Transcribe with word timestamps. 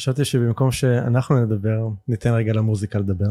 חשבתי 0.00 0.24
שבמקום 0.24 0.70
שאנחנו 0.70 1.44
נדבר, 1.44 1.88
ניתן 2.08 2.30
רגע 2.30 2.52
למוזיקה 2.52 2.98
לדבר. 2.98 3.30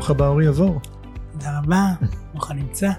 ברוך 0.00 0.10
הבא 0.10 0.28
אורי 0.28 0.46
יבור. 0.46 0.80
תודה 1.32 1.58
רבה, 1.58 1.94
ברוך 2.32 2.50
הנמצא. 2.50 2.90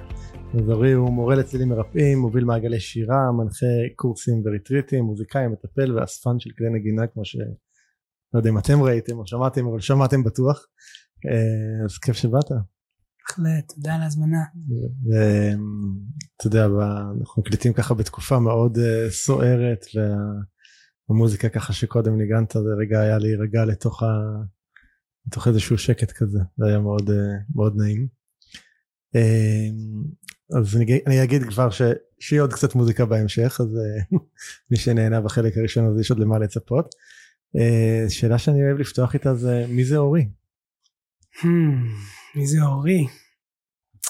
אז 0.54 0.70
אורי 0.70 0.92
הוא 0.92 1.14
מורה 1.14 1.36
לצלילים 1.36 1.70
מרפאים, 1.70 2.20
מוביל 2.20 2.46
מעגלי 2.46 2.80
שירה, 2.80 3.32
מנחה 3.32 3.66
קורסים 3.96 4.42
וריטריטים, 4.46 5.04
מוזיקאי, 5.04 5.48
מטפל 5.48 5.98
ואספן 5.98 6.40
של 6.40 6.50
כלי 6.58 6.68
נגינה 6.70 7.08
כמו 7.08 7.26
ש... 7.26 7.36
לא 8.34 8.40
יודע 8.40 8.50
אם 8.50 8.58
אתם 8.58 8.82
ראיתם 8.82 9.18
או 9.18 9.28
שמעתם 9.28 9.68
אבל 9.68 9.80
שמעתם 9.80 10.24
בטוח. 10.24 10.66
אה, 11.26 11.86
אז 11.86 11.98
כיף 11.98 12.16
שבאת. 12.16 12.50
בהחלט, 12.52 13.72
תודה 13.76 13.96
על 13.96 14.02
ההזמנה. 14.02 14.44
ואתה 15.10 16.48
יודע, 16.48 16.66
אנחנו 17.20 17.42
מקליטים 17.42 17.74
ככה 17.74 17.94
בתקופה 17.94 18.40
מאוד 18.40 18.78
אה, 18.78 19.10
סוערת 19.10 19.86
והמוזיקה 21.10 21.50
ככה 21.50 21.74
שקודם 21.74 22.18
ניגנת 22.18 22.52
זה 22.52 22.74
רגע 22.82 23.00
היה 23.00 23.18
להירגע 23.18 23.66
לתוך, 23.66 24.04
ה... 24.04 24.08
לתוך 25.28 25.48
איזשהו 25.48 25.78
שקט 25.78 26.12
כזה, 26.12 26.40
זה 26.58 26.66
היה 26.68 26.80
מאוד, 26.80 27.10
אה, 27.10 27.16
מאוד 27.56 27.74
נעים. 27.78 28.08
אז 30.58 30.76
אני, 30.76 31.00
אני 31.08 31.24
אגיד 31.24 31.44
כבר 31.44 31.70
ש, 31.70 31.82
שיהיה 32.20 32.42
עוד 32.42 32.54
קצת 32.54 32.76
מוזיקה 32.76 33.06
בהמשך, 33.06 33.62
אז 33.62 33.68
מי 34.72 34.78
שנהנה 34.78 35.22
בחלק 35.22 35.58
הראשון 35.58 35.86
אז 35.86 36.00
יש 36.00 36.12
עוד 36.12 36.20
למה 36.20 36.40
לצפות. 36.40 36.96
שאלה 38.10 38.38
שאני 38.38 38.64
אוהב 38.64 38.78
לפתוח 38.78 39.14
איתה 39.14 39.36
זה 39.36 39.66
מי 39.70 39.86
זה 39.86 39.98
אורי? 39.98 40.28
Hmm, 41.36 41.46
מי 42.36 42.48
זה 42.48 42.62
אורי? 42.62 43.08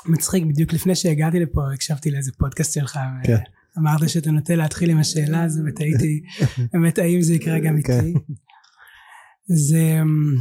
מצחיק, 0.05 0.43
בדיוק 0.43 0.73
לפני 0.73 0.95
שהגעתי 0.95 1.39
לפה 1.39 1.61
הקשבתי 1.73 2.11
לאיזה 2.11 2.31
פודקאסט 2.37 2.73
שלך. 2.73 2.99
כן. 3.23 3.37
אמרת 3.77 4.09
שאתה 4.09 4.31
נוטה 4.31 4.55
להתחיל 4.55 4.89
עם 4.89 4.97
השאלה 4.97 5.43
הזו 5.43 5.61
ותהיתי 5.67 6.21
באמת 6.73 6.97
האם 6.97 7.21
זה 7.21 7.33
יקרה 7.33 7.59
גם 7.59 7.81
כן. 7.81 7.99
איתי. 7.99 8.13
זה 9.47 9.99
אמ, 10.01 10.35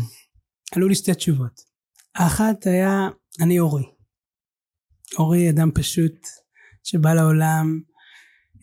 עלו 0.76 0.88
לי 0.88 0.94
שתי 0.94 1.14
תשובות. 1.14 1.60
האחת 2.14 2.66
היה 2.66 3.08
אני 3.40 3.60
אורי. 3.60 3.84
אורי 5.18 5.50
אדם 5.50 5.70
פשוט 5.74 6.26
שבא 6.84 7.14
לעולם 7.14 7.80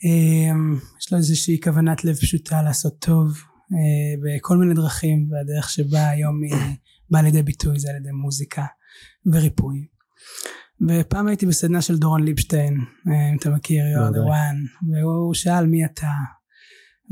אמ, 0.03 0.75
יש 0.99 1.11
לו 1.11 1.17
איזושהי 1.17 1.61
כוונת 1.63 2.05
לב 2.05 2.15
פשוטה 2.15 2.61
לעשות 2.61 2.99
טוב 2.99 3.37
אה, 3.73 4.37
בכל 4.37 4.57
מיני 4.57 4.73
דרכים 4.73 5.29
והדרך 5.31 5.69
שבה 5.69 6.09
היום 6.09 6.43
היא 6.43 6.75
באה 7.09 7.21
לידי 7.21 7.43
ביטוי 7.43 7.79
זה 7.79 7.89
על 7.89 7.95
ידי 7.95 8.11
מוזיקה 8.11 8.65
וריפוי. 9.25 9.87
ופעם 10.89 11.27
הייתי 11.27 11.45
בסדנה 11.45 11.81
של 11.81 11.97
דורון 11.97 12.23
ליבשטיין 12.23 12.77
אה, 13.07 13.29
אם 13.31 13.37
אתה 13.37 13.49
מכיר 13.49 13.85
יואר 13.85 14.11
דורן 14.11 14.55
והוא 14.91 15.33
שאל 15.33 15.65
מי 15.65 15.85
אתה 15.85 16.11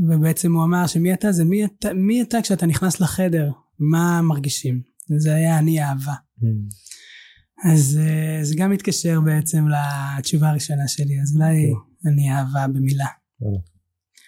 ובעצם 0.09 0.53
הוא 0.53 0.63
אמר 0.63 0.88
שמי 0.88 1.13
אתה 1.13 1.31
זה 1.31 1.45
מי 1.45 1.65
אתה, 1.65 1.94
מי 1.94 2.21
אתה 2.21 2.41
כשאתה 2.41 2.65
נכנס 2.65 3.00
לחדר 3.00 3.51
מה 3.80 4.22
מרגישים 4.22 4.81
זה 5.18 5.36
היה 5.36 5.60
אני 5.60 5.83
אהבה 5.83 6.13
Hmm. 6.39 7.72
אז 7.72 8.00
אה, 8.01 8.39
זה 8.44 8.56
גם 8.57 8.72
מתקשר 8.72 9.19
בעצם 9.25 9.66
לתשובה 10.19 10.50
הראשונה 10.50 10.88
שלי 10.88 11.22
אז 11.22 11.36
אולי 11.36 11.74
כן. 12.04 12.10
אני 12.10 12.31
אהבה 12.31 12.68
במילה 12.68 13.06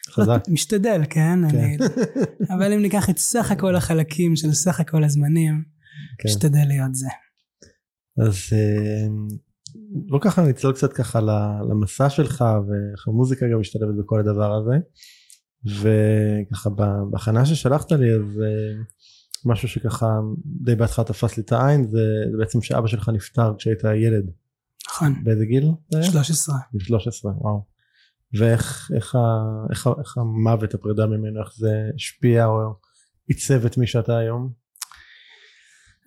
חזק. 0.09 0.43
משתדל 0.49 1.01
כן, 1.09 1.49
כן. 1.49 1.57
אני, 1.57 1.77
אבל 2.55 2.73
אם 2.73 2.81
ניקח 2.81 3.09
את 3.09 3.17
סך 3.17 3.51
הכל 3.51 3.75
החלקים 3.75 4.35
של 4.35 4.53
סך 4.53 4.79
הכל 4.79 5.03
הזמנים 5.03 5.63
כן. 6.19 6.29
משתדל 6.29 6.67
להיות 6.67 6.95
זה 6.95 7.07
אז 8.27 8.35
אה, 8.53 9.07
בוא 10.09 10.19
ככה 10.21 10.41
נצלול 10.41 10.73
קצת 10.73 10.93
ככה 10.93 11.19
למסע 11.69 12.09
שלך 12.09 12.41
ואיך 12.41 13.07
המוזיקה 13.07 13.45
גם 13.53 13.59
משתלבת 13.59 13.95
בכל 13.99 14.19
הדבר 14.19 14.53
הזה 14.53 14.77
וככה 15.65 16.69
בהכנה 17.11 17.45
ששלחת 17.45 17.91
לי 17.91 18.13
אז 18.13 18.41
אה, 18.41 18.83
משהו 19.47 19.67
שככה 19.67 20.19
די 20.45 20.75
בהתחלה 20.75 21.05
תפס 21.05 21.37
לי 21.37 21.43
את 21.43 21.51
העין 21.51 21.87
זה, 21.87 21.99
זה 22.31 22.37
בעצם 22.37 22.61
שאבא 22.61 22.87
שלך 22.87 23.09
נפטר 23.09 23.53
כשהיית 23.57 23.83
ילד. 23.83 24.29
נכון. 24.87 25.23
באיזה 25.23 25.45
גיל 25.45 25.71
זה 25.89 25.99
היה? 25.99 26.11
13 26.11 26.55
גיל 26.71 26.81
13 26.81 27.31
וואו. 27.35 27.63
ואיך 28.33 28.91
איך, 28.95 29.15
ה, 29.15 29.19
איך, 29.69 29.89
איך 29.99 30.17
המוות 30.17 30.73
הפרידה 30.73 31.05
ממנו 31.05 31.39
איך 31.39 31.53
זה 31.57 31.89
השפיע 31.95 32.45
או 32.45 32.73
עיצב 33.27 33.65
את 33.65 33.77
מי 33.77 33.87
שאתה 33.87 34.17
היום? 34.17 34.49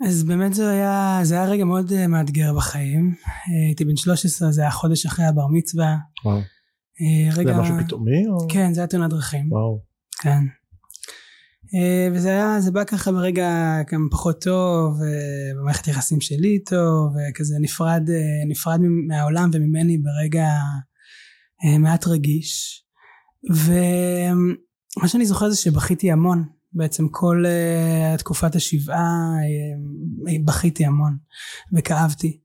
אז 0.09 0.25
באמת 0.25 0.55
זה 0.55 0.71
היה 0.71 1.21
זה 1.23 1.35
היה 1.35 1.45
רגע 1.45 1.65
מאוד 1.65 1.93
אה, 1.93 2.07
מאתגר 2.07 2.55
בחיים. 2.57 3.15
אה, 3.27 3.67
הייתי 3.67 3.85
בן 3.85 3.97
13 3.97 4.53
זה 4.53 4.61
היה 4.61 4.71
חודש 4.71 5.07
אחרי 5.07 5.25
הבר 5.25 5.47
מצווה. 5.47 5.97
וואו. 6.25 6.37
אה, 6.37 7.33
זה 7.35 7.41
רגע 7.41 7.51
היה 7.51 7.61
משהו 7.61 7.75
פתאומי 7.85 8.27
או? 8.29 8.49
כן 8.49 8.75
זה 8.75 8.81
היה 8.81 8.87
תאונת 8.87 9.11
דרכים. 9.11 9.53
וואו. 9.53 9.83
כן 10.23 10.41
וזה 12.15 12.29
היה 12.29 12.61
זה 12.61 12.71
בא 12.71 12.85
ככה 12.85 13.13
ברגע 13.13 13.79
גם 13.93 14.09
פחות 14.11 14.43
טוב 14.43 15.03
אה, 15.03 15.55
במערכת 15.61 15.89
יחסים 15.89 16.21
שלי 16.21 16.49
איתו 16.49 17.11
וכזה 17.15 17.55
נפרד 17.61 18.11
אה, 18.11 18.49
נפרד 18.49 18.81
מהעולם 19.09 19.51
וממני 19.53 19.99
ברגע 19.99 20.49
אה, 21.65 21.79
מעט 21.79 22.07
רגיש. 22.07 22.85
ומה 23.51 25.09
שאני 25.09 25.27
זוכר 25.27 25.51
זה 25.51 25.57
שבכיתי 25.57 26.13
המון. 26.13 26.45
בעצם 26.73 27.09
כל 27.09 27.45
תקופת 28.19 28.55
השבעה 28.55 29.37
בכיתי 30.45 30.85
המון 30.87 31.17
וכאבתי. 31.77 32.41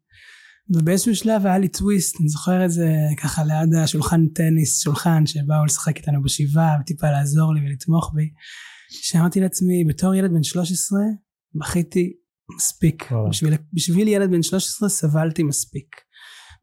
ובאיזשהו 0.70 1.16
שלב 1.16 1.46
היה 1.46 1.58
לי 1.58 1.68
טוויסט 1.68 2.20
אני 2.20 2.30
זוכר 2.30 2.66
את 2.66 2.72
זה 2.72 2.90
ככה 3.18 3.44
ליד 3.44 3.76
השולחן 3.84 4.28
טניס 4.28 4.84
שולחן 4.84 5.26
שבאו 5.26 5.66
לשחק 5.66 5.98
איתנו 5.98 6.22
בשבעה 6.22 6.78
וטיפה 6.82 7.12
לעזור 7.12 7.54
לי 7.54 7.60
ולתמוך 7.62 8.12
בי 8.14 8.30
שאמרתי 8.90 9.40
לעצמי 9.40 9.84
בתור 9.86 10.16
ילד 10.16 10.32
בן 10.32 10.44
13 10.44 11.00
בכיתי 11.56 12.14
מספיק. 12.56 13.12
בשביל, 13.30 13.54
בשביל 13.74 14.08
ילד 14.08 14.32
בן 14.32 14.44
13 14.44 14.90
סבלתי 14.90 15.44
מספיק 15.44 15.96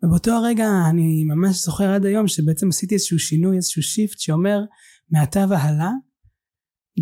ובאותו 0.03 0.31
הרגע 0.31 0.67
אני 0.91 1.25
ממש 1.25 1.65
זוכר 1.65 1.95
עד 1.95 2.07
היום 2.07 2.29
שבעצם 2.29 2.69
עשיתי 2.69 2.95
איזשהו 2.95 3.19
שינוי 3.19 3.57
איזשהו 3.57 3.83
שיפט 3.83 4.19
שאומר 4.19 4.59
מעתה 5.11 5.45
והלאה 5.49 5.91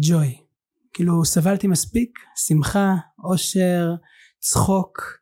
ג'וי 0.05 0.35
כאילו 0.93 1.25
סבלתי 1.25 1.67
מספיק 1.67 2.19
שמחה 2.47 2.95
אושר 3.25 3.95
צחוק 4.39 5.21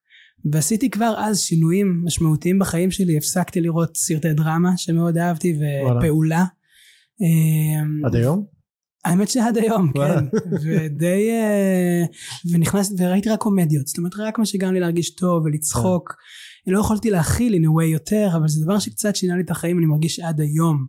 ועשיתי 0.52 0.90
כבר 0.90 1.14
אז 1.18 1.40
שינויים 1.40 2.02
משמעותיים 2.04 2.58
בחיים 2.58 2.90
שלי 2.90 3.16
הפסקתי 3.16 3.60
לראות 3.60 3.96
סרטי 3.96 4.32
דרמה 4.32 4.76
שמאוד 4.76 5.18
אהבתי. 5.18 5.58
ופעולה 5.98 6.44
עד 8.04 8.14
היום? 8.14 8.57
האמת 9.04 9.28
שעד 9.28 9.58
היום. 9.58 9.92
כן. 9.94 10.24
ודי 10.62 11.30
אה, 11.30 12.04
ונכנס 12.52 12.92
וראיתי 12.98 13.28
רק 13.30 13.40
קומדיות. 13.40 13.86
זאת 13.86 13.98
אומרת 13.98 14.14
רק 14.18 14.38
מה 14.38 14.46
שגרם 14.46 14.74
לי 14.74 14.80
להרגיש 14.80 15.14
טוב 15.14 15.42
ולצחוק. 15.44 16.08
כן. 16.66 16.72
לא 16.72 16.80
יכולתי 16.80 17.10
להכיל 17.10 17.54
in 17.54 17.66
a 17.66 17.80
way 17.80 17.84
יותר 17.84 18.28
אבל 18.36 18.48
זה 18.48 18.64
דבר 18.64 18.78
שקצת 18.78 19.16
שינה 19.16 19.36
לי 19.36 19.42
את 19.42 19.50
החיים 19.50 19.78
אני 19.78 19.86
מרגיש 19.86 20.20
עד 20.20 20.40
היום. 20.40 20.86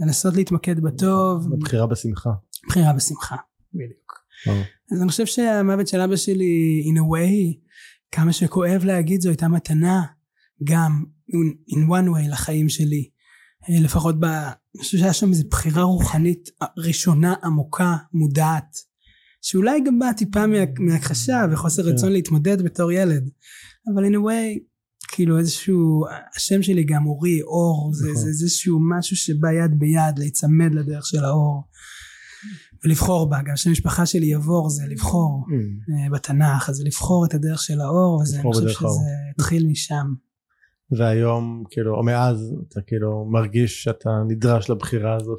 לנסות 0.00 0.34
להתמקד 0.36 0.80
בטוב. 0.80 1.46
בחירה 1.60 1.86
בשמחה. 1.86 2.30
בחירה 2.68 2.92
בשמחה 2.92 3.36
בדיוק. 3.74 4.12
וואו. 4.46 4.56
אז 4.92 5.02
אני 5.02 5.08
חושב 5.08 5.26
שהמוות 5.26 5.88
של 5.88 6.00
אבא 6.00 6.16
שלי 6.16 6.82
in 6.94 6.98
a 6.98 7.02
way 7.02 7.58
כמה 8.12 8.32
שכואב 8.32 8.84
להגיד 8.84 9.20
זו 9.20 9.28
הייתה 9.28 9.48
מתנה 9.48 10.02
גם 10.64 11.04
in- 11.70 11.88
one 11.88 12.16
way 12.16 12.30
לחיים 12.32 12.68
שלי. 12.68 13.04
אה, 13.04 13.11
לפחות 13.68 14.20
ב... 14.20 14.24
אני 14.24 14.52
חושב 14.82 14.98
שהיה 14.98 15.12
שם 15.12 15.28
איזו 15.30 15.44
בחירה 15.50 15.82
רוחנית 15.82 16.48
ראשונה 16.78 17.34
עמוקה 17.44 17.96
מודעת 18.12 18.76
שאולי 19.42 19.80
גם 19.86 19.98
באה 19.98 20.14
טיפה 20.14 20.46
מה- 20.46 20.56
מהכחשה 20.80 21.44
וחוסר 21.52 21.82
כן. 21.82 21.88
רצון 21.88 22.12
להתמודד 22.12 22.62
בתור 22.62 22.92
ילד 22.92 23.28
אבל 23.94 24.04
in 24.04 24.12
a 24.12 24.18
way 24.18 24.62
כאילו 25.08 25.38
איזשהו 25.38 26.04
השם 26.36 26.62
שלי 26.62 26.84
גם 26.84 27.06
אורי 27.06 27.42
אור 27.42 27.90
זה, 27.94 28.04
נכון. 28.10 28.22
זה 28.22 28.28
איזשהו 28.28 28.78
משהו 28.98 29.16
שבא 29.16 29.48
יד 29.52 29.78
ביד 29.78 30.18
להיצמד 30.18 30.74
לדרך 30.74 31.06
של 31.06 31.24
האור 31.24 31.62
ולבחור 32.84 33.30
בה, 33.30 33.38
גם 33.42 33.56
שם 33.56 33.70
המשפחה 33.70 34.06
שלי 34.06 34.26
יבור 34.26 34.70
זה 34.70 34.82
לבחור 34.88 35.44
Mm. 35.48 36.04
אה, 36.04 36.10
בתנ"ך, 36.10 36.68
אז 36.70 36.80
לבחור 36.80 37.24
את 37.26 37.34
הדרך 37.34 37.62
של 37.62 37.80
האור, 37.80 38.20
וזה, 38.22 38.40
אני 38.40 38.52
חושב 38.52 38.68
שזה. 38.68 38.86
התחיל 39.38 39.66
משם. 39.66 40.06
והיום 40.90 41.64
כאילו 41.70 41.96
או 41.96 42.02
מאז 42.02 42.54
אתה 42.68 42.80
כאילו 42.86 43.24
מרגיש 43.32 43.82
שאתה 43.82 44.10
נדרש 44.28 44.70
לבחירה 44.70 45.16
הזאת 45.16 45.38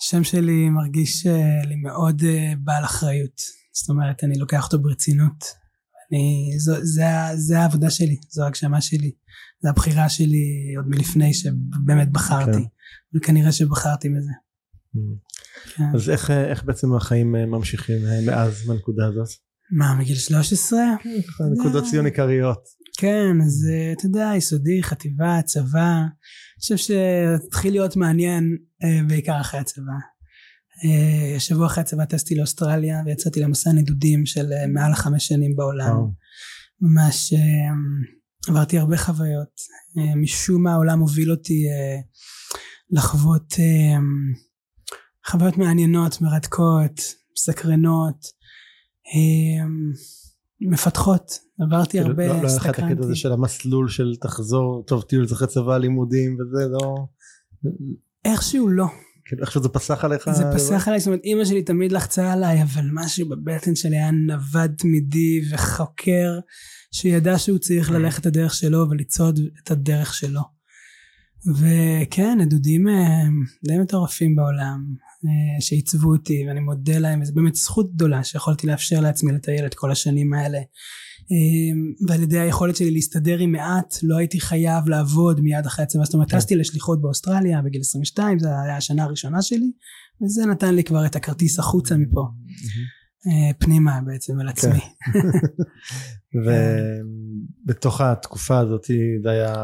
השם 0.00 0.24
שלי 0.24 0.68
מרגיש 0.68 1.26
אה, 1.26 1.64
לי 1.64 1.76
מאוד 1.76 2.22
אה, 2.24 2.52
בעל 2.58 2.84
אחריות, 2.84 3.40
זאת 3.72 3.90
אומרת 3.90 4.24
אני 4.24 4.38
לוקח 4.38 4.64
אותו 4.64 4.82
ברצינות, 4.82 5.44
אני, 6.10 6.58
זו, 6.58 6.72
זה, 6.82 7.04
זה 7.34 7.60
העבודה 7.60 7.90
שלי, 7.90 8.16
זו 8.28 8.44
ההגשמה 8.44 8.80
שלי, 8.80 9.12
זו 9.62 9.68
הבחירה 9.68 10.08
שלי 10.08 10.74
עוד 10.76 10.86
מלפני 10.88 11.34
שבאמת 11.34 12.12
בחרתי, 12.12 12.52
כן. 12.52 13.16
וכנראה 13.16 13.52
שבחרתי 13.52 14.08
בזה. 14.08 14.32
כן. 15.76 15.84
אז 15.94 16.10
איך 16.10 16.30
איך 16.30 16.64
בעצם 16.64 16.94
החיים 16.94 17.36
אה, 17.36 17.46
ממשיכים 17.46 18.06
אה, 18.06 18.20
מאז 18.26 18.66
בנקודה 18.66 19.06
הזאת? 19.06 19.28
מה 19.72 19.94
מגיל 19.94 20.16
13? 20.16 20.80
ככה 21.28 21.44
נקודות 21.44 21.84
ציון 21.90 22.04
עיקריות. 22.04 22.58
כן, 22.98 23.40
אז 23.46 23.68
אה, 23.72 23.92
אתה 23.92 24.06
יודע, 24.06 24.30
יסודי, 24.36 24.82
חטיבה, 24.82 25.42
צבא, 25.44 25.88
אני 25.88 26.60
חושב 26.60 26.76
שהתחיל 26.76 27.72
להיות 27.72 27.96
מעניין 27.96 28.56
אה, 28.84 29.00
בעיקר 29.08 29.40
אחרי 29.40 29.60
הצבא. 29.60 29.92
אה, 30.84 31.40
שבוע 31.40 31.66
אחרי 31.66 31.80
הצבא 31.80 32.04
טסתי 32.04 32.34
לאוסטרליה 32.34 32.96
ויצאתי 33.06 33.40
למסע 33.40 33.72
נדודים 33.72 34.26
של 34.26 34.52
אה, 34.52 34.66
מעל 34.66 34.92
לחמש 34.92 35.26
שנים 35.26 35.56
בעולם. 35.56 35.96
ממש 36.80 37.32
אה, 37.32 37.38
עברתי 38.48 38.78
הרבה 38.78 38.96
חוויות. 38.96 39.60
אה, 39.98 40.16
משום 40.16 40.62
מה 40.62 40.72
העולם 40.72 41.00
הוביל 41.00 41.30
אותי 41.30 41.64
אה, 41.68 42.00
לחוות 42.90 43.54
אה, 43.58 43.98
חוויות 45.26 45.56
מעניינות, 45.56 46.20
מרתקות, 46.20 47.00
מסקרנות, 47.36 48.24
אה, 48.24 48.41
מפתחות. 50.60 51.38
עברתי 51.60 51.90
כאילו, 51.90 52.06
הרבה, 52.06 52.26
לא 52.26 52.34
לא 52.34 52.34
היה 52.34 52.42
לך 52.42 52.52
את 52.52 52.56
הקטע 52.56 52.70
הסתקרנתי. 52.70 53.04
הזה 53.04 53.16
של 53.16 53.32
המסלול 53.32 53.88
של 53.88 54.14
תחזור 54.20 54.84
טוב 54.86 55.02
טיול 55.02 55.26
אחרי 55.32 55.48
צבא 55.48 55.78
לימודים 55.78 56.34
וזה 56.34 56.68
לא 56.68 56.94
איכשהו 58.24 58.68
לא. 58.68 58.86
כאילו 59.24 59.42
איכשהו 59.42 59.62
זה 59.62 59.68
פסח 59.68 60.04
עליך 60.04 60.30
זה 60.30 60.44
פסח 60.54 60.88
עליי, 60.88 61.00
זאת 61.00 61.06
אומרת 61.06 61.20
אימא 61.24 61.44
שלי 61.44 61.62
תמיד 61.62 61.92
לחצה 61.92 62.32
עליי, 62.32 62.62
אבל 62.62 62.84
משהו 62.92 63.28
בבטן 63.28 63.74
שלי 63.74 63.96
היה 63.96 64.10
נווד 64.10 64.74
תמידי 64.78 65.40
וחוקר, 65.50 66.38
שידע 66.92 67.38
שהוא 67.38 67.58
צריך 67.58 67.90
ללכת 67.90 68.20
את 68.20 68.26
הדרך 68.26 68.54
שלו 68.54 68.86
ולצעוד 68.90 69.40
את 69.62 69.70
הדרך 69.70 70.14
שלו. 70.14 70.40
וכן, 71.58 72.38
נדודים 72.40 72.88
אה, 72.88 73.22
די 73.66 73.78
מטורפים 73.78 74.36
בעולם, 74.36 74.84
אה, 75.00 75.11
שעיצבו 75.60 76.12
אותי, 76.12 76.44
ואני 76.48 76.60
מודה 76.60 76.98
להם, 76.98 77.22
וזו 77.22 77.34
באמת 77.34 77.54
זכות 77.54 77.94
גדולה 77.94 78.24
שיכולתי 78.24 78.66
לאפשר 78.66 79.00
לעצמי 79.00 79.32
לטייל 79.32 79.66
את 79.66 79.74
כל 79.74 79.92
השנים 79.92 80.32
האלה. 80.32 80.58
אה, 81.32 82.06
ועל 82.08 82.22
ידי 82.22 82.38
היכולת 82.38 82.76
שלי 82.76 82.90
להסתדר 82.90 83.38
עם 83.38 83.52
מעט, 83.52 83.94
לא 84.02 84.16
הייתי 84.16 84.40
חייב 84.40 84.88
לעבוד 84.88 85.40
מיד 85.40 85.66
אחרי 85.66 85.82
הצבא, 85.82 86.04
זאת 86.04 86.14
אומרת, 86.14 86.30
כן. 86.30 86.36
טסתי 86.36 86.56
לשליחות 86.56 87.00
באוסטרליה 87.02 87.62
בגיל 87.62 87.80
22, 87.80 88.38
זו 88.38 88.48
הייתה 88.48 88.76
השנה 88.76 89.04
הראשונה 89.04 89.42
שלי, 89.42 89.72
וזה 90.22 90.46
נתן 90.46 90.74
לי 90.74 90.84
כבר 90.84 91.06
את 91.06 91.16
הכרטיס 91.16 91.58
החוצה 91.58 91.96
מפה, 91.96 92.28
אה, 93.26 93.54
פנימה 93.58 94.00
בעצם 94.06 94.40
אל 94.40 94.48
עצמי. 94.48 94.80
ובתוך 97.66 98.00
התקופה 98.00 98.58
הזאת 98.58 98.86
זה 99.22 99.30
היה 99.30 99.54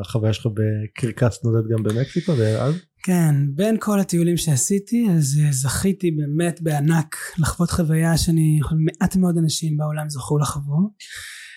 החוויה 0.00 0.32
שלך 0.32 0.46
בקרקס 0.46 1.44
נודד 1.44 1.68
גם 1.72 1.82
במקסיקו 1.82 2.36
זה 2.36 2.62
אז? 2.62 2.74
כן, 3.06 3.34
בין 3.54 3.76
כל 3.80 4.00
הטיולים 4.00 4.36
שעשיתי, 4.36 5.06
אז 5.16 5.40
אה, 5.44 5.52
זכיתי 5.52 6.10
באמת 6.10 6.62
בענק 6.62 7.16
לחוות 7.38 7.70
חוויה 7.70 8.18
שאני, 8.18 8.60
מעט 8.84 9.16
מאוד 9.16 9.38
אנשים 9.38 9.76
בעולם 9.76 10.08
זכו 10.08 10.38
לחוות, 10.38 10.90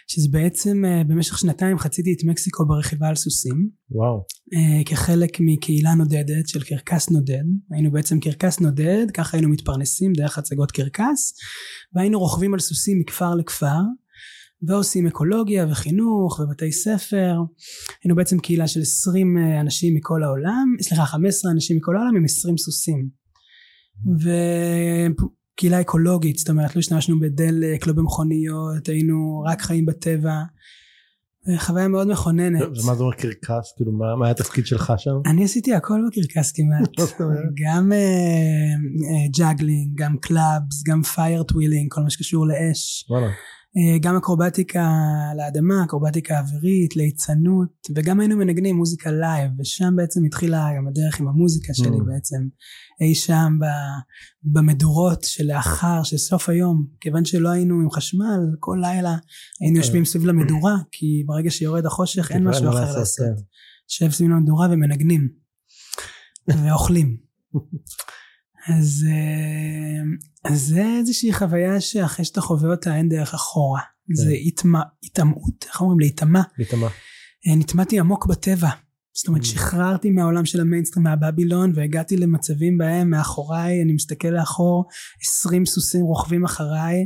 שזה 0.08 0.28
בעצם 0.32 0.86
אה, 0.86 1.04
במשך 1.04 1.38
שנתיים 1.38 1.78
חציתי 1.78 2.14
את 2.14 2.24
מקסיקו 2.24 2.68
ברכיבה 2.68 3.08
על 3.08 3.16
סוסים, 3.16 3.70
וואו. 3.92 4.24
אה, 4.54 4.84
כחלק 4.86 5.38
מקהילה 5.40 5.94
נודדת 5.94 6.48
של 6.48 6.64
קרקס 6.64 7.10
נודד. 7.10 7.44
היינו 7.72 7.92
בעצם 7.92 8.20
קרקס 8.20 8.60
נודד, 8.60 9.06
ככה 9.14 9.38
היינו 9.38 9.50
מתפרנסים 9.50 10.14
דרך 10.14 10.38
הצגות 10.38 10.72
קרקס, 10.72 11.34
והיינו 11.96 12.20
רוכבים 12.20 12.54
על 12.54 12.60
סוסים 12.60 13.00
מכפר 13.00 13.36
לכפר, 13.36 13.80
ועושים 14.68 15.08
אקולוגיה 15.08 15.66
וחינוך 15.72 16.40
ובתי 16.40 16.72
ספר. 16.72 17.36
היינו 18.04 18.16
בעצם 18.16 18.40
קהילה 18.40 18.68
של 18.68 18.82
20 18.82 19.38
אה, 19.38 19.62
אנשים 19.62 19.96
מכל 19.96 20.24
העולם, 20.24 20.76
סליחה 20.82 21.06
15 21.06 21.52
אנשים 21.52 21.78
מכל 21.78 21.96
העולם 21.96 22.16
עם 22.16 22.26
20 22.26 22.58
סוסים. 22.58 23.10
וקהילה 24.20 25.82
אקולוגית, 25.82 26.38
זאת 26.38 26.50
אומרת 26.50 26.76
לא 26.76 26.80
השתמשנו 26.80 27.20
בדלק, 27.20 27.88
לא 27.88 27.94
במכוניות, 27.94 28.88
היינו 28.88 29.44
רק 29.48 29.62
חיים 29.62 29.86
בטבע. 29.86 30.34
חוויה 31.58 31.88
מאוד 31.88 32.08
מכוננת. 32.08 32.62
ומה 32.62 32.96
זה 32.96 33.04
אומר 33.04 33.16
קרקס 33.16 33.74
כאילו 33.76 33.92
מה 33.92 34.16
מה 34.16 34.26
היה 34.26 34.32
התפקיד 34.32 34.66
שלך 34.66 34.94
שם? 34.98 35.12
אני 35.26 35.44
עשיתי 35.44 35.74
הכל 35.74 36.02
בקרקס 36.08 36.52
כמעט. 36.52 36.90
מה 37.00 37.06
זאת 37.06 37.22
אומרת? 37.22 37.40
גם 37.66 37.92
juggling, 39.38 39.92
גם 39.96 40.18
clubs, 40.18 40.84
גם 40.88 41.04
fire 41.04 41.44
twirling, 41.44 41.88
כל 41.92 42.02
מה 42.02 42.10
שקשור 42.10 42.48
לאש. 42.48 43.06
אה, 43.80 43.98
גם 44.02 44.16
אקרובטיקה 44.18 44.90
לאדמה, 45.38 45.84
אקרובטיקה 45.84 46.40
אווירית, 46.40 46.96
ליצנות, 46.96 47.70
וגם 47.96 48.20
היינו 48.20 48.38
מנגנים 48.38 48.76
מוזיקה 48.76 49.12
לייב, 49.12 49.52
ושם 49.60 49.94
בעצם 49.96 50.24
התחילה 50.26 50.68
גם 50.78 50.88
הדרך 50.88 51.20
עם 51.20 51.28
המוזיקה 51.28 51.74
שלי 51.74 51.98
Mm. 51.98 52.04
בעצם, 52.06 52.38
אי 53.02 53.16
שם 53.16 53.58
ב- 53.62 54.00
במדורות 54.44 55.24
שלאחר, 55.24 56.04
של 56.04 56.18
סוף 56.18 56.50
היום, 56.50 56.86
כיוון 57.02 57.26
שלא 57.26 57.50
היינו 57.50 57.76
עם 57.76 57.92
חשמל, 57.92 58.40
כל 58.60 58.78
לילה 58.82 58.94
היינו 59.60 59.76
אוקיי. 59.78 59.78
יושבים 59.78 60.06
סביב 60.06 60.26
למדורה, 60.26 60.76
כי 60.92 61.24
ברגע 61.26 61.52
שיורד 61.52 61.86
החושך 61.86 62.32
אין 62.32 62.48
משהו 62.48 62.70
אחר 62.70 63.00
לעשות. 63.00 63.28
כן. 63.38 63.44
יושב 63.90 64.12
סביב 64.16 64.30
למדורה 64.30 64.68
ומנגנים, 64.72 65.30
ואוכלים. 66.48 67.18
אז, 68.78 69.06
אה, 69.10 70.02
אז 70.46 70.62
זה 70.68 70.84
איזושהי 71.00 71.34
חוויה 71.34 71.82
שאחרי 71.82 72.26
שאתה 72.26 72.42
חווה 72.42 72.72
אותה 72.72 72.96
אין 72.96 73.10
דרך 73.10 73.34
אחורה. 73.34 73.82
זה 74.14 74.32
התמ- 74.32 74.88
התעמעות, 75.06 75.66
איך 75.68 75.82
אומרים? 75.82 76.00
להיטמע. 76.00 76.42
להתאמה. 76.58 76.88
אה, 77.48 77.56
נטמעתי 77.56 78.00
עמוק 78.00 78.26
בטבע. 78.28 78.70
זאת 79.14 79.28
אומרת, 79.28 79.42
Mm. 79.42 79.46
שחררתי 79.46 80.10
מהעולם 80.12 80.46
של 80.46 80.62
המיינסטרים, 80.62 81.04
מהבבילון, 81.04 81.72
והגעתי 81.76 82.18
למצבים 82.18 82.78
בהם 82.78 83.10
מאחוריי, 83.10 83.82
אני 83.84 83.94
מסתכל 83.94 84.28
לאחור, 84.28 84.86
20 85.22 85.66
סוסים 85.66 86.02
רוכבים 86.06 86.44
אחריי, 86.46 87.06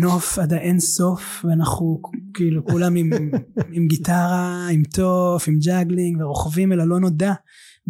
נוף 0.00 0.38
עד 0.38 0.52
האין 0.52 0.80
סוף, 0.80 1.44
ואנחנו 1.44 2.00
כאילו 2.34 2.64
כולם 2.66 2.94
עם, 2.96 3.10
עם 3.72 3.86
גיטרה, 3.88 4.68
עם 4.72 4.82
תוף, 4.94 5.48
עם 5.48 5.58
juggling, 5.58 6.20
ורוכבים 6.20 6.72
אל 6.72 6.80
הלא 6.80 7.00
נודע, 7.00 7.32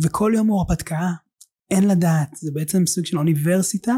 וכל 0.02 0.32
יום 0.36 0.46
הוא 0.48 0.58
הרפתקה, 0.60 1.10
אין 1.70 1.88
לדעת, 1.88 2.28
זה 2.36 2.50
בעצם 2.54 2.86
סוג 2.86 3.06
של 3.06 3.18
אוניברסיטה 3.18 3.94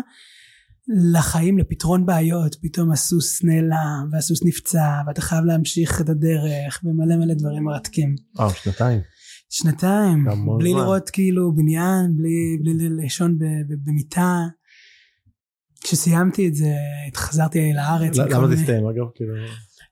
לחיים, 0.88 1.58
לפתרון 1.58 2.06
בעיות, 2.06 2.56
פתאום 2.62 2.92
הסוס 2.92 3.44
נעלם, 3.44 4.08
והסוס 4.12 4.44
נפצע, 4.44 5.02
ואתה 5.06 5.20
חייב 5.20 5.44
להמשיך 5.44 6.00
את 6.00 6.08
הדרך, 6.08 6.80
ומלא 6.84 7.16
מלא 7.16 7.34
דברים 7.34 7.64
מרתקים. 7.64 8.14
וואו 8.36 8.50
שנתיים. 8.50 9.00
שנתיים, 9.50 10.24
בלי 10.58 10.70
זמן. 10.70 10.80
לראות 10.80 11.10
כאילו 11.10 11.54
בניין, 11.54 12.16
בלי, 12.16 12.58
בלי 12.62 12.88
לישון 12.88 13.38
במיטה. 13.84 14.40
כשסיימתי 15.80 16.48
את 16.48 16.54
זה, 16.54 16.72
חזרתי 17.16 17.72
לארץ. 17.72 18.16
למה 18.16 18.48
זה 18.48 18.54
הסתיים 18.54 18.86
אגב? 18.86 19.04
כאילו 19.14 19.34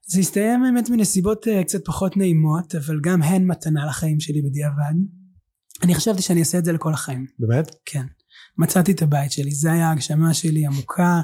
זה 0.06 0.20
הסתיים 0.20 0.62
באמת 0.62 0.90
מנסיבות 0.90 1.48
אה, 1.48 1.64
קצת 1.64 1.84
פחות 1.84 2.16
נעימות, 2.16 2.74
אבל 2.74 3.00
גם 3.02 3.22
הן 3.22 3.46
מתנה 3.46 3.86
לחיים 3.86 4.20
שלי 4.20 4.42
בדיעבד. 4.42 4.94
אני 5.82 5.94
חשבתי 5.94 6.22
שאני 6.22 6.40
אעשה 6.40 6.58
את 6.58 6.64
זה 6.64 6.72
לכל 6.72 6.92
החיים, 6.92 7.26
באמת? 7.38 7.76
כן. 7.84 8.04
מצאתי 8.58 8.92
את 8.92 9.02
הבית 9.02 9.32
שלי, 9.32 9.50
זה 9.50 9.72
היה 9.72 9.88
ההגשמה 9.88 10.34
שלי 10.34 10.66
עמוקה. 10.66 11.20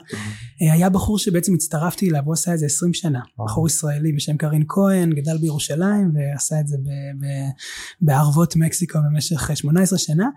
אה, 0.63 0.73
היה 0.73 0.91
בחור 0.91 1.19
שבעצם 1.19 1.55
הצטרפתי 1.55 2.11
אליו, 2.11 2.23
הוא 2.25 2.33
עשה 2.33 2.55
את 2.55 2.59
זה 2.59 2.67
20 2.67 2.95
שנה. 2.95 3.21
בחור 3.39 3.67
ישראלי 3.67 4.13
בשם 4.13 4.37
קרין 4.37 4.65
כהן, 4.69 5.11
גדל 5.11 5.39
בירושלים 5.39 6.13
ועשה 6.15 6.61
את 6.61 6.69
זה 6.69 6.77
בערבות 8.01 8.57
מקסיקו 8.57 8.99
במשך 9.11 9.51
18 9.55 9.99
שנה, 9.99 10.29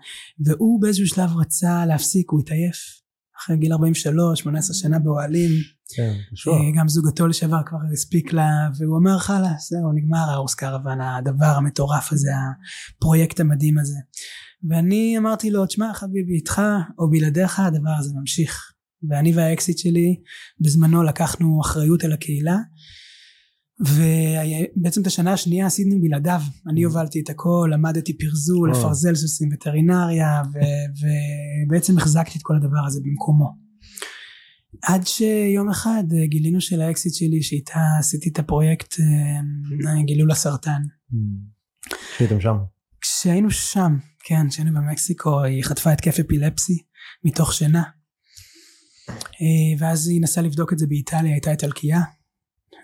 והוא 0.44 0.80
באיזשהו 0.80 1.06
שלב 1.06 1.30
רצה 1.36 1.86
להפסיק, 1.86 2.30
הוא 2.30 2.40
התעייף. 2.40 3.04
אחרי 3.38 3.56
גיל 3.56 3.72
43, 3.72 4.40
18 4.40 4.74
שנה 4.74 4.98
באוהלים, 4.98 5.50
כן, 5.96 6.14
קשור. 6.32 6.54
אה, 6.54 6.60
גם 6.78 6.88
זוגתו 6.88 7.26
לשעבר 7.26 7.62
כבר 7.66 7.78
הספיק 7.92 8.32
לה, 8.32 8.68
והוא 8.78 8.98
אמר 8.98 9.18
חלאס, 9.18 9.70
זהו, 9.70 9.92
נגמר 9.92 10.30
האוס 10.30 10.54
קרוון, 10.54 11.00
הדבר 11.00 11.46
המטורף 11.56 12.12
הזה, 12.12 12.30
הפרויקט 12.96 13.40
המדהים 13.40 13.78
הזה. 13.78 13.98
ואני 14.68 15.18
אמרתי 15.18 15.50
לו, 15.50 15.66
תשמע 15.66 15.94
חביבי, 15.94 16.34
איתך 16.34 16.62
או 16.98 17.10
בלעדיך 17.10 17.60
הדבר 17.60 17.94
הזה 17.98 18.14
ממשיך. 18.20 18.70
ואני 19.08 19.32
והאקסיט 19.34 19.78
שלי 19.78 20.16
בזמנו 20.60 21.02
לקחנו 21.02 21.60
אחריות 21.60 22.04
על 22.04 22.12
הקהילה, 22.12 22.56
ובעצם 23.80 25.02
את 25.02 25.06
השנה 25.06 25.32
השנייה 25.32 25.66
עשינו 25.66 26.00
בלעדיו 26.00 26.40
אני 26.70 26.82
הובלתי 26.82 27.20
את 27.20 27.30
הכל 27.30 27.70
למדתי 27.72 28.18
פרזול. 28.18 28.70
לפרזל 28.70 29.14
סוסים 29.14 29.48
וטרינריה 29.52 30.42
ו- 30.54 31.04
ובעצם 31.66 31.98
החזקתי 31.98 32.38
את 32.38 32.42
כל 32.42 32.56
הדבר 32.56 32.86
הזה 32.86 33.00
במקומו 33.04 33.64
עד 34.82 35.06
שיום 35.06 35.70
אחד 35.70 36.04
אה, 36.16 36.26
גילינו 36.26 36.60
של 36.60 36.80
האקסיט 36.80 37.14
שלי 37.14 37.42
שאיתה 37.42 37.80
עשיתי 37.98 38.28
את 38.28 38.38
הפרויקט 38.38 38.94
אה, 39.00 40.02
גילו 40.02 40.26
לה 40.26 40.34
סרטן 40.34 40.82
כשהייתם 42.14 42.40
שם. 42.40 42.56
כשהיינו 43.00 43.50
שם 43.50 43.96
כן 44.24 44.48
כשהיינו 44.48 44.74
במקסיקו 44.74 45.42
היא 45.42 45.64
חטפה 45.64 45.90
התקף 45.92 46.18
אפילפסי 46.20 46.82
מתוך 47.24 47.52
שינה. 47.52 47.82
אה, 49.10 49.78
ואז 49.78 50.08
היא 50.08 50.22
נסעה 50.22 50.44
לבדוק 50.44 50.72
את 50.72 50.78
זה 50.78 50.86
באיטליה 50.86 51.32
הייתה 51.32 51.50
איטלקייה 51.50 52.00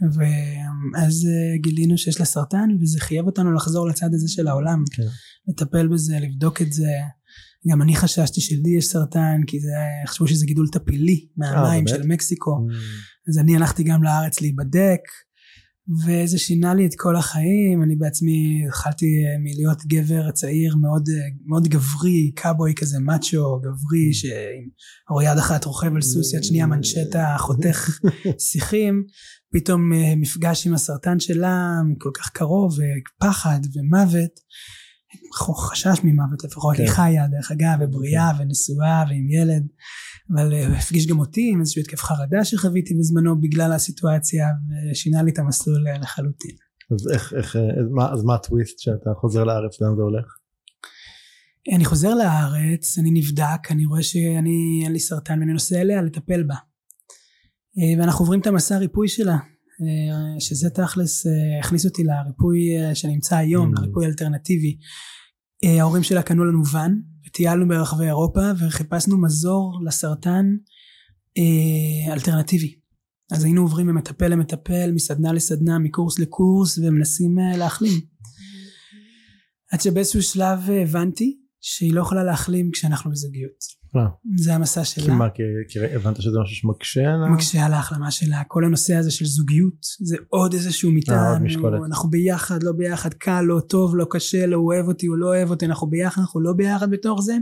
ואז 0.02 1.26
אה, 1.26 1.58
גילינו 1.58 1.98
שיש 1.98 2.20
לה 2.20 2.26
סרטן 2.26 2.68
וזה 2.80 3.00
חייב 3.00 3.26
אותנו 3.26 3.52
לחזור 3.52 3.88
לצד 3.88 4.14
הזה 4.14 4.28
של 4.28 4.48
העולם. 4.48 4.84
כן. 4.92 5.02
לטפל 5.48 5.88
בזה 5.88 6.18
לבדוק 6.20 6.62
את 6.62 6.72
זה. 6.72 6.90
גם 7.70 7.82
אני 7.82 7.96
חששתי 7.96 8.40
שלי 8.40 8.76
יש 8.78 8.86
סרטן 8.86 9.40
כי 9.46 9.60
זה 9.60 9.72
חשבו 10.06 10.28
שזה 10.28 10.46
גידול 10.46 10.68
טפילי 10.68 11.28
מהמים 11.36 11.84
באמת? 11.84 12.00
של 12.02 12.06
מקסיקו. 12.06 12.66
אז 13.28 13.38
אני 13.38 13.56
הלכתי 13.56 13.82
גם 13.82 14.02
לארץ 14.02 14.40
להיבדק 14.40 15.00
וזה 15.98 16.38
שינה 16.38 16.74
לי 16.74 16.86
את 16.86 16.94
כל 16.96 17.16
החיים. 17.16 17.82
אני 17.82 17.96
בעצמי 17.96 18.64
התחלתי 18.68 19.06
אה, 19.06 19.38
מלהיות 19.38 19.86
גבר 19.86 20.30
צעיר 20.30 20.76
מאוד 20.76 21.08
אה, 21.08 21.14
מאוד 21.46 21.68
גברי 21.68 22.30
קאבוי 22.34 22.74
כזה 22.76 22.98
מאצ'ו 22.98 23.60
גברי 23.60 24.12
שעם 24.12 25.22
יד 25.22 25.38
אחת 25.38 25.64
רוכב 25.64 25.94
על 25.94 26.02
סוס 26.02 26.34
יד 26.34 26.44
שנייה 26.44 26.66
מנשטה 26.66 27.36
חותך 27.38 28.00
שיחים. 28.50 29.04
פתאום 29.52 29.92
אה, 29.92 30.16
מפגש 30.16 30.66
עם 30.66 30.74
הסרטן 30.74 31.20
שלה 31.20 31.70
כל 31.98 32.10
כך 32.14 32.28
קרוב 32.28 32.72
ופחד 32.72 33.60
ומוות. 33.74 34.30
חשש 35.70 35.98
ממוות 36.04 36.44
לפחות 36.44 36.76
כן. 36.76 36.82
היא 36.82 36.90
חיה 36.90 37.26
דרך 37.28 37.50
אגב 37.52 37.78
ובריאה 37.80 38.30
ונשואה 38.38 39.04
ועם 39.08 39.30
ילד 39.30 39.66
אבל 40.34 40.54
אה, 40.54 40.66
הוא 40.66 40.74
הפגיש 40.76 41.06
גם 41.06 41.18
אותי 41.18 41.50
עם 41.52 41.60
איזשהו 41.60 41.80
התקף 41.80 42.00
חרדה 42.02 42.44
שחוויתי 42.44 42.94
בזמנו 42.94 43.40
בגלל 43.40 43.72
הסיטואציה 43.72 44.46
ושינה 44.90 45.22
לי 45.22 45.30
את 45.30 45.38
המסלול 45.38 45.88
אה, 45.88 45.98
לחלוטין. 45.98 46.56
אז 46.94 47.08
איך, 47.14 47.32
איך, 47.36 47.56
אה, 47.56 47.62
אז 47.62 47.86
מה- 47.90 48.12
אז 48.12 48.24
מה 48.24 48.34
הטוויסט 48.34 48.78
שאתה 48.78 49.10
חוזר 49.20 49.44
לארץ, 49.44 49.80
לאן 49.80 49.96
זה 49.96 50.02
הולך? 50.02 50.24
אני 51.74 51.84
חוזר 51.84 52.14
לארץ, 52.14 52.98
אני 52.98 53.10
נבדק, 53.10 53.70
אני 53.70 53.84
רואה 53.86 54.02
שאני 54.02 54.80
אין 54.84 54.92
לי 54.92 55.00
סרטן 55.00 55.40
ואני 55.40 55.52
נוסע 55.52 55.80
אליה 55.80 56.02
לטפל 56.02 56.42
בה. 56.42 56.54
ואנחנו 57.98 58.22
עוברים 58.22 58.40
את 58.40 58.46
המסע 58.46 58.74
הריפוי 58.76 59.08
שלה, 59.08 59.36
שזה 60.40 60.70
תכלס 60.70 61.26
הכניס 61.60 61.84
אותי 61.86 62.02
לריפוי 62.04 62.60
שנמצא 62.94 63.36
היום, 63.36 63.72
Mm. 63.74 63.80
לריפוי 63.80 64.06
אלטרנטיבי. 64.06 64.76
ההורים 65.78 66.02
שלה 66.02 66.22
קנו 66.22 66.44
לנו 66.44 66.62
ואן 66.72 66.94
וטיילנו 67.26 67.68
ברחבי 67.68 68.06
אירופה 68.06 68.40
וחיפשנו 68.58 69.20
מזור 69.20 69.80
לסרטן 69.86 70.46
אה, 71.38 72.12
אלטרנטיבי. 72.12 72.80
אז 73.32 73.44
היינו 73.44 73.62
עוברים 73.62 73.86
ממטפל 73.86 74.28
למטפל, 74.28 74.92
מסדנה 74.94 75.32
לסדנה, 75.32 75.78
מקורס 75.78 76.18
לקורס 76.18 76.78
ומנסים 76.78 77.38
אה, 77.38 77.56
להחלים. 77.56 78.00
עד 79.72 79.80
שבאיזשהו 79.80 80.22
שלב 80.22 80.58
אה, 80.68 80.82
הבנתי 80.82 81.38
שהיא 81.60 81.92
לא 81.94 82.00
יכולה 82.00 82.24
להחלים 82.24 82.70
כשאנחנו 82.70 83.10
בזוגיות. 83.10 83.79
אה. 83.96 84.06
זה 84.36 84.54
המסע 84.54 84.84
כי 84.84 85.00
שלה. 85.00 85.14
מה, 85.14 85.30
כי 85.30 85.42
כי 85.68 85.78
הבנת 85.94 86.22
שזה 86.22 86.38
משהו 86.42 86.56
שמקשה 86.56 87.00
על 87.00 87.24
ה... 87.24 87.28
מקשה 87.28 87.66
על 87.66 87.72
ההחלמה 87.72 88.10
שלה. 88.10 88.42
כל 88.48 88.64
הנושא 88.64 88.94
הזה 88.94 89.10
של 89.10 89.24
זוגיות 89.24 89.86
זה 90.00 90.16
עוד 90.28 90.52
איזשהו 90.52 90.92
מטען. 90.92 91.46
אה, 91.46 91.86
אנחנו 91.86 92.10
ביחד, 92.10 92.62
לא 92.62 92.72
ביחד, 92.72 93.14
קל, 93.14 93.40
לא 93.40 93.60
טוב, 93.60 93.96
לא 93.96 94.06
קשה, 94.10 94.46
לא 94.46 94.56
אוהב 94.56 94.88
אותי, 94.88 95.06
הוא 95.06 95.16
לא 95.16 95.26
אוהב 95.26 95.50
אותי, 95.50 95.66
אנחנו 95.66 95.86
ביחד, 95.86 96.20
אנחנו 96.20 96.40
לא 96.40 96.52
ביחד 96.52 96.90
בתוך 96.90 97.20
זה. 97.22 97.36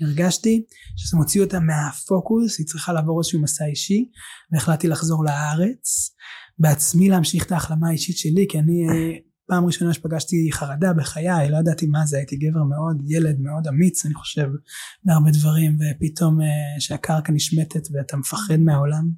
הרגשתי 0.00 0.64
שזה 0.96 1.16
מוציא 1.16 1.42
אותה 1.42 1.60
מהפוקוס, 1.60 2.58
היא 2.58 2.66
צריכה 2.66 2.92
לעבור 2.92 3.20
איזשהו 3.20 3.42
מסע 3.42 3.64
אישי, 3.64 4.04
והחלטתי 4.52 4.88
לחזור 4.88 5.24
לארץ, 5.24 6.14
בעצמי 6.58 7.08
להמשיך 7.08 7.46
את 7.46 7.52
ההחלמה 7.52 7.88
האישית 7.88 8.18
שלי, 8.18 8.46
כי 8.48 8.58
אני 8.58 8.88
אה, 8.88 9.31
פעם 9.46 9.66
ראשונה 9.66 9.94
שפגשתי 9.94 10.48
חרדה 10.52 10.92
בחיי, 10.92 11.50
לא 11.50 11.56
ידעתי 11.56 11.86
מה 11.86 12.06
זה, 12.06 12.16
הייתי 12.16 12.36
גבר 12.36 12.62
מאוד, 12.62 13.02
ילד 13.10 13.40
מאוד 13.40 13.66
אמיץ, 13.66 14.06
אני 14.06 14.14
חושב, 14.14 14.48
בהרבה 15.04 15.30
דברים, 15.30 15.76
ופתאום 15.76 16.40
אה, 16.40 16.46
שהקרקע 16.80 17.32
נשמטת 17.32 17.88
ואתה 17.92 18.16
מפחד 18.16 18.56
מהעולם. 18.56 19.10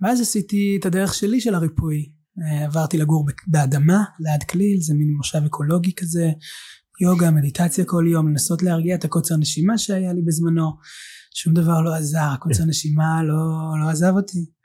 ואז 0.00 0.20
עשיתי 0.20 0.76
את 0.80 0.86
הדרך 0.86 1.14
שלי 1.14 1.40
של 1.40 1.54
הריפוי. 1.54 2.12
אה, 2.42 2.64
עברתי 2.64 2.98
לגור 2.98 3.26
באדמה, 3.46 4.04
ליד 4.20 4.42
כליל, 4.42 4.80
זה 4.80 4.94
מין 4.94 5.14
מושב 5.16 5.40
אקולוגי 5.46 5.94
כזה, 5.94 6.30
יוגה, 7.00 7.30
מדיטציה 7.30 7.84
כל 7.84 8.04
יום, 8.10 8.28
לנסות 8.28 8.62
להרגיע 8.62 8.94
את 8.94 9.04
הקוצר 9.04 9.36
נשימה 9.36 9.78
שהיה 9.78 10.12
לי 10.12 10.22
בזמנו. 10.22 10.70
שום 11.34 11.54
דבר 11.54 11.80
לא 11.80 11.94
עזר, 11.94 12.28
הקוצר 12.34 12.64
נשימה 12.64 13.22
לא, 13.22 13.80
לא 13.80 13.90
עזב 13.90 14.12
אותי. 14.16 14.55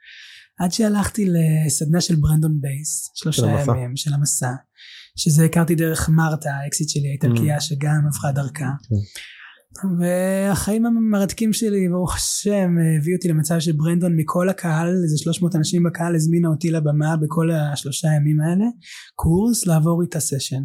עד 0.64 0.72
שהלכתי 0.72 1.26
לסדנה 1.30 2.02
של 2.02 2.16
ברנדון 2.16 2.62
בייס, 2.62 3.12
שלושה 3.16 3.46
המסע. 3.46 3.72
ימים 3.72 3.96
של 3.96 4.14
המסע, 4.14 4.52
שזה 5.16 5.46
הכרתי 5.46 5.76
דרך 5.76 6.10
מרתה, 6.10 6.50
האקסיט 6.54 6.90
שלי, 6.90 7.10
האיטלקייה, 7.10 7.62
שגם 7.62 8.02
הפכה 8.10 8.32
דרכה. 8.32 8.70
והחיים 10.00 10.86
המרתקים 10.86 11.54
שלי, 11.54 11.90
ברוך 11.90 12.16
השם, 12.16 12.76
הביאו 13.00 13.18
אותי 13.18 13.28
למצב 13.28 13.60
שברנדון 13.60 14.16
מכל 14.16 14.50
הקהל, 14.50 14.88
איזה 15.04 15.18
300 15.18 15.56
אנשים 15.56 15.84
בקהל, 15.84 16.16
הזמינה 16.16 16.48
אותי 16.48 16.72
לבמה 16.72 17.18
בכל 17.18 17.52
השלושה 17.52 18.08
ימים 18.08 18.42
האלה, 18.42 18.66
קורס 19.16 19.66
לעבור 19.66 20.02
איתה 20.02 20.20
סשן. 20.20 20.64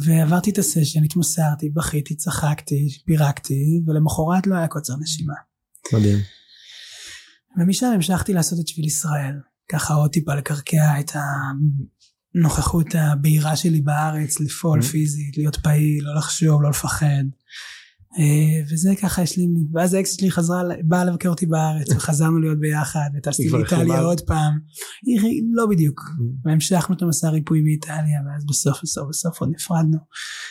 ועברתי 0.00 0.50
את 0.50 0.58
הסשן, 0.58 1.04
התמסרתי, 1.04 1.70
בכיתי, 1.70 2.16
צחקתי, 2.16 2.88
פירקתי, 3.06 3.82
ולמחרת 3.86 4.46
לא 4.46 4.54
היה 4.54 4.68
קוצר 4.68 4.94
נשימה. 5.00 5.34
מדהים. 5.92 6.35
ומשם 7.56 7.86
המשכתי 7.86 8.32
לעשות 8.32 8.60
את 8.60 8.68
שביל 8.68 8.86
ישראל. 8.86 9.34
ככה 9.72 9.94
עוד 9.94 10.10
טיפה 10.10 10.34
לקרקע 10.34 11.00
את 11.00 11.10
הנוכחות 12.34 12.86
הבהירה 12.94 13.56
שלי 13.56 13.80
בארץ, 13.80 14.40
לפעול 14.40 14.80
Mm. 14.80 14.84
פיזית, 14.84 15.36
להיות 15.36 15.56
פעיל, 15.56 16.04
לא 16.04 16.14
לחשוב, 16.14 16.62
לא 16.62 16.70
לפחד. 16.70 17.24
אה, 18.18 18.64
וזה 18.72 18.90
ככה 19.02 19.22
השלים 19.22 19.54
לי. 19.54 19.60
ואז 19.74 19.94
האקס 19.94 20.16
שלי 20.16 20.30
חזרה, 20.30 20.62
באה 20.84 21.04
לבקר 21.04 21.28
אותי 21.28 21.46
בארץ, 21.46 21.86
וחזרנו 21.96 22.38
להיות 22.40 22.60
ביחד, 22.60 23.08
וטסתי 23.16 23.48
לאיטליה? 23.48 24.00
עוד 24.00 24.20
פעם. 24.20 24.58
היא 25.06 25.42
לא 25.52 25.66
בדיוק. 25.66 26.00
Mm. 26.00 26.22
והמשכנו 26.44 26.96
את 26.96 27.02
המסע 27.02 27.28
הריפוי 27.28 27.60
מאיטליה, 27.60 28.20
ואז 28.26 28.46
בסוף 28.46 28.82
בסוף 28.82 29.08
בסוף 29.08 29.40
עוד 29.40 29.50
נפרדנו. 29.54 29.98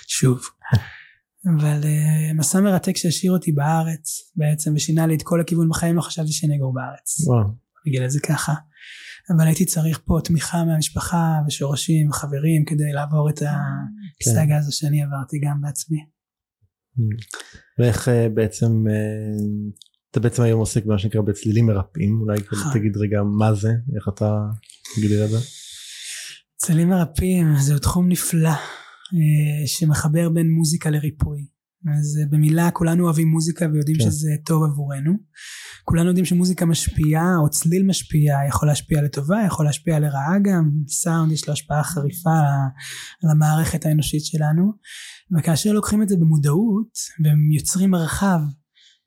שוב. 0.08 0.40
אבל 1.54 1.82
אה, 1.84 2.34
מסע 2.34 2.62
מרתק 2.62 2.98
שהשאיר 2.98 3.32
אותי 3.32 3.52
בארץ 3.52 4.32
בעצם 4.36 4.74
ושינה 4.76 5.08
לי 5.08 5.16
את 5.16 5.24
כל 5.24 5.42
הכיוון 5.42 5.70
בחיים 5.70 5.96
לא 5.96 6.02
חשבתי 6.02 6.32
שאני 6.32 6.56
אגור 6.58 6.74
בארץ 6.74 7.28
וואו. 7.28 7.48
בגלל 7.86 8.10
זה 8.10 8.20
ככה 8.20 8.54
אבל 9.30 9.46
הייתי 9.46 9.66
צריך 9.66 10.00
פה 10.06 10.20
תמיכה 10.24 10.64
מהמשפחה 10.64 11.40
ושורשים 11.48 12.10
וחברים 12.10 12.66
כדי 12.66 12.92
לעבור 12.94 13.30
את 13.30 13.42
הסאגה 14.22 14.58
הזו 14.58 14.78
שאני 14.78 15.04
עברתי 15.04 15.40
גם 15.40 15.62
בעצמי. 15.62 15.98
ואיך 17.80 18.10
אה, 18.10 18.30
בעצם 18.30 18.88
אה, 18.88 18.94
אתה 20.12 20.20
בעצם 20.20 20.44
היום 20.44 20.60
עוסק 20.60 20.86
במה 20.86 20.98
שנקרא 20.98 21.22
בצלילים 21.22 21.66
מרפאים 21.66 22.22
אולי 22.22 22.38
נכון. 22.52 22.74
תגיד 22.74 22.98
רגע 22.98 23.24
מה 23.24 23.54
זה 23.54 23.70
איך 23.96 24.10
אתה 24.16 24.40
תגדיר 24.96 25.26
את 25.26 25.30
זה. 25.30 25.38
צלילים 26.56 26.90
מרפאים 26.90 27.56
זהו 27.60 27.80
תחום 27.80 28.10
נפלא 28.10 28.50
שמחבר 29.66 30.30
בין 30.30 30.52
מוזיקה 30.52 30.90
לריפוי. 30.90 31.48
אז 31.94 32.20
אה, 32.22 32.26
במילה 32.30 32.72
כולנו 32.72 33.04
אוהבים 33.04 33.28
מוזיקה 33.28 33.66
ויודעים 33.74 33.98
כן. 33.98 34.04
שזה 34.04 34.30
טוב 34.46 34.64
עבורנו. 34.64 35.14
כולנו 35.84 36.08
יודעים 36.08 36.26
שמוזיקה 36.26 36.66
משפיעה 36.66 37.38
או 37.44 37.50
צליל 37.50 37.86
משפיע 37.86 38.38
יכול 38.48 38.68
להשפיע 38.68 39.02
לטובה 39.02 39.38
יכול 39.48 39.66
להשפיע 39.66 40.00
לרעה 40.00 40.40
גם 40.44 40.72
סאונד 40.88 41.32
יש 41.32 41.48
לו 41.48 41.54
השפעה 41.54 41.84
חריפה 41.84 42.40
על 43.24 43.30
המערכת 43.32 43.86
האנושית 43.86 44.26
שלנו 44.26 44.72
וכאשר 45.38 45.72
לוקחים 45.72 46.04
את 46.04 46.10
זה 46.10 46.16
במודעות 46.18 46.90
ויוצרים 47.24 47.92
מרחב 47.92 48.40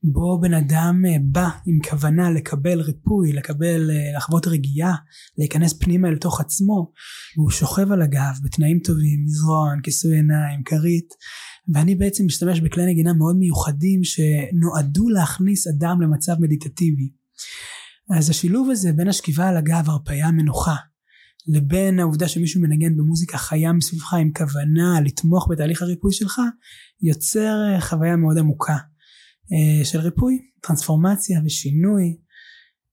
בו 0.02 0.40
בן 0.40 0.54
אדם 0.54 1.02
אה, 1.08 1.16
בא 1.22 1.48
עם 1.66 1.78
כוונה 1.90 2.30
לקבל 2.30 2.80
ריפוי 2.80 3.32
לקבל 3.32 3.90
אה, 3.90 4.16
לחוות 4.16 4.46
רגיעה 4.46 4.94
להיכנס 5.38 5.72
פנימה 5.80 6.08
אל 6.08 6.16
תוך 6.16 6.40
עצמו 6.40 6.92
והוא 7.36 7.50
שוכב 7.50 7.92
על 7.92 8.02
הגב 8.02 8.38
בתנאים 8.44 8.78
טובים 8.78 9.24
מזרון 9.24 9.80
כיסוי 9.82 10.14
עיניים 10.14 10.62
כרית 10.64 11.08
ואני 11.74 11.94
בעצם 11.94 12.26
משתמש 12.26 12.60
בכלי 12.60 12.86
נגינה 12.86 13.12
מאוד 13.12 13.36
מיוחדים 13.36 14.00
שנועדו 14.04 15.08
להכניס 15.08 15.66
אדם 15.66 16.00
למצב 16.00 16.32
מדיטטיבי. 16.40 17.10
אז 18.18 18.30
השילוב 18.30 18.70
הזה 18.70 18.92
בין 18.92 19.08
השכיבה 19.08 19.48
על 19.48 19.56
הגב, 19.56 19.84
הרפאיה, 19.86 20.30
מנוחה, 20.30 20.76
לבין 21.46 22.00
העובדה 22.00 22.28
שמישהו 22.28 22.60
מנגן 22.60 22.96
במוזיקה 22.96 23.38
חיה 23.38 23.72
מסביבך 23.72 24.14
עם 24.14 24.30
כוונה 24.36 25.00
לתמוך 25.04 25.48
בתהליך 25.50 25.82
הריפוי 25.82 26.12
שלך, 26.12 26.40
יוצר 27.02 27.56
אה, 27.74 27.80
חוויה 27.80 28.16
מאוד 28.16 28.38
עמוקה 28.38 28.76
של 29.84 30.00
ריפוי, 30.00 30.38
טרנספורמציה 30.62 31.40
ושינוי. 31.44 32.16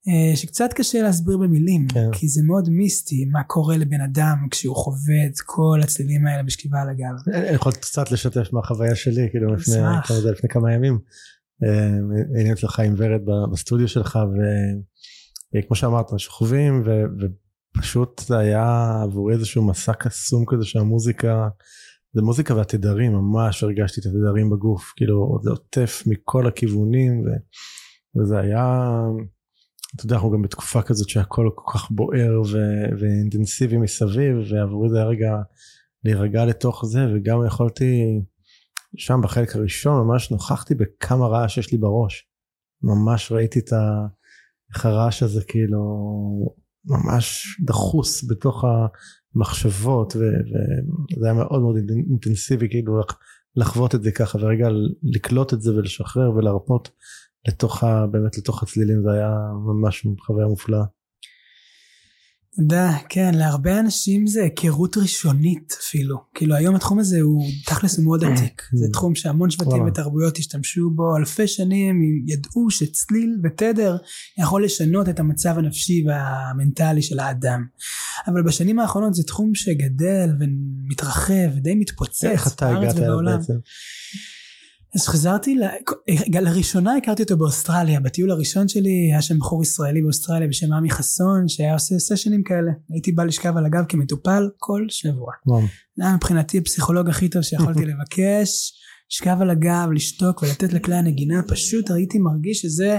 אה, 0.07 0.35
שקצת 0.35 0.73
קשה 0.75 1.01
להסביר 1.01 1.37
במילים, 1.37 1.87
כן. 1.87 2.11
כי 2.11 2.27
זה 2.27 2.41
מאוד 2.47 2.69
מיסטי 2.69 3.25
מה 3.25 3.43
קורה 3.43 3.77
לבן 3.77 4.01
אדם 4.01 4.47
כשהוא 4.51 4.75
חווה 4.75 5.25
את 5.25 5.39
כל 5.45 5.79
הצלילים 5.83 6.27
האלה 6.27 6.43
בשכיבה 6.43 6.81
על 6.81 6.89
הגב. 6.89 7.35
אני 7.35 7.55
יכול 7.55 7.71
קצת 7.71 8.11
לשתף 8.11 8.53
מהחוויה 8.53 8.95
שלי, 8.95 9.27
כאילו 9.31 9.55
לפני. 9.55 9.75
כמה, 9.75 10.19
זה 10.21 10.31
לפני 10.31 10.49
כמה 10.49 10.73
ימים. 10.73 10.99
אה, 11.63 11.97
היינו 12.35 12.53
אצלך 12.53 12.79
עם 12.79 12.95
ורד 12.97 13.21
בסטודיו 13.51 13.87
שלך, 13.87 14.19
וכמו 15.57 15.75
שאמרת, 15.75 16.05
שוכבים, 16.17 16.83
ופשוט 17.77 18.21
זה 18.27 18.37
היה 18.37 18.99
עבורי 19.03 19.33
איזשהו 19.33 19.67
מסע 19.67 19.93
קסום 19.93 20.43
כזה 20.47 20.65
שהמוזיקה, 20.65 21.47
זה 22.15 22.21
מוזיקה 22.21 22.55
והתדרים, 22.55 23.11
ממש 23.13 23.63
הרגשתי 23.63 24.01
את 24.01 24.05
התדרים 24.05 24.49
בגוף, 24.49 24.93
כאילו 24.95 25.39
זה 25.43 25.49
עוטף 25.49 26.03
מכל 26.05 26.47
הכיוונים, 26.47 27.19
ו- 27.19 28.19
וזה 28.19 28.39
היה, 28.39 28.89
אתה 29.95 30.05
יודע, 30.05 30.15
אנחנו 30.15 30.31
גם 30.31 30.41
בתקופה 30.41 30.81
כזאת 30.81 31.09
שהכל 31.09 31.49
כל 31.55 31.71
כך 31.73 31.91
בוער 31.91 32.41
ו- 32.41 32.99
ואינטנסיבי 32.99 33.77
מסביב, 33.77 34.35
ועבורי 34.51 34.89
זה 34.89 34.97
היה 34.97 35.05
רגע 35.05 35.35
להירגע 36.03 36.45
לתוך 36.45 36.85
זה, 36.85 36.99
וגם 37.15 37.45
יכולתי, 37.47 38.21
שם 38.97 39.19
בחלק 39.23 39.55
הראשון 39.55 40.07
ממש 40.07 40.31
נוכחתי 40.31 40.75
בכמה 40.75 41.27
רעש 41.27 41.57
יש 41.57 41.71
לי 41.71 41.77
בראש. 41.77 42.27
ממש 42.81 43.31
ראיתי 43.31 43.59
את 43.59 43.73
ה... 43.73 44.07
איך 44.73 44.85
הרעש 44.85 45.23
הזה 45.23 45.43
כאילו 45.47 45.81
ממש 46.85 47.45
דחוס 47.65 48.29
בתוך 48.29 48.63
המחשבות 49.35 50.15
ו- 50.15 50.19
וזה 51.17 51.25
היה 51.25 51.33
מאוד 51.33 51.61
מאוד 51.61 51.75
אינטנסיבי 52.09 52.69
כאילו 52.69 52.99
לח- 52.99 53.19
לחוות 53.55 53.95
את 53.95 54.03
זה 54.03 54.11
ככה 54.11 54.37
ורגע 54.41 54.67
לקלוט 55.03 55.53
את 55.53 55.61
זה 55.61 55.75
ולשחרר 55.75 56.31
ולהרפות 56.31 56.89
לתוך 57.47 57.83
ה... 57.83 58.07
באמת 58.07 58.37
לתוך 58.37 58.63
הצלילים 58.63 59.01
זה 59.03 59.11
היה 59.11 59.31
ממש 59.65 60.07
חוויה 60.25 60.47
מופלאה. 60.47 60.83
אתה 62.55 62.63
יודע, 62.63 62.91
כן, 63.09 63.33
להרבה 63.33 63.79
אנשים 63.79 64.27
זה 64.27 64.43
היכרות 64.43 64.97
ראשונית 64.97 65.77
אפילו. 65.81 66.17
כאילו 66.33 66.55
היום 66.55 66.75
התחום 66.75 66.99
הזה 66.99 67.21
הוא 67.21 67.45
תכלס 67.65 67.97
הוא 67.97 68.05
מאוד 68.05 68.23
עתיק. 68.23 68.61
זה 68.79 68.85
תחום 68.93 69.15
שהמון 69.15 69.49
שבטים. 69.49 69.83
ותרבויות 69.87 70.37
השתמשו 70.37 70.89
בו 70.89 71.17
אלפי 71.17 71.47
שנים, 71.47 72.23
ידעו 72.27 72.69
שצליל 72.69 73.39
ותדר 73.43 73.97
יכול 74.37 74.65
לשנות 74.65 75.09
את 75.09 75.19
המצב 75.19 75.57
הנפשי 75.57 76.03
והמנטלי 76.07 77.01
של 77.01 77.19
האדם. 77.19 77.65
אבל 78.27 78.43
בשנים 78.43 78.79
האחרונות 78.79 79.13
זה 79.13 79.23
תחום 79.23 79.55
שגדל 79.55 80.29
ומתרחב 80.39 81.49
ודי 81.55 81.75
מתפוצץ 81.75 82.23
איך 82.23 82.47
אתה 82.47 82.77
הגעת 82.77 82.97
אליו. 82.97 83.37
בעצם? 83.37 83.53
אז 84.95 85.07
חזרתי, 85.07 85.55
ל- 85.55 86.39
לראשונה 86.41 86.95
הכרתי 86.95 87.23
אותו 87.23 87.37
באוסטרליה, 87.37 87.99
בטיול 87.99 88.31
הראשון 88.31 88.67
שלי 88.67 89.09
היה 89.11 89.21
שם 89.21 89.39
בחור 89.39 89.63
ישראלי 89.63 90.01
באוסטרליה 90.01 90.47
בשם 90.47 90.73
עמי 90.73 90.89
חסון 90.89 91.47
שהיה 91.47 91.73
עושה 91.73 91.99
סשנים 91.99 92.43
כאלה, 92.43 92.71
הייתי 92.89 93.11
בא 93.11 93.23
לשכב 93.23 93.57
על 93.57 93.65
הגב 93.65 93.83
כמטופל 93.89 94.49
כל 94.57 94.85
שבוע. 94.89 95.31
זה 95.97 96.03
היה 96.03 96.15
מבחינתי 96.15 96.57
הפסיכולוג 96.57 97.09
הכי 97.09 97.29
טוב 97.29 97.41
שיכולתי 97.41 97.85
לבקש, 97.91 98.73
לשכב 99.11 99.37
על 99.41 99.49
הגב, 99.49 99.87
לשתוק 99.95 100.43
ולתת 100.43 100.73
לכלי 100.73 100.95
הנגינה, 100.95 101.41
פשוט 101.47 101.91
הייתי 101.91 102.19
מרגיש 102.19 102.61
שזה, 102.61 102.97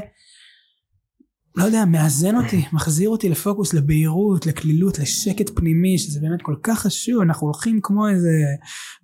לא 1.57 1.64
יודע, 1.64 1.85
מאזן 1.85 2.37
אותי, 2.37 2.64
מחזיר 2.73 3.09
אותי 3.09 3.29
לפוקוס, 3.29 3.75
לבהירות, 3.75 4.47
לקלילות, 4.47 4.99
לשקט 4.99 5.51
פנימי, 5.55 5.99
שזה 5.99 6.21
באמת 6.21 6.42
כל 6.42 6.55
כך 6.62 6.79
חשוב, 6.81 7.23
אנחנו 7.23 7.47
הולכים 7.47 7.81
כמו 7.83 8.09
איזה 8.09 8.31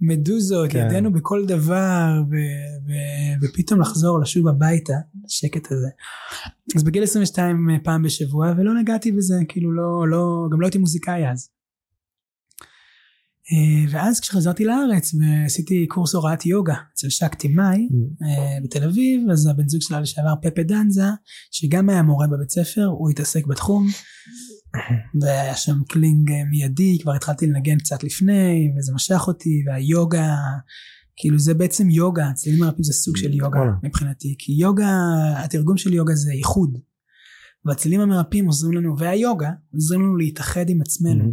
מדוזות, 0.00 0.70
כן. 0.70 0.86
ידינו 0.86 1.12
בכל 1.12 1.44
דבר, 1.46 2.22
ו- 2.30 2.88
ו- 2.88 3.46
ופתאום 3.46 3.80
לחזור, 3.80 4.20
לשוב 4.20 4.48
הביתה, 4.48 4.94
השקט 5.26 5.72
הזה. 5.72 5.88
אז 6.76 6.82
בגיל 6.84 7.02
22 7.02 7.68
פעם 7.84 8.02
בשבוע, 8.02 8.52
ולא 8.58 8.74
נגעתי 8.80 9.12
בזה, 9.12 9.34
כאילו 9.48 9.72
לא, 9.72 10.08
לא, 10.08 10.48
גם 10.52 10.60
לא 10.60 10.66
הייתי 10.66 10.78
מוזיקאי 10.78 11.30
אז. 11.30 11.48
אה, 13.52 13.90
ואז 13.90 14.20
כשחזרתי 14.20 14.64
לארץ 14.64 15.14
ועשיתי 15.14 15.86
קורס 15.86 16.14
הוראת 16.14 16.46
יוגה 16.46 16.74
אצל 16.94 17.08
שקטי 17.08 17.48
מאי 17.48 17.88
אה, 18.22 18.60
בתל 18.64 18.84
אביב 18.84 19.30
אז 19.30 19.46
הבן 19.46 19.68
זוג 19.68 19.80
שלה 19.82 20.00
לשעבר 20.00 20.34
פפה 20.42 20.62
דנזה 20.62 21.04
שגם 21.50 21.88
היה 21.88 22.02
מורה 22.02 22.26
בבית 22.26 22.50
ספר 22.50 22.84
הוא 22.84 23.10
התעסק 23.10 23.46
בתחום. 23.46 23.86
והיה 25.20 25.56
שם 25.56 25.82
קליק 25.88 26.30
אה, 26.30 26.44
מיידי 26.50 26.98
כבר 27.02 27.14
התחלתי 27.14 27.46
לנגן 27.46 27.78
קצת 27.78 28.04
לפני 28.04 28.72
וזה 28.78 28.92
משך 28.94 29.24
אותי 29.26 29.64
והיוגה 29.66 30.36
כאילו 31.16 31.38
זה 31.38 31.54
בעצם 31.54 31.90
יוגה 31.90 32.30
צלילים 32.34 32.60
מרפאים 32.60 32.82
זה 32.82 32.92
סוג 32.92 33.16
של 33.16 33.34
יוגה 33.34 33.58
וואלה. 33.58 33.72
מבחינתי 33.82 34.34
כי 34.38 34.52
יוגה 34.52 34.98
התרגום 35.36 35.76
של 35.76 35.92
יוגה 35.92 36.14
זה 36.14 36.32
איחוד 36.32 36.78
והצלילים 37.64 38.00
המרפאים 38.00 38.46
עוזרים 38.46 38.72
לנו 38.72 38.98
והיוגה 38.98 39.50
עוזרים 39.74 40.00
לנו 40.00 40.16
להתאחד 40.16 40.70
עם 40.70 40.80
עצמנו. 40.80 41.24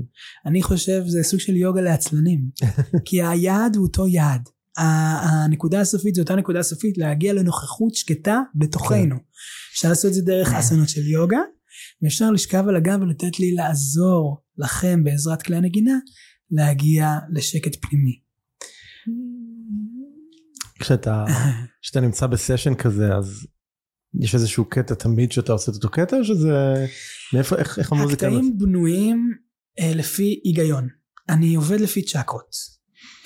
אני 0.45 0.63
חושב 0.63 1.03
זה 1.07 1.23
סוג 1.23 1.39
של 1.39 1.55
יוגה 1.55 1.81
לעצלנים 1.81 2.49
כי 3.05 3.23
היעד 3.23 3.75
הוא 3.75 3.85
אותו 3.85 4.07
יעד. 4.07 4.49
הנקודה 4.77 5.79
הסופית 5.79 6.15
זו 6.15 6.21
אותה 6.21 6.35
נקודה 6.35 6.63
סופית 6.63 6.97
להגיע 6.97 7.33
לנוכחות 7.33 7.95
שקטה 7.95 8.41
בתוכנו. 8.55 9.15
אפשר 9.73 9.89
לעשות 9.89 10.09
את 10.09 10.13
זה 10.13 10.21
דרך 10.21 10.53
אסנות 10.53 10.89
של 10.89 11.07
יוגה 11.07 11.39
ואפשר 12.01 12.31
לשכב 12.31 12.65
על 12.67 12.75
הגב 12.75 13.01
ולתת 13.01 13.39
לי 13.39 13.51
לעזור 13.51 14.41
לכם 14.57 15.03
בעזרת 15.03 15.41
כלי 15.41 15.55
הנגינה 15.55 15.97
להגיע 16.51 17.17
לשקט 17.29 17.75
פנימי. 17.81 18.19
כשאתה 20.79 21.25
כשאתה 21.81 22.01
נמצא 22.01 22.27
בסשן 22.27 22.75
כזה 22.75 23.15
אז 23.15 23.47
יש 24.21 24.35
איזשהו 24.35 24.65
קטע 24.65 24.95
תמיד 24.95 25.31
שאתה 25.31 25.51
עושה 25.51 25.71
את 25.71 25.75
אותו 25.75 25.89
קטע 25.89 26.17
או 26.17 26.23
שזה 26.25 26.85
מאיפה 27.33 27.55
איך, 27.55 27.79
איך 27.79 27.91
המוזיקה 27.91 28.27
הקטעים 28.27 28.57
בנויים 28.57 29.33
אה, 29.79 29.91
לפי 29.95 30.41
היגיון. 30.43 30.87
אני 31.29 31.55
עובד 31.55 31.79
לפי 31.81 32.01
צ'קרות. 32.05 32.79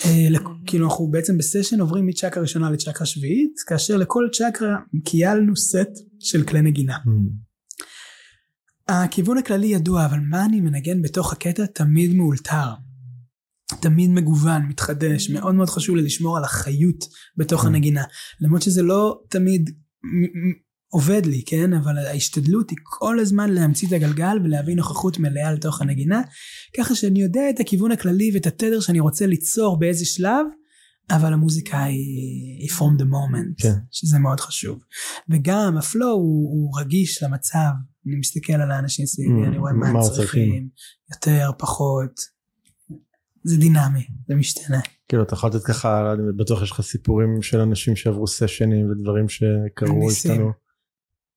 אה, 0.05 0.27
לכ- 0.29 0.41
כאילו 0.65 0.85
אנחנו 0.89 1.07
בעצם 1.11 1.37
בסשן 1.37 1.79
עוברים 1.79 2.05
מצ'קרה 2.05 2.41
ראשונה 2.43 2.71
לצ'קרה 2.71 3.05
שביעית 3.05 3.53
כאשר 3.67 3.97
לכל 3.97 4.27
צ'קרה 4.33 4.75
קיילנו 5.05 5.55
סט 5.57 5.89
של 6.19 6.43
כלי 6.43 6.61
נגינה. 6.61 6.97
Mm, 6.97 7.09
הכיוון 8.87 9.37
הכללי 9.37 9.67
ידוע 9.67 10.05
אבל 10.05 10.19
מה 10.29 10.45
אני 10.45 10.61
מנגן 10.61 11.01
בתוך 11.01 11.33
הקטע 11.33 11.65
תמיד 11.65 12.13
מאולתר. 12.13 12.67
תמיד 13.81 14.09
מגוון 14.09 14.61
מתחדש 14.69 15.29
מאוד 15.29 15.55
מאוד 15.55 15.69
חשוב 15.69 15.95
לי 15.95 16.01
לשמור 16.01 16.37
על 16.37 16.43
החיות 16.43 17.05
בתוך 17.37 17.63
Mm. 17.63 17.67
הנגינה. 17.67 18.03
למרות 18.41 18.61
שזה 18.61 18.81
לא 18.83 19.21
תמיד 19.29 19.69
עובד 20.93 21.25
לי 21.25 21.43
כן? 21.45 21.73
אבל 21.73 21.97
ההשתדלות 21.97 22.69
היא 22.69 22.77
כל 22.83 23.19
הזמן 23.19 23.49
להמציא 23.49 23.87
את 23.87 23.93
הגלגל 23.93 24.37
ולהביא 24.43 24.75
נוכחות 24.75 25.19
מלאה 25.19 25.51
לתוך 25.51 25.81
הנגינה. 25.81 26.21
ככה 26.77 26.95
שאני 26.95 27.21
יודע 27.21 27.49
את 27.49 27.59
הכיוון 27.59 27.91
הכללי 27.91 28.31
ואת 28.33 28.45
התדר 28.47 28.79
שאני 28.79 28.99
רוצה 28.99 29.25
ליצור 29.25 29.79
באיזה 29.79 30.05
שלב 30.05 30.45
אבל 31.11 31.33
המוזיקה 31.33 31.83
היא, 31.83 32.59
היא 32.59 32.69
from 32.69 33.01
the 33.01 33.05
moment 33.05 33.63
כן. 33.63 33.73
שזה 33.91 34.19
מאוד 34.19 34.39
חשוב. 34.39 34.79
וגם 35.29 35.77
הפלואו 35.77 36.11
הוא, 36.11 36.49
הוא 36.51 36.79
רגיש 36.79 37.23
למצב. 37.23 37.69
אני 38.07 38.15
מסתכל 38.15 38.53
על 38.53 38.71
האנשים 38.71 39.05
סביבי 39.05 39.43
Mm, 39.43 39.47
אני 39.47 39.57
רואה 39.57 39.73
מה 39.73 39.87
הם 39.87 40.01
צריכים. 40.01 40.67
יותר 41.11 41.51
פחות. 41.57 42.11
זה 43.43 43.57
דינמי 43.57 44.07
זה 44.27 44.35
משתנה. 44.35 44.79
כאילו 45.07 45.23
אתה 45.23 45.33
יכול 45.33 45.49
לתת 45.49 45.63
ככה 45.63 46.13
אני 46.13 46.21
בטוח 46.37 46.63
יש 46.63 46.71
לך 46.71 46.81
סיפורים 46.81 47.41
של 47.41 47.59
אנשים 47.59 47.95
שעברו 47.95 48.27
סשנים 48.27 48.91
ודברים 48.91 49.29
שקרו. 49.29 50.09
איתנו. 50.09 50.62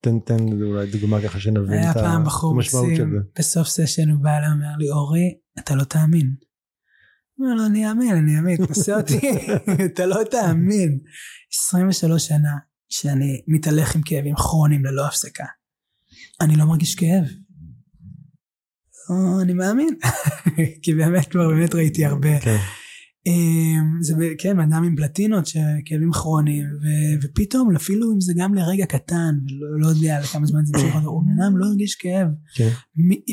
תן 0.06 0.18
תן 0.18 0.62
אולי 0.62 0.86
דוגמה 0.86 1.20
ככה 1.22 1.40
שנבין 1.40 1.78
היה 1.78 1.90
את 1.90 1.96
ה- 1.96 2.00
פעם 2.00 2.24
בחור 2.24 2.54
המשמעות 2.54 2.86
של 2.96 3.10
זה. 3.10 3.18
בסוף 3.38 3.68
סשן 3.68 4.08
הוא 4.10 4.20
בא 4.22 4.30
אליי 4.36 4.48
ואומר 4.48 4.76
לי, 4.78 4.90
אורי, 4.90 5.34
אתה 5.58 5.74
לא 5.74 5.84
תאמין. 5.84 6.34
אומר 7.38 7.54
לו, 7.54 7.66
אני 7.66 7.88
אאמין, 7.88 8.16
אני 8.16 8.36
אאמין, 8.36 8.66
תנסה 8.66 8.96
אותי, 8.96 9.20
אתה 9.94 10.06
לא 10.06 10.20
תאמין. 10.30 10.98
23 11.68 12.26
שנה 12.26 12.52
שאני 12.88 13.42
מתהלך 13.48 13.94
עם 13.96 14.02
כאבים 14.04 14.34
כרוניים 14.36 14.84
ללא 14.84 15.06
הפסקה. 15.06 15.44
אני 16.40 16.56
לא 16.56 16.64
מרגיש 16.64 16.94
כאב. 16.94 17.24
או, 19.10 19.40
אני 19.42 19.52
מאמין. 19.54 19.94
כי 20.82 20.94
באמת 20.94 21.28
כבר 21.28 21.48
באמת 21.48 21.74
ראיתי 21.74 22.04
הרבה. 22.04 22.40
כן. 22.40 22.56
אמ, 23.26 24.02
זה 24.02 24.14
כן 24.38 24.60
אדם 24.60 24.84
עם 24.84 24.96
פלטינות 24.96 25.46
שכאבים 25.46 26.12
כרוניים 26.12 26.66
ופתאום 27.22 27.76
אפילו 27.76 28.12
אם 28.14 28.20
זה 28.20 28.32
גם 28.36 28.54
לרגע 28.54 28.86
קטן 28.86 29.34
לא 29.80 29.86
יודע 29.86 30.20
לכמה 30.20 30.46
זמן 30.46 30.64
זה 30.64 30.72
ימשיך 30.74 30.94
אותו, 30.96 31.06
הוא 31.06 31.22
בן 31.22 31.42
אדם 31.42 31.56
לא 31.56 31.66
הרגיש 31.66 31.94
כאב 31.94 32.28
כן. 32.54 32.68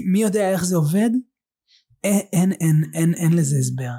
מי, 0.05 0.21
יודע 0.21 0.51
איך 0.51 0.65
זה 0.65 0.75
עובד 0.75 1.09
אין 2.03 2.51
אין 2.51 2.83
אין 2.93 3.13
אין, 3.13 3.33
לזה 3.33 3.57
הסבר 3.57 3.91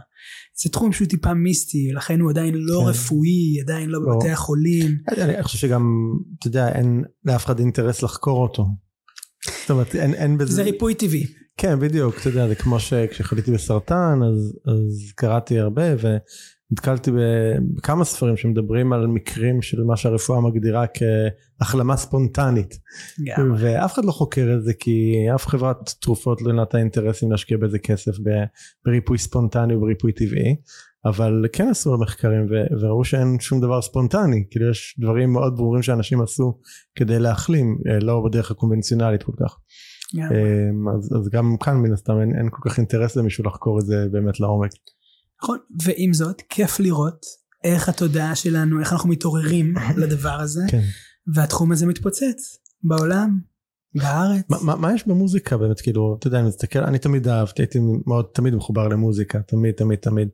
זה 0.62 0.70
תחום 0.70 0.92
שהוא 0.92 1.08
טיפה 1.08 1.34
מיסטי 1.34 1.92
לכן 1.92 2.20
הוא 2.20 2.30
עדיין 2.30 2.54
לא 2.54 2.80
כן. 2.80 2.88
רפואי 2.90 3.60
עדיין 3.60 3.90
לא 3.90 4.02
לא. 4.02 4.14
בבתי 4.14 4.30
החולים 4.30 4.98
אני 5.18 5.42
חושב 5.42 5.58
שגם 5.58 5.82
אתה 6.38 6.46
יודע 6.46 6.68
אין 6.68 7.04
לאף 7.24 7.44
אחד 7.44 7.58
אינטרס 7.58 8.02
לחקור 8.02 8.42
אותו. 8.42 8.66
זאת 9.60 9.70
אומרת 9.70 9.94
אין 9.94 10.38
בזה 10.38 10.52
זה 10.52 10.62
ריפוי 10.62 10.94
טבעי 10.94 11.26
כן 11.56 11.80
בדיוק 11.80 12.20
אתה 12.20 12.28
יודע 12.28 12.48
זה 12.48 12.54
כמו 12.54 12.80
שכשחליתי 12.80 13.50
בסרטן 13.50 14.20
אז 14.28 14.58
אז 14.66 15.12
קראתי 15.14 15.58
הרבה 15.58 15.82
ונתקלתי 16.72 17.10
בכמה 17.74 18.04
ספרים 18.04 18.36
שמדברים 18.36 18.92
על 18.92 19.06
מקרים 19.06 19.62
של 19.62 19.84
מה 19.84 19.96
שהרפואה 19.96 20.40
מגדירה 20.40 20.84
כהחלמה 21.60 21.96
ספונטנית. 21.96 22.78
ואף 23.58 23.94
אחד 23.94 24.04
לא 24.04 24.12
חוקר 24.12 24.54
את 24.56 24.64
זה 24.64 24.72
כי 24.74 25.14
אף 25.34 25.46
חברת 25.46 25.94
תרופות 26.00 26.42
לא 26.42 26.52
נתנה 26.52 26.80
אינטרסים 26.80 27.30
להשקיע 27.30 27.56
בזה 27.56 27.78
כסף 27.78 28.12
בריפוי 28.84 29.18
ספונטני 29.18 29.74
ובריפוי 29.74 30.12
טבעי 30.12 30.56
אבל 31.04 31.44
כן 31.52 31.68
עשו 31.68 31.98
מחקרים 31.98 32.46
וראו 32.80 33.04
שאין 33.04 33.36
שום 33.40 33.60
דבר 33.60 33.82
ספונטני. 33.82 34.44
כאילו 34.50 34.70
יש 34.70 34.96
דברים 34.98 35.32
מאוד 35.32 35.56
ברורים 35.56 35.82
שאנשים 35.82 36.22
עשו 36.22 36.58
כדי 36.94 37.18
להחלים 37.18 37.78
אה, 37.88 37.98
לא 38.00 38.22
בדרך 38.24 38.50
הקונבנציונלית 38.50 39.22
כל 39.22 39.32
כך. 39.44 39.56
אמ, 40.22 40.88
אז, 40.88 41.10
אז 41.20 41.28
גם 41.28 41.56
כאן 41.60 41.76
מן 41.76 41.92
הסתם 41.92 42.20
אין, 42.20 42.38
אין 42.38 42.48
כל 42.50 42.70
כך 42.70 42.78
אינטרס 42.78 43.16
למישהו 43.16 43.44
לחקור 43.44 43.80
את 43.80 43.86
זה 43.86 44.06
באמת 44.12 44.40
לעומק. 44.40 44.70
נכון 45.42 45.58
ועם 45.82 46.12
זאת 46.12 46.42
כיף 46.48 46.80
לראות 46.80 47.26
איך 47.64 47.88
התודעה 47.88 48.34
שלנו 48.34 48.80
איך 48.80 48.92
אנחנו 48.92 49.08
מתעוררים 49.08 49.74
לדבר 50.02 50.40
הזה 50.40 50.62
כן. 50.68 50.82
והתחום 51.34 51.72
הזה 51.72 51.86
מתפוצץ 51.86 52.58
בעולם 52.82 53.38
בארץ. 53.94 54.44
מה, 54.50 54.56
מה, 54.62 54.76
מה 54.76 54.94
יש 54.94 55.08
במוזיקה 55.08 55.56
באמת 55.56 55.80
כאילו 55.80 56.16
אתה 56.18 56.26
יודע 56.26 56.38
אני 56.38 56.48
מסתכל 56.48 56.78
אני 56.78 56.98
תמיד 56.98 57.28
אהבתי 57.28 57.62
הייתי 57.62 57.78
מאוד 58.06 58.26
תמיד 58.34 58.54
מחובר 58.54 58.88
למוזיקה 58.88 59.42
תמיד 59.42 59.74
תמיד 59.74 59.98
תמיד 59.98 60.28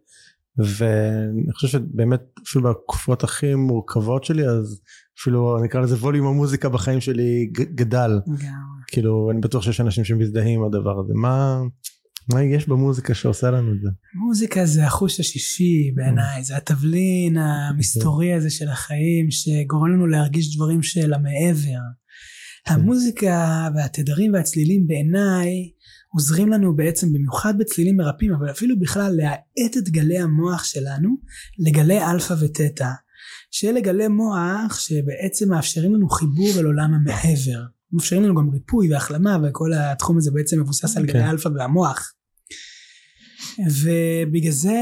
ואני 0.59 1.53
חושב 1.53 1.69
שבאמת 1.69 2.21
אפילו 2.49 2.71
בתקופות 2.71 3.25
הכי 3.25 3.55
מורכבות 3.55 4.25
שלי 4.25 4.49
אז 4.49 4.81
אפילו 5.21 5.59
נקרא 5.65 5.81
לזה 5.81 5.95
ווליום 5.95 6.27
המוזיקה 6.27 6.69
בחיים 6.69 7.01
שלי 7.01 7.51
גדל. 7.53 8.11
כאילו 8.93 9.31
אני 9.31 9.41
בטוח 9.41 9.63
שיש 9.63 9.81
אנשים 9.81 10.05
שמזדהים 10.05 10.61
עם 10.61 10.67
הדבר 10.67 11.01
הזה. 11.01 11.13
מה 11.15 11.61
מה 12.33 12.43
יש 12.43 12.69
במוזיקה 12.69 13.15
שעושה 13.15 13.51
לנו 13.51 13.73
את 13.73 13.81
זה? 13.83 13.89
מוזיקה 14.15 14.67
זה 14.67 14.87
החוש 14.87 15.21
השישי 15.21 15.93
בעיניי 15.95 16.45
זה 16.45 16.57
התבלין 16.57 17.37
המסתורי 17.37 18.33
הזה 18.33 18.51
של 18.51 18.69
החיים 18.69 19.31
שגורם 19.31 19.93
לנו 19.93 20.07
להרגיש 20.07 20.57
דברים 20.57 20.83
של 20.83 21.13
המעבר. 21.15 21.81
המוזיקה 22.67 23.69
והתדרים 23.75 24.33
והצלילים 24.33 24.87
בעיניי 24.87 25.71
עוזרים 26.15 26.49
לנו 26.49 26.77
בעצם 26.77 27.13
במיוחד 27.13 27.59
בצלילים 27.59 27.97
מרפאים 27.97 28.35
אבל 28.35 28.51
אפילו 28.51 28.79
בכלל 28.79 29.13
להאט 29.17 29.77
את 29.79 29.89
גלי 29.89 30.19
המוח 30.19 30.65
שלנו 30.65 31.09
לגלי 31.59 32.05
אלפא 32.05 32.35
ותטא 32.41 32.91
שאלו 33.51 33.81
גלי 33.81 34.09
מוח 34.09 34.79
שבעצם 34.79 35.49
מאפשרים 35.49 35.95
לנו 35.95 36.09
חיבור 36.09 36.51
אל 36.59 36.65
עולם 36.65 36.95
המעבר 36.95 37.65
מאפשרים 37.93 38.23
לנו 38.23 38.35
גם 38.35 38.51
ריפוי 38.51 38.93
והחלמה 38.93 39.39
וכל 39.43 39.73
התחום 39.73 40.19
הזה 40.19 40.31
בעצם 40.31 40.61
מבוסס 40.61 40.97
על 40.97 41.07
גלי 41.07 41.13
כן. 41.13 41.29
אלפא 41.29 41.49
והמוח 41.49 42.13
ובגלל 43.59 44.53
זה 44.53 44.79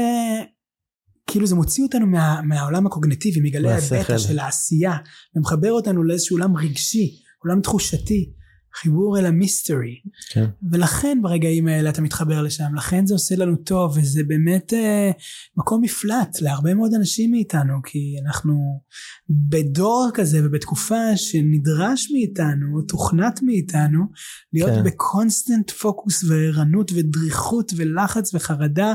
כאילו 1.27 1.47
זה 1.47 1.55
מוציא 1.55 1.83
אותנו 1.83 2.07
מה, 2.07 2.41
מהעולם 2.41 2.85
הקוגניטיבי 2.87 3.39
מגלי 3.41 3.73
הבטא 3.73 4.17
של 4.17 4.39
העשייה 4.39 4.97
ומחבר 5.35 5.71
אותנו 5.71 6.03
לאיזשהו 6.03 6.37
עולם 6.37 6.57
רגשי 6.57 7.21
עולם 7.43 7.61
תחושתי 7.61 8.33
חיבור 8.81 9.19
אל 9.19 9.25
המיסטרי 9.25 9.95
כן. 10.31 10.45
ולכן 10.71 11.19
ברגעים 11.21 11.67
האלה 11.67 11.89
אתה 11.89 12.01
מתחבר 12.01 12.41
לשם 12.41 12.75
לכן 12.75 13.05
זה 13.05 13.13
עושה 13.13 13.35
לנו 13.35 13.55
טוב 13.55 13.97
וזה 13.97 14.23
באמת 14.23 14.73
אה, 14.73 15.11
מקום 15.57 15.81
מפלט 15.81 16.41
להרבה 16.41 16.73
מאוד 16.73 16.93
אנשים 16.93 17.31
מאיתנו 17.31 17.73
כי 17.85 18.15
אנחנו 18.25 18.81
בדור 19.29 20.09
כזה 20.13 20.39
ובתקופה 20.45 21.17
שנדרש 21.17 22.11
מאיתנו 22.11 22.81
תוכנת 22.87 23.39
מאיתנו 23.43 24.05
להיות 24.53 24.69
כן. 24.69 24.83
בקונסטנט 24.83 25.71
פוקוס 25.71 26.23
וערנות 26.23 26.91
ודריכות 26.95 27.71
ולחץ 27.75 28.33
וחרדה 28.33 28.93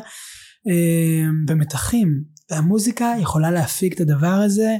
אה, 0.68 1.30
ומתחים 1.48 2.33
והמוזיקה 2.50 3.14
יכולה 3.20 3.50
להפיק 3.50 3.94
את 3.94 4.00
הדבר 4.00 4.26
הזה 4.26 4.76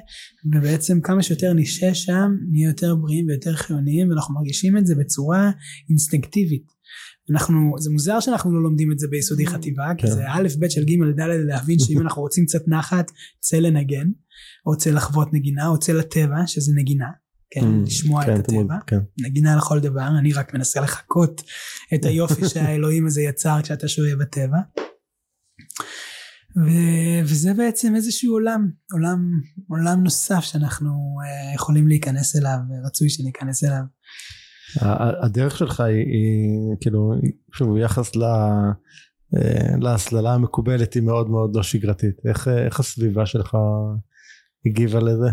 ובעצם 0.54 1.00
כמה 1.00 1.22
שיותר 1.22 1.52
נשב 1.52 1.94
שם 1.94 2.32
נהיה 2.50 2.68
יותר 2.68 2.94
בריאים 2.94 3.26
ויותר 3.28 3.56
חיוניים 3.56 4.10
ואנחנו 4.10 4.34
מרגישים 4.34 4.78
את 4.78 4.86
זה 4.86 4.94
בצורה 4.94 5.50
אינסטינקטיבית. 5.90 6.74
אנחנו 7.30 7.74
זה 7.78 7.90
מוזר 7.90 8.20
שאנחנו 8.20 8.52
לא 8.52 8.62
לומדים 8.62 8.92
את 8.92 8.98
זה 8.98 9.08
ביסודי 9.08 9.46
חטיבה 9.46 9.86
כי 9.98 10.06
כן. 10.06 10.12
זה 10.12 10.24
א' 10.28 10.48
ב' 10.58 10.68
של 10.68 10.84
ג' 10.84 11.20
ד' 11.20 11.20
להבין 11.20 11.78
שאם 11.78 12.00
אנחנו 12.00 12.22
רוצים 12.22 12.46
קצת 12.46 12.68
נחת 12.68 13.10
צא 13.40 13.56
לנגן 13.56 14.08
או 14.66 14.76
צא 14.76 14.90
לחוות 14.90 15.32
נגינה 15.32 15.68
או 15.68 15.78
צא 15.78 15.92
לטבע 15.92 16.46
שזה 16.46 16.72
נגינה 16.74 17.08
כן, 17.50 17.60
mm, 17.60 17.86
לשמוע 17.86 18.24
כן, 18.24 18.34
את 18.34 18.38
הטבע, 18.38 18.74
כן. 18.86 18.98
נגינה 19.20 19.56
לכל 19.56 19.80
דבר, 19.80 20.08
אני 20.18 20.32
רק 20.32 20.54
מנסה 20.54 20.80
לחקות 20.80 21.42
את 21.94 22.04
היופי 22.04 22.48
שהאלוהים 22.54 23.06
הזה 23.06 23.22
יצר 23.22 23.62
כשאתה 23.62 23.88
שוהה 23.88 24.16
בטבע. 24.16 24.58
ו- 26.56 27.22
וזה 27.24 27.54
בעצם 27.54 27.94
איזשהו 27.94 28.32
עולם, 28.32 28.70
עולם, 28.92 29.30
עולם 29.68 30.04
נוסף 30.04 30.40
שאנחנו 30.40 30.90
uh, 30.90 31.54
יכולים 31.54 31.88
להיכנס 31.88 32.36
אליו, 32.36 32.58
רצוי 32.86 33.08
שניכנס 33.08 33.64
אליו. 33.64 33.82
הדרך 35.24 35.58
שלך 35.58 35.80
היא, 35.80 35.96
היא 35.96 36.76
כאילו, 36.80 37.12
שוב, 37.52 37.76
יחס 37.76 38.16
ל... 38.16 38.22
אה, 39.36 39.76
להסללה 39.80 40.34
המקובלת 40.34 40.94
היא 40.94 41.02
מאוד 41.02 41.30
מאוד 41.30 41.56
לא 41.56 41.62
שגרתית. 41.62 42.16
איך, 42.28 42.48
איך 42.48 42.80
הסביבה 42.80 43.26
שלך 43.26 43.56
הגיבה 44.66 45.00
לזה? 45.00 45.28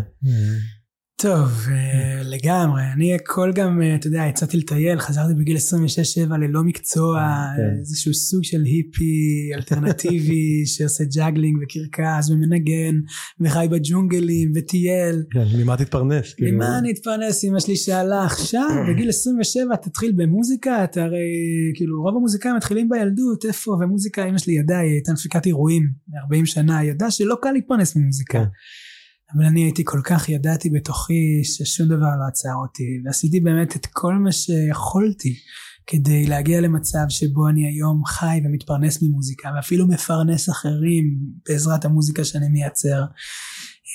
טוב 1.22 1.50
אה, 1.70 2.22
לגמרי 2.24 2.82
אני 2.94 3.14
הכל 3.14 3.52
גם 3.54 3.82
אה, 3.82 3.94
אתה 3.94 4.06
יודע 4.06 4.22
יצאתי 4.28 4.56
לטייל 4.56 4.98
חזרתי 4.98 5.34
בגיל 5.34 5.56
26-7 5.56 6.36
ללא 6.36 6.62
מקצוע 6.62 7.18
אה, 7.18 7.46
כן. 7.56 7.78
איזשהו 7.78 8.14
סוג 8.14 8.44
של 8.44 8.62
היפי 8.64 9.50
אלטרנטיבי 9.54 10.62
שעושה 10.72 11.04
juggling 11.16 11.58
וקרקס 11.62 12.30
ומנגן 12.30 13.00
וחי 13.40 13.66
בג'ונגלים 13.70 14.52
וטייל. 14.54 15.22
כן, 15.30 15.44
ממה 15.62 15.76
תתפרנס? 15.76 16.34
כאילו? 16.34 16.56
ממה 16.56 16.78
אני 16.78 16.92
אתפרנס 16.92 17.44
אמא 17.44 17.60
שלי 17.60 17.76
שאלה 17.76 18.24
עכשיו 18.24 18.68
בגיל 18.88 19.08
27 19.08 19.76
תתחיל 19.76 20.12
במוזיקה 20.16 20.84
אתה 20.84 21.04
הרי 21.04 21.18
כאילו 21.74 22.02
רוב 22.02 22.16
המוזיקאים 22.16 22.56
מתחילים 22.56 22.88
בילדות 22.88 23.44
איפה 23.44 23.70
ומוזיקה 23.80 24.28
אמא 24.28 24.38
שלי 24.38 24.54
ידעה 24.54 24.80
היא 24.80 24.90
הייתה 24.90 25.12
מפיקת 25.12 25.46
אירועים 25.46 25.88
40 26.24 26.46
שנה 26.46 26.84
ידעה 26.84 27.10
שלא 27.10 27.36
קל 27.42 27.52
להתפרנס 27.52 27.96
ממוזיקה. 27.96 28.44
אבל 29.34 29.44
אני 29.44 29.62
הייתי 29.62 29.82
כל 29.84 30.00
כך 30.04 30.28
ידעתי 30.28 30.70
בתוכי 30.70 31.44
ששום 31.44 31.86
דבר 31.86 32.16
לא 32.20 32.28
עצר 32.28 32.54
אותי 32.62 33.00
ועשיתי 33.04 33.40
באמת 33.40 33.76
את 33.76 33.86
כל 33.86 34.14
מה 34.14 34.32
שיכולתי 34.32 35.34
כדי 35.86 36.26
להגיע 36.26 36.60
למצב 36.60 37.04
שבו 37.08 37.48
אני 37.48 37.66
היום 37.66 38.04
חי 38.04 38.40
ומתפרנס 38.44 39.02
ממוזיקה 39.02 39.50
ואפילו 39.56 39.88
מפרנס 39.88 40.50
אחרים 40.50 41.04
בעזרת 41.48 41.84
המוזיקה 41.84 42.24
שאני 42.24 42.48
מייצר 42.48 43.02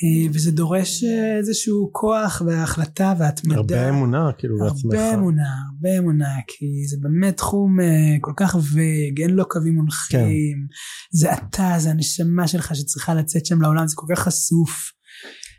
אה, 0.04 0.32
וזה 0.34 0.52
דורש 0.52 1.04
אה, 1.04 1.38
איזשהו 1.38 1.90
כוח 1.94 2.42
והחלטה 2.46 3.14
והתמדה. 3.20 3.56
הרבה 3.56 3.90
אמונה 3.90 4.30
כאילו 4.38 4.58
בעצמך. 4.60 4.94
הרבה 4.94 5.14
אמונה, 5.14 5.50
הרבה 5.74 5.98
אמונה, 5.98 6.36
כי 6.48 6.66
זה 6.88 6.98
באמת 7.02 7.38
תחום 7.38 7.80
אה, 7.80 8.16
כל 8.22 8.34
כך 8.38 8.56
וג, 8.56 9.22
אין 9.22 9.30
לו 9.30 9.50
קווים 9.50 9.76
מונחים, 9.76 10.68
כן. 10.70 10.76
זה 11.12 11.34
אתה, 11.34 11.76
זה 11.78 11.90
הנשמה 11.90 12.48
שלך 12.48 12.76
שצריכה 12.76 13.14
לצאת 13.14 13.46
שם 13.46 13.62
לעולם, 13.62 13.88
זה 13.88 13.96
כל 13.98 14.08
כך 14.16 14.20
חשוף. 14.20 14.97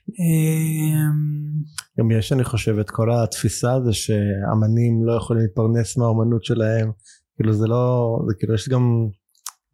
אמ, 0.09 1.63
גם 1.99 2.11
יש 2.11 2.33
אני 2.33 2.45
חושב 2.45 2.79
את 2.79 2.91
כל 2.91 3.11
התפיסה 3.13 3.75
הזו 3.75 3.95
שאמנים 3.95 5.07
לא 5.07 5.13
יכולים 5.13 5.43
להתפרנס 5.43 5.97
מהאומנות 5.97 6.45
שלהם 6.45 6.91
כאילו 7.37 7.53
זה 7.53 7.67
לא 7.67 8.19
זה 8.29 8.35
כאילו 8.39 8.55
יש 8.55 8.69
גם 8.69 9.09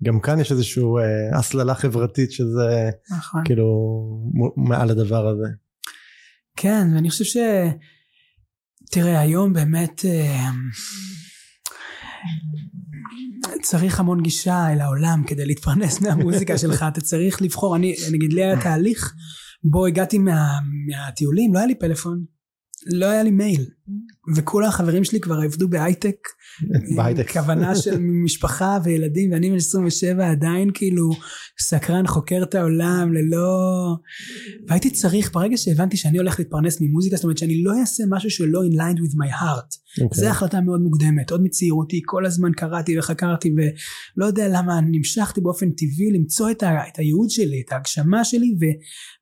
גם 0.03 0.21
כאן 0.21 0.41
יש 0.41 0.53
איזושהי 0.53 0.83
אה, 0.83 1.39
הסללה 1.39 1.75
חברתית 1.75 2.33
שזה 2.33 2.91
נכון. 3.11 3.43
כאילו 3.45 3.67
מעל 4.57 4.91
הדבר 4.91 5.29
הזה. 5.29 5.47
כן 6.57 6.87
ואני 6.95 7.11
חושב 7.11 7.25
ש... 7.25 7.37
תראה 8.91 9.21
היום 9.21 9.53
באמת 9.53 10.05
אה, 10.05 10.51
צריך 13.63 14.01
המון 14.01 14.23
גישה 14.23 14.73
אל 14.73 14.81
העולם 14.81 15.23
כדי 15.27 15.47
להתפרנס 15.47 16.01
מהמוזיקה 16.01 16.59
שלך 16.59 16.85
אתה 16.89 17.01
צריך 17.01 17.43
לבחור 17.43 17.77
אני 17.77 17.95
נגיד 18.13 18.33
לי 18.33 18.45
היה 18.45 18.63
תהליך 18.63 19.15
בו 19.65 19.87
הגעתי 19.87 20.19
מה, 20.19 20.59
מהטיולים 20.87 21.55
לא 21.55 21.59
היה 21.59 21.67
לי 21.67 21.75
פלאפון 21.75 22.25
לא 22.87 23.07
היה 23.07 23.23
לי 23.23 23.31
מייל 23.31 23.71
וכל 24.37 24.65
החברים 24.65 25.05
שלי 25.05 25.21
כבר 25.21 25.35
עבדו 25.45 25.69
בהייטק 25.69 26.17
בהייטק 26.97 27.31
כוונה 27.33 27.77
של 27.77 27.99
משפחה 27.99 28.79
וילדים 28.85 29.33
ואני 29.33 29.51
בן 29.51 29.57
27 29.57 30.31
עדיין 30.31 30.71
כאילו 30.75 31.11
סקרן 31.61 32.07
חוקר 32.07 32.43
את 32.43 32.55
העולם 32.55 33.13
ללא 33.13 33.95
והייתי 34.69 34.91
צריך 34.91 35.33
ברגע 35.33 35.57
שהבנתי 35.57 35.97
שאני 35.97 36.19
הולך 36.19 36.39
להתפרנס 36.39 36.81
ממוזיקה 36.81 37.17
זאת 37.17 37.25
אומרת 37.25 37.39
שאני 37.39 37.63
לא 37.63 37.81
אעשה 37.81 38.05
משהו 38.11 38.31
שלא 38.31 38.61
in 38.65 38.75
line 38.75 38.99
with 38.99 39.15
my 39.15 39.41
heart 39.41 39.85
okay. 39.99 40.03
אוקיי. 40.03 40.21
זו 40.21 40.27
החלטה 40.27 40.61
מאוד 40.61 40.81
מוקדמת 40.81 41.31
עוד 41.31 41.43
מצעירותי 41.43 42.01
כל 42.05 42.27
הזמן 42.27 42.53
קראתי 42.53 42.99
וחקרתי 42.99 43.55
ולא 43.57 44.27
יודע 44.27 44.49
למה 44.49 44.81
נמשכתי 44.81 45.41
באופן 45.41 45.71
טבעי 45.71 46.11
למצוא 46.13 46.51
את, 46.51 46.63
ה, 46.63 46.89
את 46.89 46.99
הייעוד 46.99 47.31
שלי 47.31 47.63
את 47.67 47.73
ההגשמה 47.73 48.25
שלי 48.25 48.57
ו, 48.61 48.65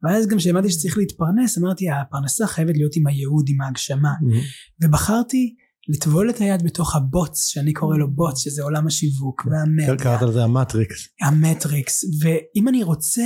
ואז 0.02 0.26
גם 0.26 0.38
כשהבנתי 0.38 0.70
שצריך 0.70 0.98
להתפרנס 0.98 1.58
אמרתי 1.58 1.90
הפרנסה 1.90 2.46
חייבת 2.46 2.76
להיות 2.76 2.96
עם 2.96 3.06
הייעוד 3.06 3.46
עם 3.48 3.60
ההגשמה 3.60 4.12
mm-hmm. 4.22 4.86
ובחרתי 4.92 5.54
לטבול 5.88 6.30
את 6.30 6.38
היד 6.38 6.62
בתוך 6.62 6.96
הבוץ, 6.96 7.46
שאני 7.46 7.72
קורא 7.72 7.96
לו 7.96 8.10
בוץ, 8.10 8.38
שזה 8.38 8.62
עולם 8.62 8.86
השיווק 8.86 9.46
והמדיה. 9.50 9.96
קראת 9.96 10.22
לזה 10.22 10.44
המטריקס. 10.44 11.08
המטריקס, 11.22 12.04
ואם 12.20 12.68
אני 12.68 12.82
רוצה 12.82 13.22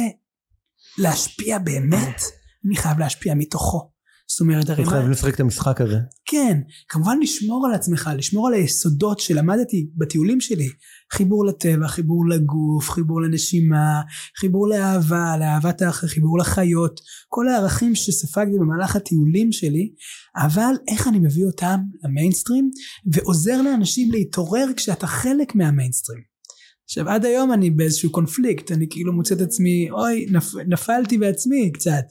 להשפיע 0.98 1.58
באמת, 1.58 2.22
אני 2.66 2.76
חייב 2.76 2.98
להשפיע 2.98 3.34
מתוכו. 3.34 3.90
זאת 4.28 4.40
אומרת, 4.40 4.70
הרי 4.70 4.82
אתה 4.82 4.90
חייב 4.90 5.08
לשחק 5.08 5.34
את 5.34 5.40
המשחק 5.40 5.80
הזה. 5.80 5.96
כן, 6.26 6.60
כמובן 6.88 7.18
לשמור 7.22 7.66
על 7.66 7.74
עצמך, 7.74 8.10
לשמור 8.16 8.48
על 8.48 8.54
היסודות 8.54 9.20
שלמדתי 9.20 9.90
בטיולים 9.96 10.40
שלי. 10.40 10.68
חיבור 11.12 11.46
לטבע, 11.46 11.88
חיבור 11.88 12.28
לגוף, 12.28 12.90
חיבור 12.90 13.22
לנשימה, 13.22 14.00
חיבור 14.40 14.68
לאהבה, 14.68 15.36
לאהבת 15.36 15.82
האחר, 15.82 16.06
חיבור 16.06 16.38
לחיות, 16.38 17.00
כל 17.28 17.48
הערכים 17.48 17.94
שספגתי 17.94 18.58
במהלך 18.58 18.96
הטיולים 18.96 19.52
שלי, 19.52 19.92
אבל 20.36 20.74
איך 20.88 21.08
אני 21.08 21.18
מביא 21.18 21.44
אותם 21.44 21.80
למיינסטרים, 22.04 22.70
ועוזר 23.12 23.62
לאנשים 23.62 24.12
להתעורר 24.12 24.66
כשאתה 24.76 25.06
חלק 25.06 25.54
מהמיינסטרים. 25.54 26.36
עכשיו 26.84 27.08
עד 27.08 27.24
היום 27.24 27.52
אני 27.52 27.70
באיזשהו 27.70 28.10
קונפליקט 28.10 28.72
אני 28.72 28.86
כאילו 28.90 29.12
מוצא 29.12 29.34
את 29.34 29.40
עצמי 29.40 29.90
אוי 29.90 30.26
נפ, 30.30 30.54
נפלתי 30.68 31.18
בעצמי 31.18 31.72
קצת. 31.72 32.04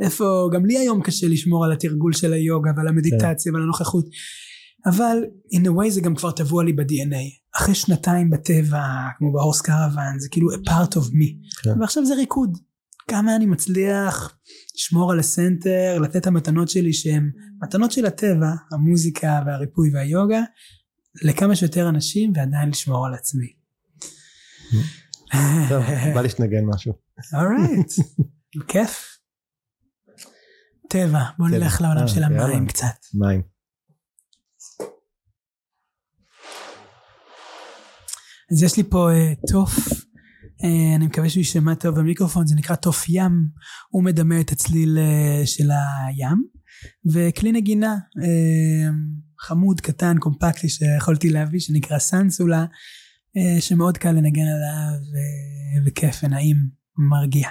איפה 0.00 0.48
גם 0.52 0.66
לי 0.66 0.78
היום 0.78 1.02
קשה 1.02 1.28
לשמור 1.28 1.64
על 1.64 1.72
התרגול 1.72 2.12
של 2.12 2.32
היוגה 2.32 2.70
ועל 2.76 2.88
המדיטציה 2.88 3.52
ועל 3.52 3.62
הנוכחות. 3.62 4.06
אבל 4.86 5.24
in 5.54 5.66
a 5.66 5.70
way 5.70 5.90
זה 5.90 6.00
גם 6.00 6.14
כבר 6.14 6.30
טבוע 6.30 6.64
לי 6.64 6.72
ב-DNA 6.72 7.56
אחרי 7.56 7.74
שנתיים 7.74 8.30
בטבע 8.30 8.82
כמו 9.18 9.32
בהורס 9.32 9.60
קרוון 9.60 10.18
זה 10.18 10.28
כאילו 10.30 10.50
a 10.50 10.68
part 10.68 10.92
of 10.92 11.12
me. 11.12 11.62
כן. 11.62 11.80
ועכשיו 11.80 12.06
זה 12.06 12.14
ריקוד 12.14 12.58
כמה 13.10 13.36
אני 13.36 13.46
מצליח 13.46 14.38
לשמור 14.74 15.12
על 15.12 15.18
הסנטר 15.18 15.98
לתת 15.98 16.16
את 16.16 16.26
המתנות 16.26 16.68
שלי 16.68 16.92
שהן 16.92 17.30
מתנות 17.62 17.92
של 17.92 18.06
הטבע 18.06 18.50
המוזיקה 18.72 19.42
והריפוי 19.46 19.90
והיוגה 19.94 20.40
לכמה 21.22 21.56
שיותר 21.56 21.88
אנשים 21.88 22.32
ועדיין 22.36 22.68
לשמור 22.68 23.06
על 23.06 23.14
עצמי 23.14 23.56
טוב, 25.68 25.84
בא 26.14 26.20
לי 26.20 26.28
שתנגן 26.28 26.64
משהו. 26.64 26.92
אורייט, 27.34 27.92
כיף. 28.68 29.18
טבע, 30.88 31.22
בוא 31.38 31.48
נלך 31.48 31.80
לעולם 31.80 32.02
אה, 32.02 32.08
של 32.08 32.22
המים 32.22 32.66
קצת. 32.66 32.96
מים. 33.14 33.42
אז 38.52 38.62
יש 38.62 38.76
לי 38.76 38.82
פה 38.90 39.10
אה, 39.10 39.34
תוף, 39.50 39.76
אני 40.96 41.06
מקווה 41.06 41.28
שהוא 41.28 41.40
יישמע 41.40 41.74
טוב 41.74 41.98
במיקרופון, 41.98 42.46
זה 42.46 42.54
נקרא 42.54 42.76
תוף 42.76 43.04
ים, 43.08 43.48
הוא 43.90 44.04
מדמה 44.04 44.40
את 44.40 44.52
הצליל 44.52 44.98
של 45.44 45.70
הים, 45.70 46.44
וכלי 47.12 47.52
נגינה 47.52 47.96
חמוד, 49.40 49.80
קטן, 49.80 50.18
קומפקטי 50.18 50.68
שיכולתי 50.68 51.30
להביא, 51.30 51.60
שנקרא 51.60 51.98
סנסולה. 51.98 52.64
אה, 53.36 53.60
שמאוד 53.60 53.98
קל 53.98 54.12
לנגן 54.12 54.46
עליו 54.46 55.00
וכיף 55.86 56.20
ונעים, 56.22 56.56
מרגיע. 56.98 57.48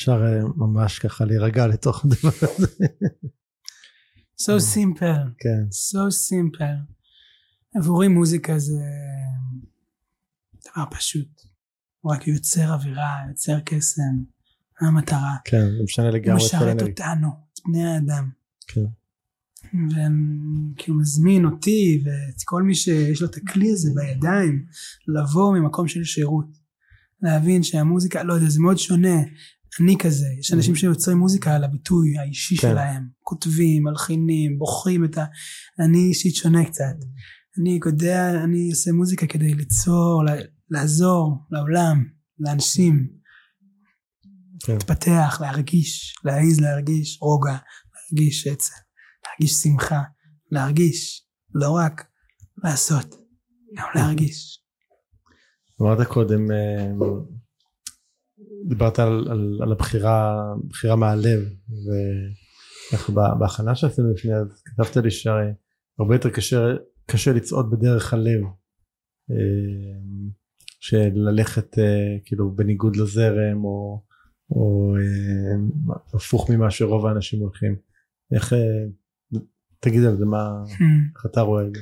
אפשר 0.00 0.22
אה, 0.26 0.40
ממש 0.56 0.98
ככה 0.98 1.24
להירגע 1.24 1.66
לתוך 1.66 2.04
הדבר 2.04 2.30
הזה. 2.58 2.66
so 4.40 4.74
simple, 4.74 5.28
כן. 5.38 5.64
so 5.70 5.98
simple. 6.30 6.94
עבורי 7.74 8.08
מוזיקה 8.08 8.58
זה 8.58 8.82
דבר 10.64 10.84
פשוט. 10.90 11.42
הוא 12.00 12.12
רק 12.12 12.26
יוצר 12.28 12.74
אווירה, 12.74 13.16
יוצר 13.28 13.60
קסם, 13.60 14.02
המטרה. 14.80 15.36
כן, 15.44 15.66
זה 15.78 15.84
משנה 15.84 16.10
לגמרי 16.10 16.30
הוא 16.30 16.46
משרת. 16.46 16.82
אותנו, 16.82 17.28
את 17.52 17.58
בני 17.66 17.84
האדם. 17.86 18.30
כן. 18.66 18.84
וכאילו 19.64 20.98
מזמין 20.98 21.44
אותי 21.44 22.02
ואת 22.04 22.42
כל 22.44 22.62
מי 22.62 22.74
שיש 22.74 23.22
לו 23.22 23.28
את 23.28 23.36
הכלי 23.36 23.72
הזה 23.72 23.90
בידיים 23.94 24.64
לבוא 25.08 25.58
ממקום 25.58 25.88
של 25.88 26.04
שירות 26.04 26.46
להבין 27.22 27.62
שהמוזיקה 27.62 28.22
לא 28.22 28.34
יודע 28.34 28.48
זה 28.48 28.60
מאוד 28.60 28.78
שונה 28.78 29.16
אני 29.80 29.96
כזה 29.98 30.26
יש 30.38 30.52
אנשים 30.52 30.76
שיוצרים 30.76 31.18
מוזיקה 31.18 31.54
על 31.54 31.64
הביטוי 31.64 32.18
האישי 32.18 32.56
כן. 32.56 32.70
שלהם 32.70 33.08
כותבים 33.20 33.82
מלחינים 33.84 34.58
בוחרים 34.58 35.04
את 35.04 35.18
ה... 35.18 35.24
אני 35.78 35.98
אישית 35.98 36.34
שונה 36.34 36.64
קצת 36.64 36.96
אני 37.60 37.80
יודע 37.86 38.44
אני 38.44 38.70
עושה 38.70 38.92
מוזיקה 38.92 39.26
כדי 39.26 39.54
ליצור 39.54 40.22
לעזור 40.70 41.38
לעולם 41.50 42.04
לאנשים 42.38 43.08
כן. 44.64 44.72
להתפתח 44.72 45.38
להרגיש 45.40 46.14
להעיז 46.24 46.60
להרגיש 46.60 47.18
רוגע 47.20 47.56
להרגיש 48.12 48.46
עצב 48.46 48.74
להרגיש 49.30 49.52
שמחה, 49.52 50.02
להרגיש, 50.50 51.26
לא 51.54 51.70
רק 51.70 52.06
לעשות, 52.64 53.14
גם 53.76 53.86
להרגיש. 53.94 54.62
אמרת 55.82 56.06
קודם, 56.06 56.50
אה, 56.50 56.92
דיברת 58.68 58.98
על, 58.98 59.26
על, 59.30 59.58
על 59.62 59.72
הבחירה, 59.72 60.44
בחירה 60.68 60.96
מהלב, 60.96 61.40
ב- 63.14 63.38
בהכנה 63.38 63.74
שעשינו 63.74 64.12
לפני 64.12 64.34
אז 64.34 64.62
כתבת 64.64 64.96
לי 64.96 65.10
שהרי 65.10 65.52
הרבה 65.98 66.14
יותר 66.14 66.30
קשה, 66.30 66.74
קשה 67.06 67.32
לצעוד 67.32 67.70
בדרך 67.70 68.14
הלב, 68.14 68.42
אה, 69.30 70.00
של 70.80 71.10
ללכת 71.14 71.78
אה, 71.78 72.18
כאילו 72.24 72.50
בניגוד 72.56 72.96
לזרם 72.96 73.64
או, 73.64 74.02
או 74.50 74.94
אה, 74.96 75.94
הפוך 76.14 76.50
ממה 76.50 76.70
שרוב 76.70 77.06
האנשים 77.06 77.40
הולכים. 77.40 77.76
איך, 78.34 78.52
תגיד 79.80 80.04
על 80.04 80.16
זה 80.16 80.24
מה, 80.24 80.48
איך 81.16 81.26
אתה 81.26 81.40
רואה 81.40 81.66
את 81.66 81.74
זה? 81.74 81.80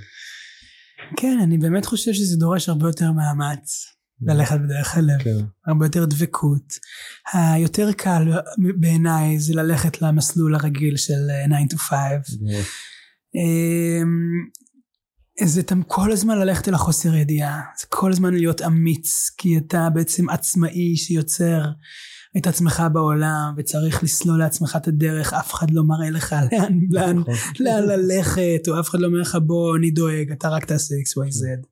כן, 1.17 1.39
אני 1.43 1.59
באמת 1.59 1.85
חושב 1.85 2.13
שזה 2.13 2.37
דורש 2.37 2.69
הרבה 2.69 2.87
יותר 2.87 3.13
מאמץ 3.13 3.98
ללכת 4.23 4.61
בדרך 4.61 4.97
הלב, 4.97 5.23
כן, 5.23 5.37
הרבה 5.67 5.87
יותר 5.87 6.05
דבקות. 6.05 6.79
היותר 7.33 7.93
קל 7.93 8.23
בעיניי 8.81 9.39
זה 9.39 9.55
ללכת 9.55 10.03
למסלול 10.03 10.55
הרגיל 10.55 10.97
של 10.97 11.31
אה, 11.31 11.67
9 11.69 11.77
to 11.77 11.79
5. 11.79 11.99
אמ, 13.35 14.49
זה 15.45 15.61
אתה 15.61 15.75
כל 15.87 16.13
הזמן 16.13 16.39
ללכת 16.39 16.69
אל 16.69 16.75
החוסר 16.75 17.15
ידיעה, 17.15 17.61
זה 17.81 17.87
כל 17.89 18.13
הזמן 18.13 18.35
להיות 18.35 18.63
אמיץ, 18.63 19.31
כי 19.39 19.59
אתה 19.59 19.89
בעצם 19.95 20.31
עצמאי 20.31 20.97
שיוצר 20.97 21.63
את 22.37 22.47
עצמך 22.47 22.83
בעולם, 22.93 23.55
וצריך 23.57 24.03
לסלול 24.03 24.39
לעצמך 24.39 24.77
את 24.77 24.89
הדרך, 24.89 25.33
אף 25.33 25.55
אחד 25.55 25.71
לא 25.71 25.83
מראה 25.85 26.11
לך 26.11 26.33
לאן, 26.53 26.79
לאן, 26.91 27.19
נכון. 27.19 27.35
לאן 27.61 27.85
ללכת, 27.85 28.69
או 28.69 28.81
אף 28.81 28.89
אחד 28.89 29.01
לא 29.01 29.07
אומר 29.07 29.19
לך 29.19 29.39
בוא 29.47 29.77
אני 29.77 29.91
דואג, 29.91 30.33
אתה 30.33 30.49
רק 30.49 30.65
תעשה 30.65 30.95
XYZ. 30.95 31.67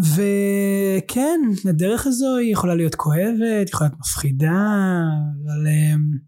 וכן, 0.00 1.40
הדרך 1.68 2.06
הזו 2.06 2.36
היא 2.36 2.52
יכולה 2.52 2.74
להיות 2.74 2.94
כואבת, 2.94 3.68
יכולה 3.68 3.88
להיות 3.88 4.00
מפחידה, 4.00 5.02
אבל 5.44 5.66
אמ, 5.68 6.18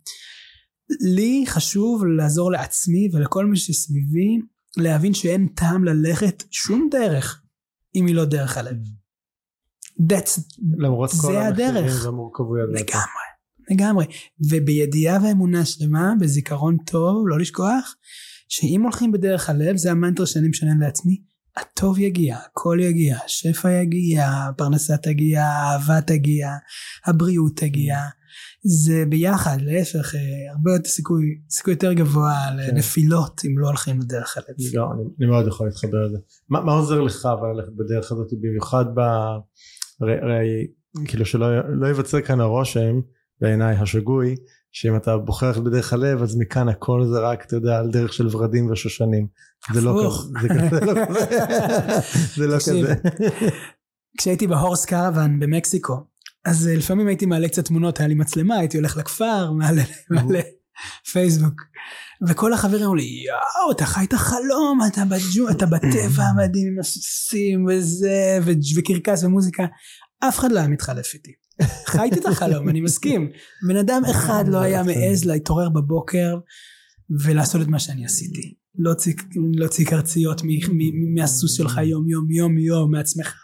לי 1.15 1.45
חשוב 1.47 2.05
לעזור 2.05 2.53
לעצמי 2.53 3.09
ולכל 3.13 3.47
מי 3.47 3.57
שסביבי 3.57 4.39
להבין 4.77 5.15
שאין 5.15 5.49
טעם 5.55 5.85
ללכת 5.85 6.45
שום 6.51 6.89
דרך 6.91 7.43
אם 7.95 8.07
היא 8.07 8.15
לא 8.15 8.25
דרך 8.25 8.59
הלב. 8.59 8.77
That's 10.01 10.41
למרות 10.79 11.11
כל 11.21 11.37
המחירים. 11.37 11.85
והמורכבויות. 12.05 12.69
לגמרי, 12.69 13.25
לגמרי. 13.71 14.05
ובידיעה 14.51 15.19
ואמונה 15.23 15.65
שלמה, 15.65 16.13
בזיכרון 16.21 16.77
טוב, 16.87 17.29
לא 17.29 17.39
לשכוח, 17.39 17.95
שאם 18.49 18.83
הולכים 18.83 19.13
בדרך 19.13 19.51
הלב, 19.51 19.77
זה 19.77 19.91
המנטרה 19.91 20.27
שאני 20.27 20.49
משנן 20.49 20.79
לעצמי, 20.79 21.23
הטוב 21.57 21.99
יגיע, 21.99 22.37
הכל 22.37 22.79
יגיע, 22.81 23.17
השפע 23.25 23.71
יגיע, 23.71 24.29
הפרנסה 24.29 24.97
תגיע, 24.97 25.43
האהבה 25.43 26.01
תגיע, 26.01 26.49
הבריאות 27.07 27.57
תגיע. 27.57 27.97
זה 28.65 29.05
ביחד, 29.09 29.57
להפך, 29.61 30.15
אה, 30.15 30.21
הרבה 30.53 30.73
יותר 30.73 30.89
סיכוי, 30.89 31.25
סיכוי 31.51 31.73
יותר 31.73 31.93
גבוה 31.93 32.35
לנפילות 32.57 33.41
אם 33.45 33.59
לא 33.59 33.67
הולכים 33.67 33.99
בדרך 33.99 34.37
הלב. 34.37 34.57
לא, 34.75 34.93
אני, 34.93 35.03
אני 35.19 35.27
מאוד 35.27 35.47
יכול 35.47 35.67
להתחבר 35.67 36.07
לזה. 36.07 36.19
מה, 36.49 36.61
מה 36.61 36.73
עוזר 36.73 37.01
לך 37.01 37.27
אבל 37.41 37.49
ללכת 37.57 37.73
בדרך 37.73 38.13
הזאת 38.13 38.29
במיוחד 38.41 38.85
ב... 38.95 39.01
הרי, 40.01 40.15
הרי 40.23 40.67
כאילו 41.05 41.27
שלא 41.27 41.47
לא 41.69 41.87
ייווצר 41.87 42.21
כאן 42.21 42.41
הרושם 42.41 43.01
בעיניי 43.41 43.77
השגוי 43.77 44.35
שאם 44.73 44.97
אתה 44.97 45.17
בוחר 45.17 45.47
ללכת 45.49 45.61
בדרך 45.61 45.93
הלב 45.93 46.23
אז 46.23 46.37
מכאן 46.37 46.69
הכל 46.69 47.05
זה 47.05 47.21
רק 47.21 47.45
אתה 47.47 47.57
יודע 47.57 47.79
על 47.79 47.91
דרך 47.91 48.13
של 48.13 48.27
ורדים 48.37 48.71
ושושנים. 48.71 49.27
זה 49.73 49.81
לא. 49.81 50.13
כזה. 50.41 50.59
זה 52.37 52.47
לא 52.47 52.59
כזה. 52.59 52.73
לא 52.83 52.87
כזה. 52.87 52.95
כשהייתי 54.19 54.47
בהורס 54.47 54.85
קרוון 54.85 55.41
במקסיקו, 55.41 56.07
אז 56.45 56.69
אה, 56.69 56.77
לפעמים 56.77 57.07
הייתי 57.07 57.27
מעלה 57.27 57.49
קצת 57.49 57.65
תמונות, 57.65 58.01
היה 58.01 58.09
לי 58.09 58.15
מצלמה, 58.15 58.57
הייתי 58.57 58.77
הולך 58.77 58.97
לכפר, 58.97 59.53
מעלה, 59.53 59.83
מעלה 60.11 60.41
פייסבוק. 61.13 61.63
וכל 62.29 62.53
החברים 62.53 62.83
אמרו 62.83 62.95
לי, 62.95 63.25
יואו, 63.27 63.73
אתה 63.73 63.87
חי 63.87 64.05
את 64.05 64.13
החלום, 64.13 64.81
אתה 64.87 65.05
בג'ו, 65.05 65.51
אתה 65.51 65.67
בטבע 65.67 66.23
המדהים 66.23 66.67
עם 66.73 66.81
הסוסים 66.81 67.67
וזה, 67.67 68.39
וקרקס 68.77 69.25
ומוזיקה. 69.25 69.63
אף 70.29 70.39
אחד 70.39 70.53
לא 70.53 70.59
היה 70.59 70.69
מתחלף 70.69 71.15
איתי. 71.15 71.33
חייתי 71.87 72.21
את 72.21 72.27
החלום, 72.27 72.69
אני 72.69 72.81
מסכים. 72.81 73.31
בן 73.69 73.77
אדם 73.77 74.03
אחד 74.11 74.45
לא 74.49 74.59
היה 74.59 74.83
מעז 74.83 75.25
להתעורר 75.25 75.69
בבוקר 75.69 76.39
ולעשות 77.25 77.63
את 77.63 77.67
מה 77.67 77.79
שאני 77.79 78.05
עשיתי. 78.05 78.55
להוציא, 78.79 79.15
להוציא 79.55 79.87
קרציות 79.87 80.41
מ- 80.45 81.15
מהסוס 81.15 81.57
שלך 81.57 81.81
יום 81.85 82.09
יום 82.09 82.31
יום 82.31 82.59
יום 82.59 82.93
מעצמך. 82.93 83.35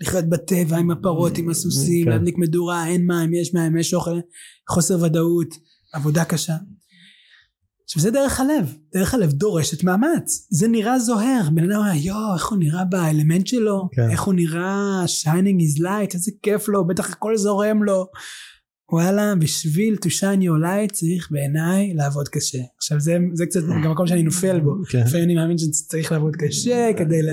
לחיות 0.00 0.24
בטבע 0.28 0.76
עם 0.76 0.90
הפרות, 0.90 1.38
עם 1.38 1.50
הסוסים, 1.50 2.04
כן. 2.04 2.10
להדליק 2.10 2.38
מדורה, 2.38 2.86
אין 2.86 3.06
מים, 3.06 3.34
יש 3.34 3.54
מים, 3.54 3.76
יש 3.76 3.94
אוכל, 3.94 4.20
חוסר 4.70 5.02
ודאות, 5.02 5.54
עבודה 5.92 6.24
קשה. 6.24 6.56
עכשיו 7.84 8.02
זה 8.02 8.10
דרך 8.10 8.40
הלב, 8.40 8.74
דרך 8.94 9.14
הלב 9.14 9.32
דורשת 9.32 9.84
מאמץ, 9.84 10.46
זה 10.50 10.68
נראה 10.68 10.98
זוהר, 10.98 11.48
בן 11.54 11.70
אדם 11.70 11.80
אומר 11.80 11.94
יואו 11.94 12.34
איך 12.34 12.48
הוא 12.48 12.58
נראה 12.58 12.84
באלמנט 12.84 13.46
שלו, 13.46 13.88
כן. 13.92 14.10
איך 14.10 14.22
הוא 14.22 14.34
נראה 14.34 15.04
shining 15.04 15.60
his 15.60 15.80
light, 15.80 16.14
איזה 16.14 16.32
כיף 16.42 16.68
לו, 16.68 16.86
בטח 16.86 17.12
הכל 17.12 17.36
זורם 17.36 17.82
לו, 17.82 18.06
וואלה 18.92 19.34
בשביל 19.34 19.94
to 19.94 20.08
shine 20.08 20.42
your 20.42 20.62
light 20.64 20.92
צריך 20.92 21.28
בעיניי 21.30 21.94
לעבוד 21.94 22.28
קשה, 22.28 22.58
עכשיו 22.76 23.00
זה, 23.00 23.18
זה 23.32 23.46
קצת 23.46 23.60
גם 23.84 23.90
מקום 23.90 24.06
שאני 24.06 24.22
נופל 24.22 24.60
בו, 24.60 24.74
כן. 24.90 25.04
לפעמים 25.06 25.24
אני 25.24 25.34
מאמין 25.34 25.58
שצריך 25.58 26.12
לעבוד 26.12 26.36
קשה 26.36 26.88
כדי 26.98 27.22
ל... 27.22 27.28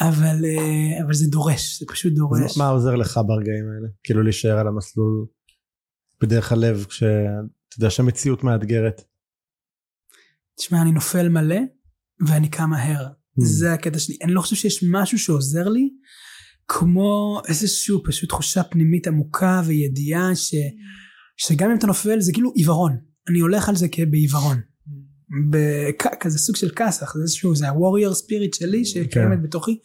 אבל, 0.00 0.44
אה, 0.44 1.04
אבל 1.04 1.14
זה 1.14 1.30
דורש, 1.30 1.80
זה 1.80 1.86
פשוט 1.88 2.12
דורש. 2.12 2.58
מה 2.58 2.68
עוזר 2.68 2.94
לך 2.94 3.20
ברגעים 3.26 3.64
האלה? 3.74 3.88
כאילו 4.04 4.22
להישאר 4.22 4.58
על 4.58 4.68
המסלול 4.68 5.26
בדרך 6.22 6.52
הלב 6.52 6.84
כשאתה 6.88 7.76
יודע 7.78 7.90
שהמציאות 7.90 8.44
מאתגרת. 8.44 9.02
תשמע, 10.58 10.82
אני 10.82 10.92
נופל 10.92 11.28
מלא, 11.28 11.60
ואני 12.26 12.48
קם 12.48 12.70
מהר. 12.70 13.06
Mm. 13.06 13.44
זה 13.44 13.72
הקטע 13.72 13.98
שלי. 13.98 14.16
אני 14.22 14.32
לא 14.32 14.40
חושב 14.40 14.56
שיש 14.56 14.84
משהו 14.92 15.18
שעוזר 15.18 15.68
לי, 15.68 15.88
כמו 16.68 17.40
איזושהי 17.48 17.94
פשוט 18.04 18.28
תחושה 18.28 18.62
פנימית 18.62 19.06
עמוקה 19.06 19.62
וידיעה 19.66 20.36
ש, 20.36 20.54
שגם 21.36 21.70
אם 21.70 21.76
אתה 21.78 21.86
נופל 21.86 22.20
זה 22.20 22.32
כאילו 22.32 22.52
עיוורון. 22.54 22.96
אני 23.28 23.38
הולך 23.40 23.68
על 23.68 23.76
זה 23.76 23.88
כבעיוורון. 23.88 24.60
בכ- 25.50 26.14
כזה 26.20 26.38
סוג 26.38 26.56
של 26.56 26.70
כסח, 26.76 27.14
זה 27.16 27.22
איזשהו, 27.22 27.56
זה 27.56 27.68
ה-warrior 27.68 28.12
spirit 28.14 28.56
שלי 28.58 28.84
שקיימת 28.84 29.42
בתוכי, 29.42 29.78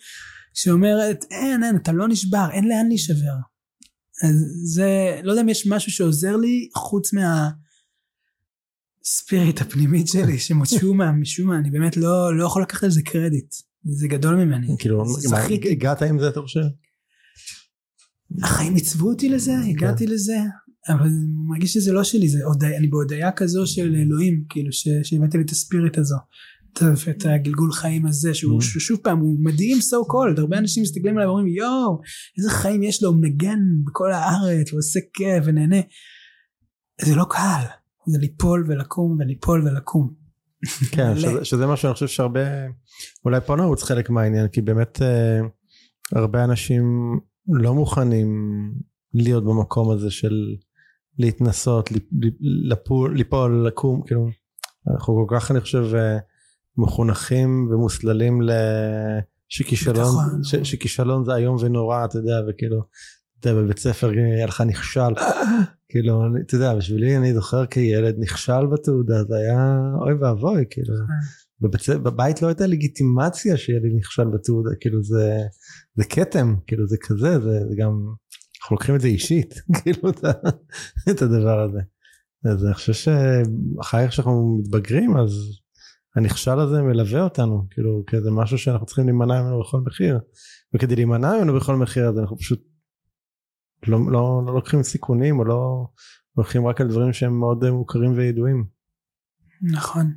שאומרת, 0.53 1.25
אין, 1.31 1.63
אין, 1.63 1.75
אתה 1.75 1.91
לא 1.91 2.07
נשבר, 2.07 2.47
אין 2.51 2.67
לאן 2.67 2.87
להישבר. 2.87 3.35
אז 4.23 4.35
זה, 4.73 5.19
לא 5.23 5.31
יודע 5.31 5.41
אם 5.41 5.49
יש 5.49 5.67
משהו 5.67 5.91
שעוזר 5.91 6.37
לי, 6.37 6.69
חוץ 6.75 7.13
מה... 7.13 7.49
ספיריט 9.05 9.61
הפנימית 9.61 10.07
שלי, 10.07 10.39
שמשום 10.39 10.97
מה, 10.97 11.11
משום 11.11 11.47
מה, 11.47 11.57
אני 11.57 11.71
באמת 11.71 11.97
לא, 11.97 12.37
לא 12.37 12.45
יכול 12.45 12.61
לקחת 12.61 12.83
על 12.83 12.91
זה 12.91 13.01
קרדיט. 13.01 13.53
זה 13.83 14.07
גדול 14.07 14.35
ממני. 14.35 14.75
כאילו 14.79 15.05
זכיתי. 15.05 15.71
הגעת 15.71 16.01
עם 16.01 16.19
זה 16.19 16.29
אתה 16.29 16.41
חושב? 16.41 16.61
החיים 18.41 18.75
עיצבו 18.75 19.09
אותי 19.09 19.29
לזה, 19.29 19.53
הגעתי 19.69 20.07
לזה, 20.07 20.37
אבל 20.89 21.05
אני 21.05 21.25
מרגיש 21.47 21.73
שזה 21.73 21.91
לא 21.91 22.03
שלי, 22.03 22.27
זה 22.27 22.39
אני 22.77 22.87
בהודיה 22.87 23.31
כזו 23.31 23.67
של 23.67 23.95
אלוהים, 23.95 24.43
כאילו, 24.49 24.69
שהבאתי 25.03 25.37
לי 25.37 25.43
את 25.43 25.49
הספיריט 25.49 25.97
הזו. 25.97 26.15
את 27.09 27.25
הגלגול 27.25 27.71
חיים 27.71 28.05
הזה, 28.05 28.33
שהוא 28.33 28.61
Mm. 28.61 28.63
שוב 28.63 28.99
פעם, 29.03 29.19
הוא 29.19 29.39
מדהים 29.39 29.77
so 29.77 30.11
called, 30.11 30.39
הרבה 30.39 30.57
אנשים 30.57 30.83
מסתכלים 30.83 31.17
עליו 31.17 31.27
ואומרים, 31.29 31.47
יואו, 31.47 32.01
איזה 32.37 32.49
חיים 32.49 32.83
יש 32.83 33.03
לו, 33.03 33.09
הוא 33.09 33.17
מנגן 33.17 33.59
בכל 33.85 34.11
הארץ, 34.11 34.71
הוא 34.71 34.79
עושה 34.79 34.99
כיף 35.13 35.43
ונהנה. 35.45 35.81
זה 37.01 37.15
לא 37.15 37.25
קל, 37.29 37.63
זה 38.07 38.17
ליפול 38.19 38.65
ולקום 38.67 39.17
וליפול 39.19 39.67
ולקום. 39.67 40.22
כן. 40.91 41.17
שזה, 41.19 41.45
שזה 41.45 41.67
משהו 41.67 41.87
אני 41.87 41.93
חושב 41.93 42.07
שהרבה, 42.07 42.41
אולי 43.25 43.41
פה 43.41 43.55
נעוץ 43.55 43.83
חלק 43.83 44.09
מהעניין, 44.09 44.47
כי 44.47 44.61
באמת 44.61 45.01
אה, 45.01 45.39
הרבה 46.11 46.43
אנשים 46.43 46.83
לא 47.47 47.73
מוכנים 47.73 48.29
להיות 49.13 49.43
במקום 49.43 49.91
הזה 49.91 50.11
של 50.11 50.55
להתנסות, 51.19 51.91
ליפ- 51.91 52.13
ליפ- 52.23 52.37
לפול, 52.41 53.17
ליפול, 53.17 53.67
לקום, 53.67 54.01
כאילו, 54.05 54.29
אנחנו 54.91 55.27
כל 55.27 55.35
כך 55.35 55.51
אני 55.51 55.61
חושב 55.61 55.95
אה, 55.95 56.17
מחונכים 56.77 57.67
ומוסללים 57.71 58.41
ל... 58.41 58.51
שכישלון. 59.49 60.43
ש, 60.43 60.55
שכישלון 60.55 61.25
זה 61.25 61.35
איום 61.35 61.57
ונורא, 61.59 62.05
אתה 62.05 62.17
יודע, 62.17 62.35
וכאילו, 62.49 62.81
אתה 63.39 63.49
יודע, 63.49 63.61
בבית 63.61 63.79
ספר 63.79 64.09
היה 64.09 64.45
לך 64.45 64.61
נכשל, 64.61 65.13
כאילו, 65.93 66.25
אני- 66.25 66.41
אתה 66.41 66.55
יודע, 66.55 66.75
בשבילי 66.75 67.17
אני 67.17 67.33
זוכר 67.33 67.65
כילד 67.65 68.15
נכשל 68.19 68.65
בתעודה, 68.73 69.23
זה 69.23 69.35
היה 69.35 69.79
אוי 70.01 70.13
ואבוי, 70.13 70.63
כאילו, 70.69 70.93
בבית, 71.61 71.81
ספר- 71.81 71.97
בבית 71.97 72.41
לא 72.41 72.47
הייתה 72.47 72.67
לגיטימציה 72.67 73.57
שיהיה 73.57 73.79
לי 73.79 73.89
נכשל 73.97 74.23
בתעודה, 74.33 74.69
כאילו 74.79 75.03
זה, 75.03 75.37
זה 75.95 76.03
כתם, 76.09 76.55
כאילו 76.67 76.87
זה 76.87 76.97
כזה, 77.01 77.39
זה, 77.39 77.59
זה 77.69 77.75
גם, 77.77 77.91
אנחנו 78.61 78.75
לוקחים 78.75 78.95
את 78.95 79.01
זה 79.01 79.07
אישית, 79.07 79.53
כאילו 79.83 80.09
את, 80.09 80.25
את 81.09 81.21
הדבר 81.21 81.59
הזה. 81.59 81.79
אז 82.45 82.65
אני 82.65 82.73
חושב 82.73 82.93
שאחרי 82.93 84.03
איך 84.03 84.13
שאנחנו 84.13 84.59
מתבגרים, 84.63 85.17
אז 85.17 85.31
הנכשל 86.15 86.59
הזה 86.59 86.81
מלווה 86.81 87.23
אותנו, 87.23 87.65
כאילו 87.69 88.03
כאיזה 88.07 88.31
משהו 88.31 88.57
שאנחנו 88.57 88.85
צריכים 88.85 89.05
להימנע 89.05 89.41
ממנו 89.41 89.59
בכל 89.59 89.81
מחיר, 89.85 90.19
וכדי 90.75 90.95
להימנע 90.95 91.37
ממנו 91.37 91.55
בכל 91.55 91.75
מחיר 91.75 92.09
אז 92.09 92.19
אנחנו 92.19 92.37
פשוט 92.37 92.72
לא, 93.87 93.99
לא, 94.11 94.43
לא 94.45 94.53
לוקחים 94.53 94.83
סיכונים 94.83 95.39
או 95.39 95.45
לא 95.45 95.87
הולכים 96.33 96.67
רק 96.67 96.81
על 96.81 96.87
דברים 96.87 97.13
שהם 97.13 97.39
מאוד 97.39 97.69
מוכרים 97.69 98.13
וידועים. 98.17 98.65
נכון. 99.61 100.13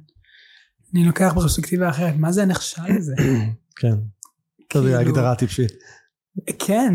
אני 0.95 1.05
לוקח 1.05 1.33
פרספקטיבה 1.35 1.89
אחרת, 1.89 2.14
מה 2.17 2.33
זה 2.33 2.43
הנכשל 2.43 2.93
הזה? 2.99 3.14
כן. 3.81 3.95
כאילו- 4.69 4.85
זו 4.85 4.97
הגדרה 4.97 5.35
טיפשית. 5.35 5.73
כן, 6.59 6.95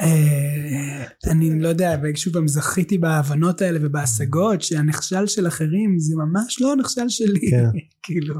אה, 0.00 1.04
אני 1.30 1.60
לא 1.60 1.68
יודע, 1.68 1.96
שוב 2.14 2.32
פעם 2.32 2.48
זכיתי 2.48 2.98
בהבנות 2.98 3.62
האלה 3.62 3.78
ובהשגות 3.82 4.62
שהנכשל 4.62 5.26
של 5.26 5.48
אחרים 5.48 5.98
זה 5.98 6.16
ממש 6.16 6.60
לא 6.60 6.72
הנכשל 6.72 7.08
שלי, 7.08 7.50
כן. 7.50 7.64
כאילו, 8.02 8.34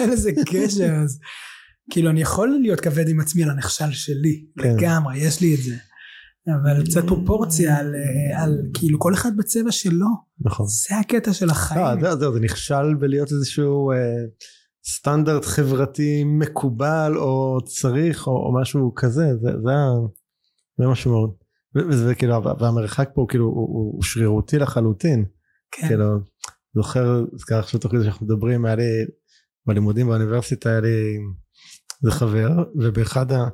אין 0.00 0.10
לזה 0.10 0.30
קשר, 0.46 0.92
אז 1.04 1.20
כאילו 1.90 2.10
אני 2.10 2.20
יכול 2.20 2.58
להיות 2.62 2.80
כבד 2.80 3.08
עם 3.08 3.20
עצמי 3.20 3.44
על 3.44 3.50
הנכשל 3.50 3.92
שלי, 3.92 4.44
כן. 4.58 4.76
לגמרי, 4.76 5.18
יש 5.18 5.40
לי 5.40 5.54
את 5.54 5.62
זה, 5.62 5.76
אבל 6.54 6.84
קצת 6.84 7.04
פרופורציה 7.06 7.78
על, 7.78 7.94
אה, 7.94 8.42
על 8.42 8.58
כאילו 8.74 8.98
כל 8.98 9.14
אחד 9.14 9.36
בצבע 9.36 9.72
שלו, 9.72 10.06
נכון. 10.40 10.66
זה 10.68 10.98
הקטע 10.98 11.32
של 11.32 11.50
החיים, 11.50 12.00
זהו, 12.00 12.18
זהו, 12.18 12.32
זה 12.32 12.40
נכשל 12.40 12.94
בלהיות 12.94 13.32
איזשהו 13.32 13.92
אה, 13.92 13.96
סטנדרט 14.88 15.44
חברתי 15.44 16.24
מקובל 16.24 17.12
או 17.16 17.58
צריך 17.64 18.26
או, 18.26 18.32
או 18.32 18.60
משהו 18.60 18.92
כזה, 18.96 19.26
זה, 19.42 19.50
זה, 19.50 19.72
זה 20.78 20.86
משהו 20.86 21.10
מאוד. 21.10 21.30
ו- 21.76 21.88
וזה 21.88 22.14
כאילו, 22.14 22.44
והמרחק 22.60 23.10
פה 23.14 23.26
כאילו 23.28 23.44
הוא, 23.44 23.54
הוא, 23.54 23.92
הוא 23.94 24.02
שרירותי 24.02 24.58
לחלוטין. 24.58 25.24
כן, 25.70 25.88
כאילו, 25.88 26.04
זוכר, 26.74 27.24
זכר 27.36 27.58
עכשיו 27.58 27.80
תוך 27.80 27.92
כדי 27.92 28.04
שאנחנו 28.04 28.26
מדברים, 28.26 28.64
היה 28.64 28.74
לי, 28.74 28.84
בלימודים 29.66 30.06
באוניברסיטה 30.06 30.70
היה 30.70 30.80
לי 30.80 31.18
איזה 32.04 32.16
חבר, 32.16 32.50
ובאחד 32.82 33.32
ה... 33.32 33.48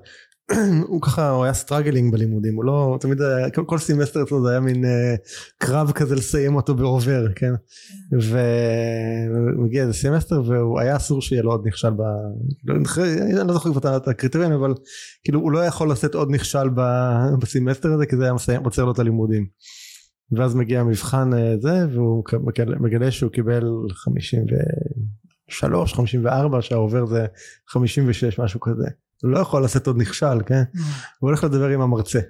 הוא 0.88 1.02
ככה, 1.02 1.30
הוא 1.30 1.44
היה 1.44 1.52
struggling 1.52 2.12
בלימודים, 2.12 2.54
הוא 2.54 2.64
לא, 2.64 2.98
תמיד 3.00 3.22
היה, 3.22 3.50
כל, 3.50 3.64
כל 3.66 3.78
סמסטר 3.78 4.22
אצלו 4.22 4.44
זה 4.44 4.50
היה 4.50 4.60
מין 4.60 4.84
אה, 4.84 5.14
קרב 5.58 5.92
כזה 5.92 6.14
לסיים 6.14 6.56
אותו 6.56 6.74
בעובר, 6.74 7.26
כן? 7.36 7.52
והוא 8.12 9.66
הגיע 9.66 9.82
איזה 9.82 9.92
סמסטר 9.92 10.42
והוא 10.46 10.80
היה 10.80 10.96
אסור 10.96 11.22
שיהיה 11.22 11.42
לו 11.42 11.50
עוד 11.50 11.66
נכשל 11.66 11.90
ב... 11.90 12.02
כאילו, 12.66 12.78
אני 13.40 13.48
לא 13.48 13.52
זוכר 13.52 13.72
כבר 13.72 13.96
את 13.96 14.08
הקריטריון, 14.08 14.52
אבל 14.52 14.74
כאילו 15.24 15.40
הוא 15.40 15.52
לא 15.52 15.58
יכול 15.58 15.90
לשאת 15.90 16.14
עוד 16.14 16.30
נכשל 16.30 16.68
ב- 16.68 17.34
בסמסטר 17.40 17.92
הזה, 17.92 18.06
כי 18.06 18.16
זה 18.16 18.24
היה 18.24 18.32
מסיים, 18.32 18.64
עוצר 18.64 18.84
לו 18.84 18.92
את 18.92 18.98
הלימודים. 18.98 19.46
ואז 20.32 20.54
מגיע 20.54 20.80
המבחן 20.80 21.34
אה, 21.34 21.54
זה 21.60 21.86
והוא 21.92 22.24
מגלה 22.80 23.10
שהוא 23.10 23.30
קיבל 23.30 23.64
53 23.90 25.94
54 25.94 26.62
שהעובר 26.62 27.06
זה 27.06 27.26
56 27.68 28.40
משהו 28.40 28.60
כזה 28.60 28.86
הוא 29.24 29.30
לא 29.30 29.38
יכול 29.38 29.64
לשאת 29.64 29.86
עוד 29.86 29.96
נכשל 29.96 30.42
כן? 30.46 30.62
הוא 31.18 31.28
הולך 31.28 31.44
לדבר 31.44 31.68
עם 31.68 31.80
המרצה. 31.80 32.20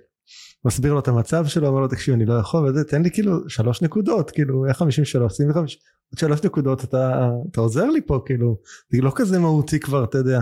מסביר 0.65 0.93
לו 0.93 1.01
את 1.01 1.09
המצב 1.09 1.47
שלו 1.47 1.67
אומר 1.69 1.81
לו 1.81 1.89
תקשיב 1.89 2.15
אני 2.15 2.25
לא 2.25 2.35
יכול 2.35 2.69
וזה 2.69 2.85
תן 2.85 3.03
לי 3.03 3.11
כאילו 3.11 3.49
שלוש 3.49 3.83
נקודות 3.83 4.31
כאילו 4.31 4.65
היה 4.65 4.75
53 4.75 5.33
25 5.33 5.79
עוד 6.11 6.19
שלוש 6.19 6.45
נקודות 6.45 6.85
אתה 6.85 7.29
אתה 7.51 7.61
עוזר 7.61 7.85
לי 7.85 8.01
פה 8.07 8.23
כאילו 8.27 8.57
זה 8.93 8.99
לא 9.03 9.13
כזה 9.15 9.39
מהותי 9.39 9.81
כבר 9.81 10.05
אתה 10.05 10.19
יודע. 10.19 10.41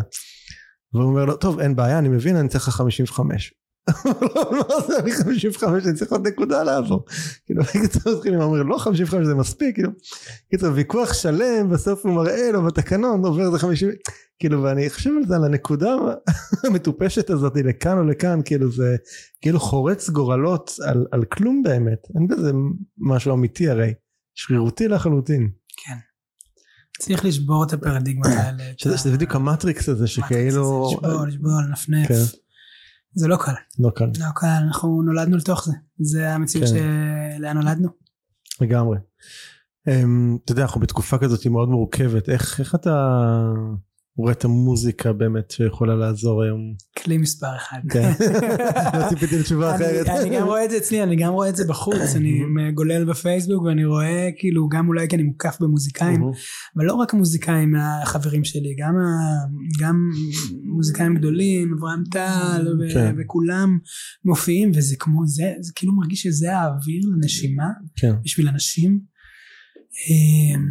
והוא 0.95 1.05
אומר 1.05 1.25
לו 1.25 1.37
טוב 1.37 1.61
אין 1.61 1.77
בעיה 1.77 1.99
אני 1.99 2.09
מבין 2.09 2.37
אני 2.37 2.49
צריך 2.49 2.69
לך 2.69 2.75
55 2.75 3.55
לא 4.67 4.81
זה 4.89 4.99
אני 4.99 5.13
55 5.13 5.87
אני 5.87 5.95
צריך 5.95 6.13
עוד 6.13 6.27
נקודה 6.29 6.63
לעבור 6.63 7.05
כאילו 7.47 7.63
בקיצור 7.63 8.17
מתחילים 8.17 8.41
אומר 8.41 8.63
לא 8.63 8.79
55 8.79 9.27
זה 9.27 9.35
מספיק 9.35 9.75
כאילו 9.75 9.91
קיצור 10.51 10.71
ויכוח 10.75 11.13
שלם 11.13 11.71
בסוף 11.71 12.07
הוא 12.07 12.15
מראה 12.15 12.53
לו 12.53 12.63
בתקנון 12.63 13.25
עובר 13.25 13.51
זה 13.51 13.59
50 13.59 13.89
כאילו 14.39 14.63
ואני 14.63 14.91
חושב 14.91 15.11
על 15.17 15.27
זה 15.29 15.37
על 15.37 15.45
הנקודה 15.45 15.95
המטופשת 16.65 17.31
הזאת 17.31 17.53
לכאן 17.57 17.99
או 17.99 18.05
לכאן 18.05 18.41
כאילו 18.45 18.73
זה 18.73 18.97
כאילו 19.41 19.61
חורץ 19.61 20.11
גורלות 20.11 20.71
על, 20.85 21.07
על 21.13 21.25
כלום 21.25 21.63
באמת 21.63 22.07
אין 22.15 22.27
בזה 22.27 22.53
משהו 22.99 23.35
אמיתי 23.35 23.71
הרי 23.71 23.95
שרירותי 24.35 24.89
לחלוטין 24.89 25.51
כן. 25.77 25.97
צריך 26.99 27.25
לשבור 27.25 27.65
את 27.65 27.73
הפרדיגמה 27.73 28.29
האלה. 28.41 28.71
את 28.71 28.79
שזה, 28.79 29.13
בדיוק 29.13 29.35
המטריקס 29.35 29.89
הזה 29.89 30.07
שכאילו 30.07 30.87
לשבור, 30.91 31.27
לשבור, 31.27 31.53
לנפנף. 31.69 32.09
זה 33.15 33.29
לא 33.29 33.37
קל. 33.37 33.53
לא 33.79 33.91
קל 33.91 34.05
לא 34.05 34.27
קל, 34.35 34.47
אנחנו 34.67 35.03
נולדנו 35.03 35.37
לתוך 35.37 35.65
זה. 35.65 35.73
זה 35.99 36.35
המציאות 36.35 36.69
כן. 36.69 36.75
שלאן 37.39 37.59
נולדנו. 37.59 37.89
לגמרי. 38.61 38.99
אמ, 39.89 40.39
אתה 40.45 40.53
יודע 40.53 40.63
אנחנו 40.63 40.81
בתקופה 40.81 41.19
כזאת 41.19 41.47
מאוד 41.47 41.69
מורכבת 41.69 42.29
איך 42.29 42.61
איך 42.61 42.75
אתה 42.75 43.19
רואה 44.17 44.33
את 44.33 44.45
המוזיקה 44.45 45.13
באמת 45.13 45.51
שיכולה 45.51 45.95
לעזור 45.95 46.43
היום. 46.43 46.75
כלי 46.99 47.19
מספר 47.19 47.57
אחד. 47.57 47.79
כן. 47.91 48.13
לא 48.99 49.09
ציפיתי 49.09 49.39
לתשובה 49.39 49.77
אחרת. 49.77 50.09
אני 50.09 50.37
גם 50.37 50.47
רואה 50.47 50.65
את 50.65 50.71
זה 50.71 50.77
אצלי, 50.77 51.03
אני 51.03 51.17
גם 51.17 51.33
רואה 51.33 51.49
את 51.49 51.57
זה 51.57 51.65
בחוץ, 51.69 52.17
אני 52.17 52.41
גולל 52.75 53.05
בפייסבוק 53.05 53.63
ואני 53.63 53.85
רואה 53.85 54.29
כאילו 54.37 54.69
גם 54.69 54.89
אולי 54.89 55.09
כי 55.09 55.17
אני 55.17 55.23
מוקף 55.23 55.57
במוזיקאים, 55.61 56.23
אבל 56.77 56.85
לא 56.85 56.95
רק 56.95 57.15
מוזיקאים 57.15 57.71
מהחברים 57.73 58.45
שלי, 58.45 58.77
גם, 59.81 60.11
מוזיקאים 60.65 61.15
גדולים, 61.15 61.75
אברהם 61.79 62.03
טל 62.11 62.67
כן. 62.95 63.15
וכולם 63.19 63.79
מופיעים 64.25 64.71
וזה 64.75 64.97
כמו 64.99 65.27
זה, 65.27 65.53
זה 65.61 65.73
כאילו 65.75 65.93
מרגיש 65.93 66.23
שזה 66.23 66.57
האוויר 66.57 67.03
לנשימה 67.15 67.69
כן. 67.97 68.13
בשביל 68.25 68.49
אנשים. 68.49 69.13
אמ, 70.09 70.67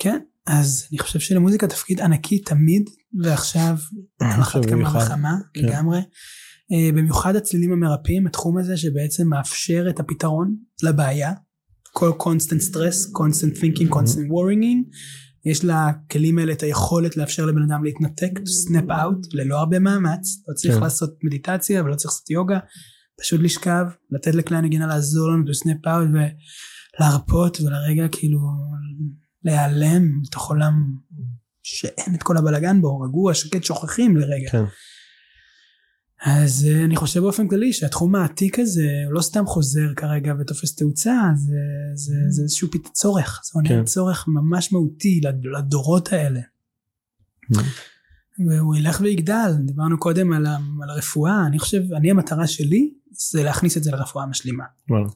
כן, 0.00 0.18
אז 0.46 0.86
אני 0.92 0.98
חושב 0.98 1.18
שלמוזיקה 1.18 1.66
תפקיד 1.66 2.00
ענקי 2.00 2.38
תמיד 2.38 2.90
ועכשיו 3.22 3.76
על 4.20 4.40
אחת 4.40 4.66
כמה. 4.66 4.88
וכמה 4.88 5.36
כן. 5.54 5.60
לגמרי. 5.60 5.98
אה, 6.72 6.92
במיוחד 6.92 7.36
הצלילים 7.36 7.72
המרפאים, 7.72 8.26
התחום 8.26 8.58
הזה 8.58 8.76
שבעצם 8.76 9.28
מאפשר 9.28 9.86
את 9.90 10.00
הפתרון 10.00 10.56
לבעיה. 10.82 11.32
כל 11.92 12.10
constant 12.18 12.62
stress, 12.70 13.10
constant 13.18 13.58
thinking, 13.58 13.94
constant 13.94 14.28
worrying. 14.30 14.90
יש 15.44 15.64
לכלים 15.64 16.38
האלה 16.38 16.52
את 16.52 16.62
היכולת 16.62 17.16
לאפשר 17.16 17.46
לבן 17.46 17.62
אדם 17.62 17.84
להתנתק, 17.84 18.30
to 18.38 18.68
snap 18.68 18.88
out, 18.88 19.28
ללא 19.32 19.58
הרבה 19.58 19.78
מאמץ. 19.78 20.42
לא 20.48 20.54
צריך 20.54 20.74
כן. 20.74 20.80
לעשות 20.80 21.14
מדיטציה 21.24 21.82
ולא 21.82 21.94
צריך 21.94 22.12
לעשות 22.12 22.30
יוגה. 22.30 22.58
פשוט 23.20 23.40
לשכב, 23.40 23.84
לתת 24.10 24.34
לכלי 24.34 24.56
הנגינה 24.56 24.86
לעזור 24.86 25.30
לנו 25.30 25.44
to 25.44 25.66
snap 25.66 25.86
out 25.86 26.08
ולהרפות 27.00 27.60
ולרגע 27.60 28.08
כאילו 28.12 28.38
להיעלם 29.44 30.22
לתוך 30.22 30.48
עולם 30.50 30.96
שאין 31.62 32.14
את 32.14 32.22
כל 32.22 32.36
הבלגן 32.36 32.80
בו, 32.80 33.00
רגוע, 33.00 33.34
שקט, 33.34 33.64
שוכחים 33.64 34.16
לרגע. 34.16 34.50
כן. 34.50 34.64
אז 36.24 36.66
אה, 36.70 36.84
אני 36.84 36.96
חושב 36.96 37.20
באופן 37.20 37.48
כללי 37.48 37.72
שהתחום 37.72 38.14
העתיק 38.14 38.58
הזה 38.58 38.88
הוא 39.06 39.14
לא 39.14 39.20
סתם 39.22 39.46
חוזר 39.46 39.94
כרגע 39.96 40.32
ותופס 40.40 40.74
תאוצה, 40.76 41.20
זה, 41.36 41.56
זה, 41.94 42.14
זה 42.28 42.42
איזשהו 42.42 42.68
פת... 42.70 42.86
צורך, 42.92 43.40
זה 43.44 43.50
עונה 43.54 43.68
כן. 43.68 43.84
צורך 43.84 44.24
ממש 44.28 44.72
מהותי 44.72 45.20
לד- 45.24 45.46
לדורות 45.58 46.12
האלה. 46.12 46.40
והוא 48.48 48.76
ילך 48.76 49.00
ויגדל, 49.00 49.52
דיברנו 49.66 49.98
קודם 49.98 50.32
על, 50.32 50.46
ה- 50.46 50.58
על 50.82 50.90
הרפואה, 50.90 51.46
אני 51.46 51.58
חושב, 51.58 51.92
אני 51.92 52.10
המטרה 52.10 52.46
שלי 52.46 52.94
זה 53.10 53.42
להכניס 53.42 53.76
את 53.76 53.82
זה 53.82 53.90
לרפואה 53.90 54.24
המשלימה. 54.24 54.64
וואלה. 54.90 55.08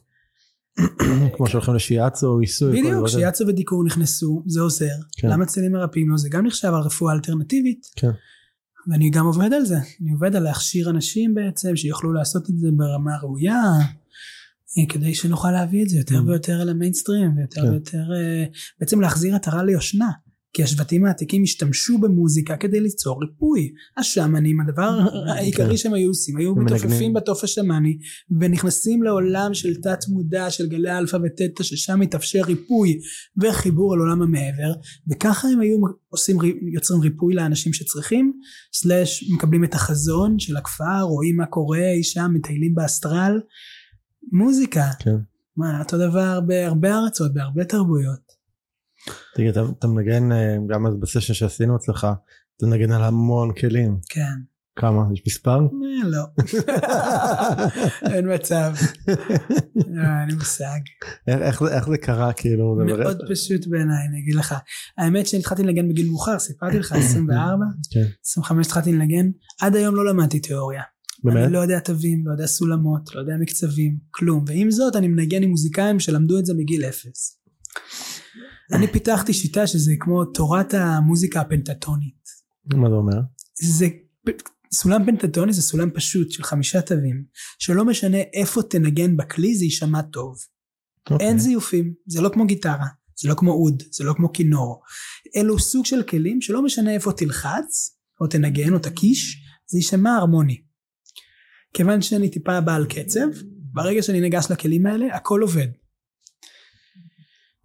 כמו 1.35 1.47
שהולכים 1.47 1.73
לשיאצו 1.73 2.27
או 2.27 2.39
עיסוי. 2.39 2.81
בדיוק. 2.81 3.07
שיאצו 3.07 3.47
ודיקור 3.47 3.83
נכנסו, 3.83 4.43
זה 4.45 4.61
עוזר. 4.61 4.85
כן. 5.17 5.29
למה 5.29 5.45
צלילים 5.45 5.71
מרפאים 5.71 6.09
לא? 6.09 6.17
זה 6.17 6.29
גם 6.31 6.45
נחשב 6.45 6.67
על 6.67 6.81
רפואה 6.81 7.13
אלטרנטיבית. 7.13 7.87
כן. 7.95 8.11
ואני 8.91 9.09
גם 9.09 9.25
עובד 9.25 9.53
על 9.53 9.65
זה. 9.65 9.77
אני 10.01 10.11
עובד 10.11 10.35
על 10.35 10.43
להכשיר 10.43 10.89
אנשים 10.89 11.33
בעצם, 11.33 11.75
שיוכלו 11.75 12.13
לעשות 12.13 12.49
את 12.49 12.57
זה 12.57 12.67
ברמה 12.77 13.17
ראויה. 13.21 13.63
אה, 14.77 14.85
כדי 14.89 15.15
שנוכל 15.15 15.51
להביא 15.51 15.83
את 15.83 15.89
זה 15.89 15.97
יותר 15.97 16.15
Mm. 16.15 16.27
ויותר 16.27 16.61
אל 16.61 16.69
המיינסטרים 16.69 17.37
ויותר 17.37 17.61
כן. 17.61 17.69
ויותר 17.69 18.13
אה, 18.15 18.45
בעצם 18.79 19.01
להחזיר 19.01 19.35
עטרה 19.35 19.63
ליושנה 19.63 20.09
כי 20.53 20.63
השבטים 20.63 21.05
העתיקים 21.05 21.43
השתמשו 21.43 21.97
במוזיקה 21.97 22.57
כדי 22.57 22.79
ליצור 22.79 23.21
ריפוי. 23.21 23.71
השמנים 23.97 24.59
הדבר 24.61 24.99
העיקרי 25.27 25.77
שהם 25.77 25.93
היו 25.93 26.07
עושים 26.09 26.37
היו 26.37 26.55
כן. 26.55 26.61
מתופפים 26.61 27.13
בתוף 27.13 27.43
השמאני 27.43 27.97
ונכנסים 28.39 29.03
לעולם 29.03 29.53
של 29.53 29.75
תת 29.75 29.99
מודע 30.09 30.49
של 30.49 30.67
גלי 30.67 30.97
אלפא 30.97 31.17
ותטא 31.23 31.63
ששם 31.63 31.99
מתאפשר 31.99 32.41
ריפוי 32.45 32.99
וחיבור 33.41 33.95
אל 33.95 33.99
עולם 33.99 34.21
המעבר 34.21 34.73
וככה 35.11 35.47
הם 35.47 35.59
היו 35.59 35.77
עושים 36.09 36.37
יוצרים 36.73 37.01
ריפוי 37.01 37.33
לאנשים 37.33 37.73
שצריכים 37.73 38.33
slash 38.73 39.29
מקבלים 39.33 39.63
את 39.63 39.73
החזון 39.73 40.39
של 40.39 40.57
הכפר 40.57 41.01
רואים 41.01 41.37
מה 41.37 41.45
קורה 41.45 41.91
אי 41.91 42.03
שם 42.03 42.31
מטיילים 42.33 42.75
באסטרל. 42.75 43.39
מוזיקה. 44.31 44.85
כן. 44.99 45.15
מה 45.57 45.79
אותו 45.79 45.97
דבר 45.97 46.39
בהרבה 46.41 46.97
ארצות 46.97 47.33
בהרבה 47.33 47.63
תרבויות 47.63 48.36
תגיד 49.35 49.49
אתה, 49.49 49.61
אתה 49.79 49.87
מנגן 49.87 50.31
אה, 50.31 50.55
גם 50.69 50.87
אז 50.87 50.93
בסשן 50.99 51.33
שעשינו 51.33 51.75
אצלך 51.75 52.07
אתה 52.57 52.65
מנגן 52.65 52.91
על 52.91 53.03
המון 53.03 53.53
כלים. 53.53 53.97
כן. 54.09 54.33
כמה? 54.75 55.03
יש 55.13 55.23
מספר? 55.27 55.59
אה, 55.59 56.09
לא. 56.09 56.23
אין 58.13 58.33
מצב. 58.33 58.73
לא, 59.07 60.01
אין 60.21 60.29
לי 60.29 60.33
מושג. 60.35 60.79
איך, 61.27 61.63
זה- 61.63 61.97
קרה 61.97 62.33
כאילו? 62.33 62.75
מאוד 62.87 63.17
פשוט 63.31 63.67
בעיניי 63.67 64.07
אני 64.09 64.19
אגיד 64.19 64.35
לך. 64.35 64.55
האמת 64.97 65.27
שהתחלתי 65.27 65.63
לנגן 65.63 65.89
בגיל 65.89 66.09
מאוחר 66.09 66.39
סיפרתי 66.39 66.79
לך 66.79 66.91
24 66.99 67.65
כן. 67.93 68.03
25 68.25 68.67
התחלתי 68.67 68.91
לנגן. 68.91 69.29
עד 69.61 69.75
היום 69.75 69.95
לא 69.95 70.05
למדתי 70.05 70.39
תיאוריה. 70.39 70.81
באמת? 71.23 71.43
אני 71.45 71.53
לא 71.53 71.59
יודע 71.59 71.79
תווים 71.79 72.23
לא 72.27 72.31
יודע 72.31 72.45
סולמות 72.47 73.15
לא 73.15 73.19
יודע 73.19 73.33
מקצבים 73.39 73.97
כלום. 74.11 74.45
ועם 74.47 74.71
זאת 74.71 74.95
אני 74.95 75.07
מנגן 75.07 75.43
עם 75.43 75.49
מוזיקאים 75.49 75.99
שלמדו 75.99 76.39
את 76.39 76.45
זה 76.45 76.53
מגיל 76.57 76.85
אפס 76.85 77.39
אני 78.73 78.87
פיתחתי 78.87 79.33
שיטה 79.33 79.67
שזה 79.67 79.93
כמו 79.99 80.25
תורת 80.25 80.73
המוזיקה 80.73 81.41
הפנטטונית. 81.41 82.27
מה 82.65 82.89
זה 82.89 82.95
אומר? 82.95 83.19
זה 83.61 83.87
סולם 84.73 85.05
פנטטוני 85.05 85.53
זה 85.53 85.61
סולם 85.61 85.89
פשוט 85.91 86.31
של 86.31 86.43
חמישה 86.43 86.81
תווים 86.81 87.23
שלא 87.59 87.85
משנה 87.85 88.17
איפה 88.33 88.63
תנגן 88.63 89.17
בכלי 89.17 89.55
זה 89.55 89.65
יישמע 89.65 90.01
טוב. 90.01 90.37
אוקיי. 91.09 91.27
אין 91.27 91.39
זיופים 91.39 91.93
זה 92.05 92.21
לא 92.21 92.29
כמו 92.29 92.45
גיטרה 92.45 92.87
זה 93.21 93.29
לא 93.29 93.35
כמו 93.35 93.51
אוד 93.51 93.83
זה 93.91 94.03
לא 94.03 94.13
כמו 94.13 94.33
כינור. 94.33 94.81
אלו 95.35 95.59
סוג 95.59 95.85
של 95.85 96.03
כלים 96.03 96.41
שלא 96.41 96.63
משנה 96.63 96.93
איפה 96.93 97.11
תלחץ 97.11 97.97
או 98.21 98.27
תנגן 98.27 98.73
או 98.73 98.79
תקיש 98.79 99.43
זה 99.67 99.77
יישמע 99.77 100.15
הרמוני. 100.15 100.61
כיוון 101.73 102.01
שאני 102.01 102.29
טיפה 102.29 102.61
בעל 102.61 102.85
קצב 102.85 103.27
ברגע 103.49 104.01
שאני 104.03 104.21
ניגש 104.21 104.51
לכלים 104.51 104.85
האלה 104.85 105.15
הכל 105.15 105.41
עובד 105.41 105.67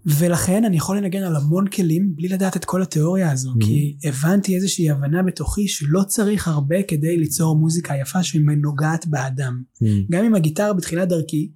ולכן 0.07 0.65
אני 0.65 0.77
יכול 0.77 0.97
לנגן 0.97 1.23
על 1.23 1.37
המון 1.37 1.67
כלים 1.67 2.13
בלי 2.17 2.29
לדעת 2.29 2.57
את 2.57 2.65
כל 2.65 2.83
התיאוריה 2.83 3.33
הזו 3.33 3.51
Mhm. 3.51 3.65
כי 3.65 3.97
הבנתי 4.05 4.55
איזושהי 4.57 4.91
הבנה 4.91 5.23
בתוכי 5.23 5.69
שלא 5.69 6.03
צריך 6.07 6.49
הרבה 6.49 6.83
כדי 6.89 7.17
ליצור 7.19 7.57
מוזיקה 7.59 7.95
יפה 8.01 8.23
שנוגעת 8.23 9.07
באדם 9.07 9.63
Mm. 9.75 9.87
גם 10.11 10.25
עם 10.25 10.35
הגיטרה 10.35 10.73
בתחילת 10.73 11.09
דרכי 11.09 11.51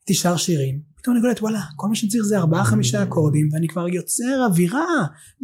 הייתי 0.00 0.14
שר 0.14 0.36
שירים 0.36 0.80
פתאום 0.96 1.16
אני 1.16 1.22
קולט 1.22 1.42
וואלה 1.42 1.60
כל 1.76 1.88
מה 1.88 1.94
שצריך 1.94 2.24
זה 2.24 2.38
ארבעה 2.38 2.64
חמישה 2.64 3.02
אקורדים 3.02 3.48
ואני 3.52 3.68
כבר 3.68 3.88
יוצר 3.88 4.44
אווירה 4.46 4.84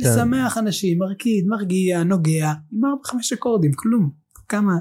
כן. 0.00 0.08
משמח 0.12 0.58
אנשים 0.58 0.98
מרקיד 0.98 1.46
מרגיע 1.46 2.02
נוגע 2.04 2.52
עם 2.72 2.84
ארבע 2.84 3.00
חמש 3.04 3.32
אקורדים 3.32 3.72
כלום 3.72 4.10
כמה 4.48 4.72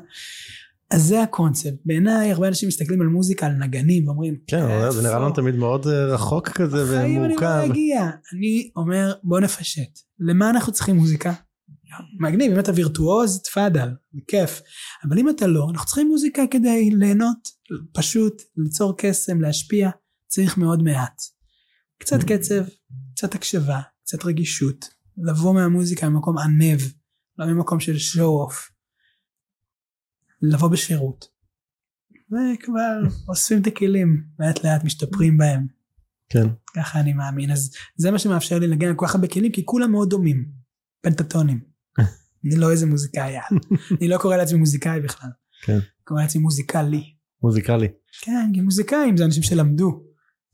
אז 0.91 1.03
זה 1.03 1.21
הקונספט. 1.21 1.73
בעיניי 1.85 2.31
הרבה 2.31 2.47
אנשים 2.47 2.67
מסתכלים 2.67 3.01
על 3.01 3.07
מוזיקה 3.07 3.45
על 3.45 3.51
נגנים 3.51 4.07
ואומרים 4.07 4.37
כן 4.47 4.61
אבל 4.61 4.91
זה 4.91 5.01
נראה 5.01 5.15
לנו 5.15 5.27
"איפה?" 5.27 5.41
תמיד 5.41 5.55
מאוד 5.55 5.87
אה, 5.87 6.05
רחוק 6.05 6.49
כזה 6.49 6.83
בחיים 6.83 7.23
אני 7.23 7.29
לא 7.29 7.33
ומורכב. 7.35 7.71
אגיע. 7.71 8.09
אני 8.33 8.71
אומר 8.75 9.13
בוא 9.23 9.39
נפשט. 9.39 9.99
למה 10.19 10.49
אנחנו 10.49 10.73
צריכים 10.73 10.95
מוזיקה? 10.95 11.33
מגניב 12.19 12.51
אם 12.51 12.59
אתה 12.59 12.71
וירטואוז 12.75 13.41
תפאדל 13.41 13.89
זה 14.13 14.21
כיף. 14.27 14.61
אבל 15.07 15.19
אם 15.19 15.29
אתה 15.29 15.47
לא 15.47 15.67
אנחנו 15.71 15.85
צריכים 15.85 16.07
מוזיקה 16.07 16.43
כדי 16.51 16.89
ליהנות 16.89 17.47
פשוט 17.93 18.41
ליצור 18.57 18.93
קסם 18.97 19.41
להשפיע. 19.41 19.89
צריך 20.27 20.57
מאוד 20.57 20.83
מעט. 20.83 21.21
קצת 21.99 22.23
קצב 22.23 22.63
קצת 23.13 23.35
הקשבה 23.35 23.79
קצת 24.03 24.25
רגישות. 24.25 24.89
לבוא 25.17 25.53
מהמוזיקה 25.53 26.09
ממקום 26.09 26.37
ענב 26.37 26.79
לא 27.37 27.45
ממקום 27.45 27.79
של 27.79 27.95
show 27.95 28.49
off 28.49 28.74
לבוא 30.51 30.69
בשירות 30.69 31.27
וכבר 32.31 33.01
אוספים 33.29 33.61
את 33.61 33.67
הכלים 33.67 34.23
לאט 34.39 34.63
לאט 34.63 34.83
משתפרים 34.83 35.37
בהם 35.37 35.67
כן. 36.29 36.47
ככה 36.75 36.99
אני 36.99 37.13
מאמין 37.13 37.51
אז 37.51 37.73
זה 37.95 38.11
מה 38.11 38.19
שמאפשר 38.19 38.59
לי 38.59 38.67
לנגן 38.67 38.87
על 38.87 38.95
כל 38.95 39.05
כך 39.07 39.15
הרבה 39.15 39.27
כלים 39.27 39.51
כי 39.51 39.65
כולם 39.65 39.91
מאוד 39.91 40.09
דומים 40.09 40.45
פנטטונים 41.01 41.59
אני 42.45 42.55
לא 42.55 42.71
איזה 42.71 42.85
מוזיקאי. 42.85 43.35
אני 43.99 44.07
לא 44.07 44.17
קורא 44.17 44.37
לעצמי 44.37 44.59
מוזיקאי 44.59 45.01
בכלל 45.01 45.29
כן. 45.63 45.79
קורא 46.03 46.21
לעצמי 46.21 46.41
מוזיקלי 46.41 47.15
מוזיקלי. 47.41 47.87
כן 48.21 48.51
כי 48.53 48.61
מוזיקאים 48.61 49.17
זה 49.17 49.25
אנשים 49.25 49.43
שלמדו 49.43 50.03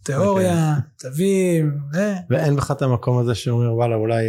תיאוריה 0.03 0.75
תווים 0.99 1.79
ו... 1.93 1.97
ואין 2.29 2.55
בך 2.55 2.71
את 2.71 2.81
המקום 2.81 3.17
הזה 3.17 3.35
שאומר 3.35 3.73
וואלה 3.73 3.95
אולי 3.95 4.23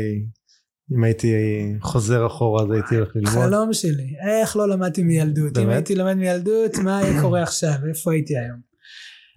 אם 0.97 1.05
הייתי 1.05 1.33
חוזר 1.81 2.27
אחורה 2.27 2.63
אז 2.65 2.71
הייתי 2.71 2.95
הולך 2.95 3.17
ללמוד. 3.17 3.31
חלום 3.33 3.73
שלי 3.73 4.15
איך 4.31 4.57
לא 4.57 4.69
למדתי 4.69 5.03
מילדות 5.03 5.59
אם 5.59 5.65
באמת? 5.65 5.75
הייתי 5.77 5.95
לומד 5.95 6.15
מילדות 6.15 6.77
מה 6.79 6.99
היה 6.99 7.21
קורה 7.21 7.43
עכשיו 7.49 7.73
איפה 7.89 8.13
הייתי 8.13 8.39
היום 8.39 8.61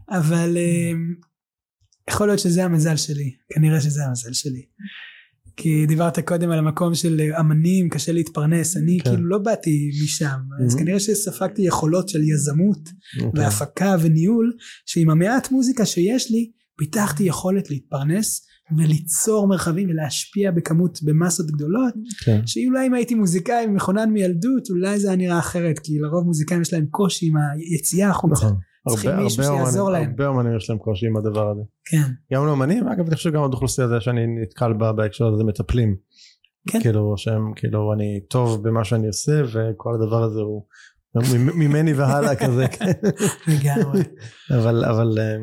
אבל 0.10 0.58
אמ, 0.58 1.14
יכול 2.10 2.28
להיות 2.28 2.40
שזה 2.40 2.64
המזל 2.66 2.96
שלי 2.96 3.32
כנראה 3.54 3.82
שזה 3.82 4.06
המזל 4.06 4.34
שלי 4.34 4.62
כי 5.58 5.86
דיברת 5.86 6.20
קודם 6.20 6.52
על 6.52 6.60
המקום 6.60 6.96
של 6.96 7.22
אמנים 7.40 7.90
קשה 7.90 8.12
להתפרנס 8.12 8.78
אני 8.78 8.98
כן. 9.04 9.10
כאילו 9.10 9.26
לא 9.30 9.38
באתי 9.38 9.92
משם 10.04 10.40
אז 10.66 10.76
Mhm. 10.76 10.80
כנראה 10.80 11.00
שספגתי 11.00 11.62
יכולות 11.62 12.10
של 12.10 12.24
יזמות 12.24 12.90
אוקיי. 13.22 13.44
והפקה 13.44 13.96
וניהול 14.02 14.54
שעם 14.86 15.10
המעט 15.10 15.52
מוזיקה 15.52 15.86
שיש 15.86 16.32
לי 16.32 16.52
פיתחתי 16.78 17.24
יכולת 17.24 17.70
להתפרנס 17.70 18.46
וליצור 18.78 19.48
מרחבים 19.48 19.90
ולהשפיע 19.90 20.52
בכמות 20.52 21.00
במסות 21.04 21.46
גדולות 21.48 21.94
כן. 22.26 22.42
שאולי 22.46 22.88
אם 22.88 22.94
הייתי 22.94 23.16
מוזיקאי 23.16 23.68
מכונן 23.68 24.10
מילדות 24.10 24.70
אולי 24.70 25.00
זה 25.00 25.08
היה 25.08 25.18
נראה 25.18 25.40
אחרת 25.40 25.80
כי 25.80 26.00
לרוב 26.00 26.26
מוזיקאים 26.26 26.62
יש 26.62 26.74
להם 26.74 26.86
קושי 26.86 27.28
עם 27.28 27.34
היציאה 27.38 28.10
החוצה 28.10 28.46
נכון. 28.46 28.58
צריכים 28.90 29.10
הרבה- 29.12 29.24
מישהו 29.24 29.44
הרבה 29.44 29.56
שיעזור 29.58 29.88
אומנים- 29.88 30.02
להם. 30.02 30.12
הרבה 30.12 30.28
אומנים 30.28 30.58
יש 30.58 30.70
להם 30.70 30.80
קושי 30.80 31.06
עם 31.08 31.18
הדבר 31.18 31.52
הזה. 31.52 31.62
כן 31.86 32.12
גם 32.34 32.46
לאומנים 32.46 32.88
אגב 32.88 33.06
אני 33.08 33.16
חושב 33.16 33.32
גם 33.34 33.42
עוד 33.42 33.54
אוכלוסייה 33.54 33.88
זה 33.88 33.96
שאני 34.02 34.22
נתקל 34.42 34.74
בה 34.74 34.92
בהקשר 34.94 35.26
הזה 35.34 35.44
מטפלים. 35.44 35.96
כן. 36.70 36.80
כאילו 36.82 37.14
שהם 37.18 37.54
כאילו 37.56 37.94
אני 37.94 38.20
טוב 38.30 38.68
במה 38.68 38.84
שאני 38.84 39.08
עושה 39.08 39.42
וכל 39.54 39.90
הדבר 39.96 40.24
הזה 40.24 40.40
הוא 40.40 40.64
ממני 41.56 41.94
והלאה 41.94 42.36
כזה. 42.36 42.68
כן. 42.68 42.92
לגמרי 43.48 44.02
אבל 44.58 44.86
אבל 44.86 45.18
אה, 45.20 45.36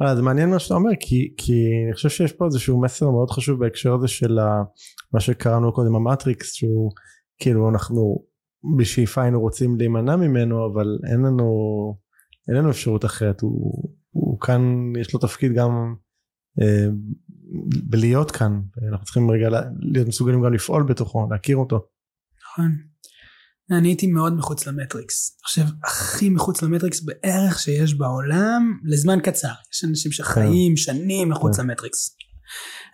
וואלה, 0.00 0.16
זה 0.16 0.22
מעניין 0.22 0.50
מה 0.50 0.58
שאתה 0.58 0.74
אומר 0.74 0.90
כי 1.00 1.34
כי 1.36 1.52
אני 1.86 1.94
חושב 1.94 2.08
שיש 2.08 2.32
פה 2.32 2.46
איזשהו 2.46 2.80
מסר 2.80 3.10
מאוד 3.10 3.30
חשוב 3.30 3.60
בהקשר 3.60 3.94
הזה 3.94 4.08
של 4.08 4.38
ה- 4.38 4.62
מה 5.14 5.20
שקראנו 5.20 5.72
קודם 5.72 5.94
המטריקס 5.94 6.52
שהוא 6.52 6.90
כאילו 7.38 7.68
אנחנו 7.70 8.24
בשאיפה 8.78 9.22
היינו 9.22 9.40
רוצים 9.40 9.76
להימנע 9.78 10.16
ממנו 10.16 10.66
אבל 10.72 10.98
אין 11.12 11.20
לנו 11.20 11.46
אין 12.48 12.56
לנו 12.56 12.70
אפשרות 12.70 13.04
אחרת 13.04 13.40
הוא, 13.40 13.88
הוא 14.10 14.40
כאן 14.40 14.62
יש 15.00 15.14
לו 15.14 15.20
תפקיד 15.20 15.52
גם 15.52 15.94
אה, 16.60 16.86
בלהיות 17.88 18.30
כאן 18.30 18.60
אנחנו 18.88 19.04
צריכים 19.04 19.30
רגע 19.30 19.48
לה- 19.48 19.62
להיות 19.80 20.08
מסוגלים 20.08 20.42
גם 20.42 20.52
לפעול 20.52 20.82
בתוכו 20.82 21.26
להכיר 21.30 21.56
אותו. 21.56 21.80
נכון 22.44 22.89
אני 23.70 23.88
הייתי 23.88 24.06
מאוד 24.06 24.36
מחוץ 24.36 24.66
למטריקס. 24.66 25.38
חושב 25.44 25.62
הכי 25.84 26.28
מחוץ 26.28 26.62
למטריקס 26.62 27.00
בערך 27.00 27.58
שיש 27.58 27.94
בעולם 27.94 28.78
לזמן 28.84 29.18
קצר. 29.22 29.52
יש 29.74 29.84
אנשים 29.84 30.12
שחיים 30.12 30.76
שנים 30.76 31.28
מחוץ 31.28 31.56
כן. 31.56 31.62
למטריקס. 31.62 32.16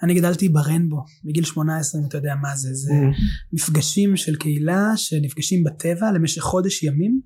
אני 0.02 0.14
גדלתי 0.14 0.48
ברנבו 0.48 1.04
בגיל 1.24 1.44
18 1.44 2.00
אם 2.00 2.06
אתה 2.06 2.18
יודע 2.18 2.34
מה 2.42 2.56
זה. 2.56 2.68
זה 2.72 2.94
מפגשים 3.52 4.16
של 4.16 4.36
קהילה 4.36 4.92
שנפגשים 4.96 5.64
בטבע 5.64 6.12
למשך 6.12 6.42
חודש 6.42 6.82
ימים 6.82 7.20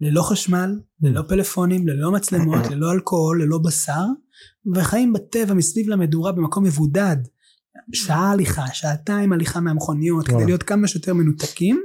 ללא 0.00 0.22
חשמל, 0.22 0.80
ללא 1.02 1.22
פלאפונים, 1.28 1.88
ללא 1.88 2.12
מצלמות, 2.12 2.66
ללא 2.70 2.92
אלכוהול, 2.92 3.42
ללא 3.42 3.58
בשר 3.58 4.04
וחיים 4.74 5.12
בטבע 5.12 5.54
מסביב 5.54 5.88
למדורה 5.88 6.32
במקום 6.32 6.64
מבודד 6.64 7.16
שעה 7.92 8.30
הליכה, 8.30 8.64
שעתיים 8.72 9.32
הליכה 9.32 9.60
מהמכוניות 9.60 10.28
כדי. 10.28 10.44
להיות 10.44 10.62
כמה 10.62 10.88
שיותר 10.88 11.14
מנותקים 11.14 11.80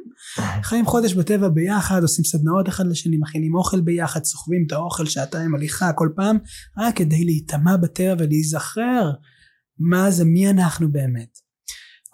חיים 0.64 0.86
חודש 0.86 1.14
בטבע 1.14 1.50
ביחד, 1.50 2.02
עושים 2.02 2.26
סדנאות 2.26 2.70
אחד 2.70 2.88
לשני, 2.88 3.18
מכינים 3.18 3.56
אוכל 3.56 3.82
ביחד, 3.82 4.24
סוחבים 4.24 4.64
את 4.68 4.72
האוכל 4.72 5.06
שעתיים 5.06 5.56
הליכה 5.56 5.94
כל 5.94 6.10
פעם 6.16 6.38
רק 6.78 6.96
כדי 6.96 7.26
להיטמע 7.26 7.78
בטבע 7.78 8.16
ולהיזכר 8.20 9.12
מה 9.80 10.12
זה, 10.12 10.26
מי 10.26 10.50
אנחנו 10.50 10.92
באמת. 10.92 11.38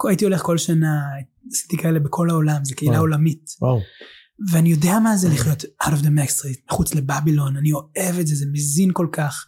הייתי 0.10 0.26
הולך 0.26 0.42
כל 0.42 0.58
שנה, 0.58 1.02
עשיתי 1.52 1.78
כאלה 1.78 2.00
בכל 2.00 2.30
העולם, 2.30 2.66
זו 2.66 2.76
קהילה. 2.76 2.98
עולמית. 2.98 3.50
וואו. 3.62 3.80
ואני 4.52 4.70
יודע 4.70 5.00
מה 5.00 5.18
זה 5.18 5.30
לחיות 5.30 5.64
out 5.64 5.88
of 5.88 6.02
the 6.02 6.08
max 6.08 6.32
street, 6.32 6.66
מחוץ 6.72 6.96
לבבילון, 6.96 7.58
אני 7.58 7.72
אוהב 7.72 8.20
את 8.20 8.28
זה, 8.28 8.36
זה 8.36 8.46
מזין 8.52 8.90
כל 8.94 9.08
כך. 9.12 9.46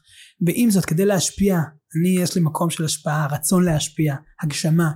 ועם 0.47 0.69
זאת, 0.69 0.85
כדי 0.85 1.05
להשפיע, 1.05 1.59
אני, 1.95 2.23
יש 2.23 2.35
לי 2.35 2.41
מקום 2.41 2.69
של 2.69 2.85
השפעה, 2.85 3.27
רצון 3.31 3.65
להשפיע, 3.65 4.15
הגשמה. 4.43 4.91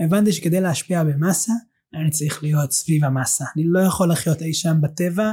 הבנתי 0.00 0.32
שכדי 0.32 0.60
להשפיע 0.60 1.04
במסה, 1.04 1.52
אני 1.94 2.10
צריך 2.10 2.42
להיות 2.42 2.72
סביב 2.72 3.04
המסה. 3.04 3.44
אני 3.56 3.64
לא 3.66 3.80
יכול 3.80 4.10
לחיות 4.12 4.42
אי 4.42 4.54
שם 4.54 4.76
בטבע 4.82 5.32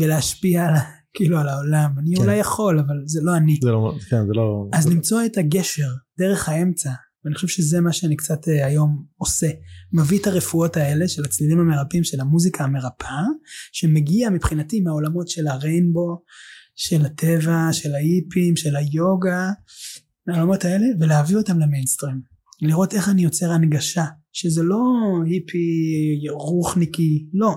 ולהשפיע 0.00 0.66
על, 0.66 0.74
כאילו 1.16 1.38
על 1.38 1.48
העולם. 1.48 1.90
אני 1.98 2.16
כן. 2.16 2.22
אולי 2.22 2.36
יכול, 2.36 2.78
אבל 2.78 3.02
זה 3.06 3.20
לא 3.22 3.36
אני. 3.36 3.58
זה 3.62 3.70
לא, 3.70 3.94
כן, 4.10 4.26
זה 4.26 4.32
לא... 4.32 4.68
אז 4.72 4.84
זה... 4.84 4.90
למצוא 4.90 5.24
את 5.26 5.38
הגשר, 5.38 5.88
דרך 6.18 6.48
האמצע, 6.48 6.90
ואני 7.24 7.34
חושב 7.34 7.48
שזה 7.48 7.80
מה 7.80 7.92
שאני 7.92 8.16
קצת 8.16 8.48
אה, 8.48 8.66
היום 8.66 9.04
עושה. 9.16 9.50
מביא 9.92 10.18
את 10.18 10.26
הרפואות 10.26 10.76
האלה 10.76 11.08
של 11.08 11.24
הצלילים 11.24 11.60
המרפאים, 11.60 12.04
של 12.04 12.20
המוזיקה 12.20 12.64
המרפאה, 12.64 13.24
שמגיע 13.72 14.30
מבחינתי 14.30 14.80
מהעולמות 14.80 15.28
של 15.28 15.46
הריינבו, 15.46 16.22
של 16.76 17.06
הטבע, 17.06 17.68
של 17.72 17.94
ההיפים, 17.94 18.56
של 18.56 18.76
היוגה, 18.76 19.50
מהעולמות 20.26 20.64
האלה, 20.64 20.86
ולהביא 21.00 21.36
אותם 21.36 21.58
למיינסטרים. 21.58 22.20
לראות 22.62 22.94
איך 22.94 23.08
אני 23.08 23.22
יוצר 23.22 23.50
הנגשה, 23.50 24.04
שזה 24.32 24.62
לא 24.62 24.82
היפי 25.26 25.66
רוחניקי, 26.30 27.28
לא. 27.32 27.54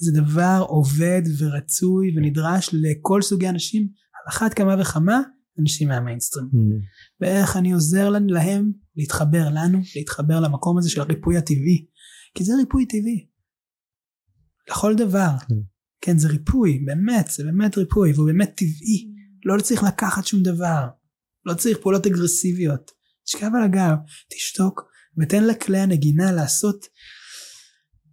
זה 0.00 0.20
דבר 0.20 0.64
עובד 0.68 1.22
ורצוי 1.38 2.14
ונדרש 2.16 2.70
לכל 2.72 3.22
סוגי 3.22 3.48
אנשים, 3.48 3.82
על 3.82 4.32
אחת 4.34 4.54
כמה 4.54 4.76
וכמה 4.80 5.20
אנשים 5.60 5.88
מהמיינסטרים. 5.88 6.46
Mm, 6.46 6.84
ואיך 7.20 7.56
אני 7.56 7.72
עוזר 7.72 8.08
להם- 8.08 8.28
להם 8.28 8.72
להתחבר 8.96 9.48
לנו, 9.54 9.78
להתחבר 9.96 10.40
למקום 10.40 10.78
הזה 10.78 10.90
של 10.90 11.00
הריפוי 11.00 11.36
הטבעי. 11.36 11.86
כי 12.34 12.44
זה 12.44 12.52
ריפוי 12.54 12.86
טבעי. 12.86 13.26
לכל 14.70 14.94
דבר. 14.96 15.30
כן. 15.48 15.54
כן, 16.00 16.18
זה 16.18 16.28
ריפוי, 16.28 16.78
באמת, 16.86 17.26
זה 17.30 17.44
באמת 17.44 17.78
ריפוי, 17.78 18.12
והוא 18.12 18.26
באמת 18.26 18.52
טבעי. 18.56 19.12
לא 19.44 19.60
צריך 19.62 19.82
לקחת 19.82 20.26
שום 20.26 20.42
דבר. 20.42 20.86
לא 21.48 21.54
צריך 21.54 21.78
פעולות 21.78 22.06
אגרסיביות. 22.06 22.90
תשכב 23.24 23.50
על 23.56 23.64
הגב, 23.64 23.96
תשתוק, 24.34 24.82
ותן 25.18 25.44
לכלי 25.44 25.78
הנגינה 25.78 26.32
לעשות 26.32 26.86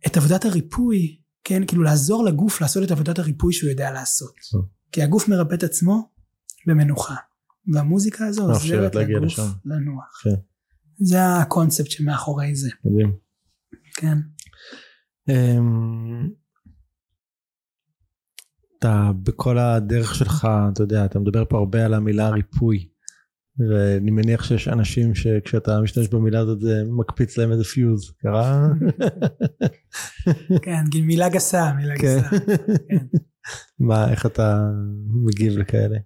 את 0.08 0.18
עבודת 0.18 0.46
הריפוי, 0.46 1.22
כן, 1.44 1.66
כאילו 1.66 1.84
לעזור 1.84 2.26
לגוף 2.26 2.62
לעשות 2.62 2.84
את 2.84 2.92
עבודת 2.92 3.20
הריפוי 3.20 3.54
שהוא 3.54 3.70
יודע 3.70 3.92
לעשות. 3.92 4.36
טוב. 4.52 4.66
כי 4.92 5.04
הגוף 5.04 5.28
מרפא 5.28 5.54
את 5.54 5.64
עצמו 5.64 6.12
במנוחה. 6.68 7.16
והמוזיקה 7.74 8.26
הזו 8.26 8.48
מאפשרת 8.48 8.78
עוזרת 8.78 8.96
לגוף 8.96 9.24
לשם. 9.24 9.42
לנוח. 9.66 10.22
כן. 10.24 10.36
זה 10.98 11.18
הקונספט 11.42 11.92
שמאחורי 11.92 12.56
זה, 12.56 12.70
מדהים. 12.86 13.16
כן. 13.96 14.18
אמ, 15.30 16.30
אתה 18.80 19.12
בכל 19.24 19.58
הדרך 19.58 20.16
שלך, 20.16 20.48
אתה 20.74 20.84
יודע, 20.84 21.06
אתה 21.06 21.20
מדבר 21.20 21.44
פה 21.50 21.58
הרבה 21.58 21.86
על 21.86 21.94
המילה 21.94 22.30
ריפוי. 22.30 22.90
ואני 23.60 24.12
מניח 24.12 24.44
שיש 24.44 24.68
אנשים 24.68 25.16
שכשאתה 25.16 25.82
משתמש 25.82 26.08
במילה 26.08 26.40
הזאת 26.40 26.60
זה 26.60 26.84
מקפיץ 26.90 27.38
להם 27.38 27.52
איזה 27.52 27.64
פיוז, 27.64 28.12
קרה? 28.22 28.68
כן, 30.64 30.84
מילה 31.02 31.30
גסה, 31.30 31.74
מילה 31.74 31.96
כן. 31.98 32.18
גסה. 32.20 32.30
כן. 32.90 33.06
מה, 33.80 34.12
איך 34.12 34.26
אתה 34.26 34.70
מגיב 35.26 35.58
לכאלה? 35.58 35.98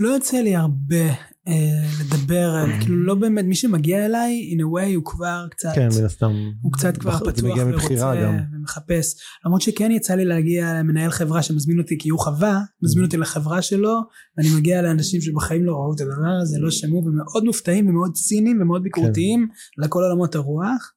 לא 0.00 0.08
יוצא 0.08 0.36
לי 0.36 0.56
הרבה 0.56 1.10
אה, 1.48 1.84
לדבר 2.00 2.50
על, 2.50 2.70
כאילו 2.80 3.04
לא 3.04 3.14
באמת, 3.14 3.44
מי 3.44 3.54
שמגיע 3.54 4.06
אליי, 4.06 4.54
in 4.54 4.60
a 4.60 4.64
way 4.64 4.94
הוא 4.96 5.04
כבר 5.04 5.46
קצת, 5.50 5.68
כן, 5.74 5.88
מן 5.98 6.04
הסתם. 6.04 6.32
הוא 6.62 6.72
קצת 6.72 6.96
כבר 6.96 7.18
פתוח 7.18 7.58
ורוצה 7.66 8.14
גם. 8.22 8.38
ומחפש. 8.52 9.14
למרות 9.46 9.62
שכן 9.62 9.90
יצא 9.90 10.14
לי 10.14 10.24
להגיע 10.24 10.74
למנהל 10.74 11.10
חברה 11.10 11.42
שמזמין 11.42 11.78
אותי 11.78 11.98
כי 11.98 12.08
הוא 12.08 12.20
חווה, 12.20 12.60
מזמין 12.82 13.04
אותי 13.04 13.16
לחברה 13.16 13.62
שלו, 13.62 14.00
ואני 14.36 14.48
מגיע 14.56 14.82
לאנשים 14.82 15.20
שבחיים 15.20 15.64
לא 15.64 15.72
ראו 15.72 15.94
את 15.94 16.00
הדבר 16.00 16.40
הזה, 16.42 16.58
לא 16.60 16.70
שמעו, 16.70 17.04
ומאוד 17.04 17.44
מופתעים 17.44 17.88
ומאוד 17.88 18.12
ציניים 18.14 18.62
ומאוד 18.62 18.82
ביקורתיים 18.82 19.48
לכל 19.78 20.02
עולמות 20.02 20.34
הרוח. 20.34 20.92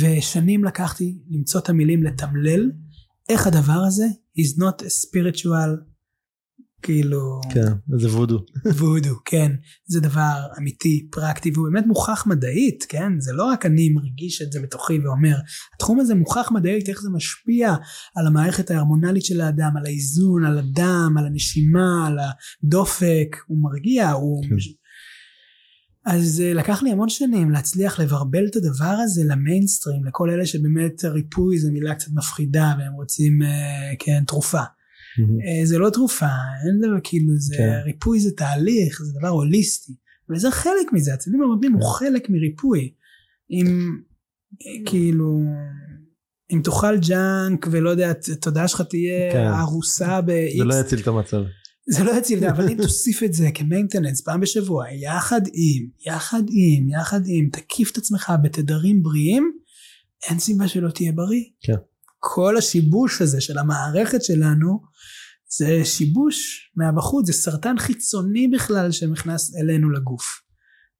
ושנים 0.00 0.64
לקחתי 0.64 1.18
למצוא 1.30 1.60
את 1.60 1.68
המילים 1.68 2.02
לתמלל 2.02 2.70
איך 3.28 3.46
הדבר 3.46 3.82
הזה 3.86 4.06
is 4.38 4.58
not 4.60 4.82
a 4.82 4.88
spiritual 4.88 5.93
כאילו 6.84 7.40
כן, 7.50 7.98
זה 7.98 8.08
וודו. 8.08 8.44
וודו 8.78 9.14
כן 9.24 9.52
זה 9.86 10.00
דבר 10.00 10.46
אמיתי 10.58 11.08
פרקטי 11.12 11.50
והוא 11.54 11.68
באמת 11.72 11.86
מוכח 11.86 12.26
מדעית 12.26 12.86
כן 12.88 13.20
זה 13.20 13.32
לא 13.32 13.44
רק 13.44 13.66
אני 13.66 13.88
מרגיש 13.88 14.42
את 14.42 14.52
זה 14.52 14.60
בתוכי 14.60 14.98
ואומר 14.98 15.36
התחום 15.74 16.00
הזה 16.00 16.14
מוכח 16.14 16.50
מדעית 16.52 16.88
איך 16.88 17.02
זה 17.02 17.10
משפיע 17.10 17.74
על 18.16 18.26
המערכת 18.26 18.70
ההרמונלית 18.70 19.24
של 19.24 19.40
האדם 19.40 19.76
על 19.76 19.86
האיזון 19.86 20.44
על 20.44 20.58
הדם 20.58 21.14
על 21.18 21.26
הנשימה 21.26 22.06
על 22.06 22.18
הדופק 22.18 23.36
הוא 23.46 23.62
מרגיע 23.62 24.10
הוא 24.10 24.44
כן. 24.48 24.56
אז 26.06 26.42
אה, 26.44 26.54
לקח 26.54 26.82
לי 26.82 26.90
המון 26.90 27.08
שנים 27.08 27.50
להצליח 27.50 28.00
לברבל 28.00 28.46
את 28.46 28.56
הדבר 28.56 28.96
הזה 29.04 29.22
למיינסטרים 29.24 30.04
לכל 30.04 30.30
אלה 30.30 30.46
שבאמת 30.46 31.04
ריפוי 31.04 31.58
זה 31.58 31.70
מילה 31.72 31.94
קצת 31.94 32.10
מפחידה 32.14 32.74
והם 32.78 32.92
רוצים 32.92 33.42
אה, 33.42 33.94
כן 33.98 34.24
תרופה 34.26 34.62
אה, 35.20 35.66
זה 35.66 35.78
לא 35.78 35.90
תרופה 35.90 36.26
אין 36.66 36.80
דבר 36.80 37.00
כאילו 37.04 37.32
זה 37.36 37.56
כן. 37.56 37.80
ריפוי 37.84 38.20
זה 38.20 38.30
תהליך 38.36 39.02
זה 39.02 39.18
דבר 39.18 39.28
הוליסטי 39.28 39.92
וזה 40.30 40.50
חלק 40.50 40.92
מזה 40.92 41.14
הצדדים 41.14 41.42
הרבים 41.42 41.72
הוא 41.72 41.82
חלק 41.82 42.30
מריפוי 42.30 42.92
אם 43.50 43.66
אה, 44.66 44.90
כאילו 44.90 45.40
אם 46.52 46.60
תאכל 46.64 46.98
junk 46.98 47.66
ולא 47.70 47.90
יודע 47.90 48.10
התודעה 48.32 48.68
שלך 48.68 48.82
תהיה 48.82 49.32
כן. 49.32 49.46
הרוסה 49.46 50.20
ב-X 50.20 50.58
זה 50.58 50.64
לא 50.64 50.74
יציל 50.74 51.00
את 51.00 51.08
המצב. 51.08 51.42
זה 51.86 52.04
לא 52.04 52.18
יציל, 52.18 52.44
אבל 52.50 52.68
אם 52.68 52.76
תוסיף 52.82 53.22
את 53.22 53.34
זה 53.34 53.48
כ 53.54 53.64
maintenance 53.64 54.20
פעם 54.20 54.40
בשבוע, 54.40 54.84
יחד 54.90 55.40
עם, 55.52 55.86
יחד 56.06 56.42
עם, 56.50 56.88
יחד 56.88 57.20
עם, 57.26 57.48
תקיף 57.52 57.90
את 57.92 57.98
עצמך 57.98 58.32
בתדרים 58.42 59.02
בריאים, 59.02 59.52
אין 60.28 60.38
סיבה 60.38 60.68
שלא 60.68 60.90
תהיה 60.90 61.12
בריא. 61.12 61.44
כן. 61.60 61.76
כל 62.26 62.56
השיבוש 62.56 63.22
הזה 63.22 63.40
של 63.40 63.58
המערכת 63.58 64.22
שלנו, 64.24 64.80
זה 65.58 65.84
שיבוש 65.84 66.70
מהבחוץ, 66.76 67.26
זה 67.26 67.32
סרטן 67.32 67.78
חיצוני 67.78 68.48
בכלל 68.48 68.92
שנכנס 68.92 69.56
אלינו 69.56 69.90
לגוף, 69.90 70.24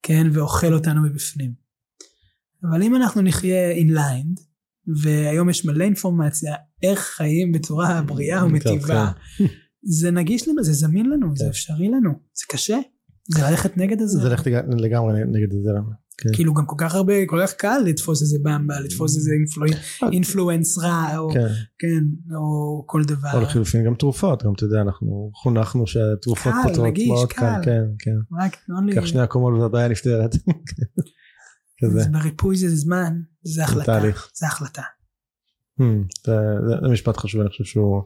כן, 0.03 0.27
ואוכל 0.33 0.75
אותנו 0.75 1.03
מבפנים. 1.03 1.53
אבל 2.71 2.83
אם 2.83 2.97
אנחנו 2.97 3.23
נחיה 3.23 3.71
aligned, 3.71 4.41
והיום 5.03 5.51
יש 5.51 5.65
מלא 5.65 5.85
אינפורמציה 5.85 6.55
איך 6.83 7.01
חיים 7.01 7.53
בצורה 7.53 8.03
בריאה 8.03 8.45
ומטיבה, 8.45 9.11
זה 9.83 10.11
נגיש 10.11 10.49
לנו, 10.49 10.65
זה 10.65 10.73
זמין 10.73 11.11
לנו, 11.11 11.37
זה 11.37 11.45
כן. 11.45 11.51
אפשרי 11.51 11.89
לנו, 11.89 12.11
זה 12.11 12.45
קשה, 12.49 12.79
זה 13.29 13.43
ללכת 13.43 13.77
נגד 13.77 14.01
הזה. 14.03 14.19
זה 14.19 14.29
ללכת 14.29 14.47
לג- 14.47 14.75
לגמרי 14.81 15.13
נגד 15.25 15.53
זה. 15.53 15.71
כן. 16.19 16.29
כאילו 16.35 16.55
גם 16.55 16.67
כל 16.67 16.77
כך 16.79 16.95
הרבה, 16.95 17.13
כל 17.27 17.41
כך 17.47 17.53
קל 17.53 17.79
לתפוס 17.87 18.23
איזה 18.23 18.39
במבה, 18.43 18.81
לתפוס 18.81 19.17
איזה 19.17 19.31
אינפלואנס 20.13 20.79
רע, 20.79 21.19
או 21.19 21.31
כן. 21.33 21.47
כן, 21.79 22.35
או 22.37 22.85
כל 22.87 23.05
דבר. 23.05 23.29
או 23.35 23.41
לחילופין 23.41 23.85
גם 23.87 23.95
תרופות, 23.95 24.43
גם 24.43 24.53
אתה 24.57 24.65
יודע, 24.65 24.81
אנחנו 24.81 25.31
חונכנו 25.35 25.87
שהתרופות 25.87 26.53
קל, 26.53 26.69
פותרות 26.69 26.87
נגיש, 26.87 27.09
מאוד 27.09 27.33
קל. 27.33 27.41
קל, 27.41 27.61
כן, 27.65 27.83
כן. 27.99 28.45
רק 28.45 28.57
תנו 28.67 28.81
לי, 28.87 28.95
קח 28.95 29.07
שני 29.07 29.25
אקומול 29.25 29.61
והבעיה 29.61 29.89
נפתרת. 29.89 30.35
כזה, 31.85 32.05
בריפוי 32.13 32.57
זה 32.57 32.77
זמן, 32.77 33.21
זה 33.43 33.65
החלטה, 33.65 33.85
תהליך. 33.85 34.31
זה 34.35 34.47
החלטה. 34.47 34.83
Hmm, 35.81 35.85
זה 36.27 36.33
זה- 36.69 36.75
זה 36.87 36.93
משפט 36.93 37.17
חשוב, 37.17 37.41
אני 37.41 37.51
חושב 37.51 37.65
שהוא 37.65 38.03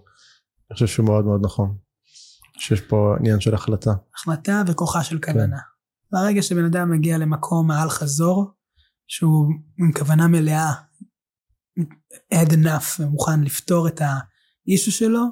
אני 0.71 0.75
חושב 0.75 0.87
שהוא 0.87 1.07
מאוד 1.07 1.25
מאוד 1.25 1.41
נכון. 1.45 1.77
שיש 2.59 2.81
פה 2.81 3.15
עניין 3.21 3.41
של 3.41 3.55
החלטה. 3.55 3.93
החלטה 4.17 4.63
וכוחה 4.67 5.05
של 5.05 5.19
כן. 5.23 5.51
ברגע 6.13 6.43
שבן 6.43 6.65
אדם 6.65 6.91
מגיע 6.91 7.19
למקום 7.19 7.67
מעל 7.67 7.91
חזור, 7.91 8.53
שהוא 9.07 9.47
עם 9.79 9.93
כוונה 9.93 10.29
מלאה, 10.29 10.73
had 12.35 12.53
enough 12.53 13.01
ומוכן 13.01 13.41
לפתור 13.41 13.89
את 13.89 14.01
האישו 14.01 14.93
שלו, 14.93 15.25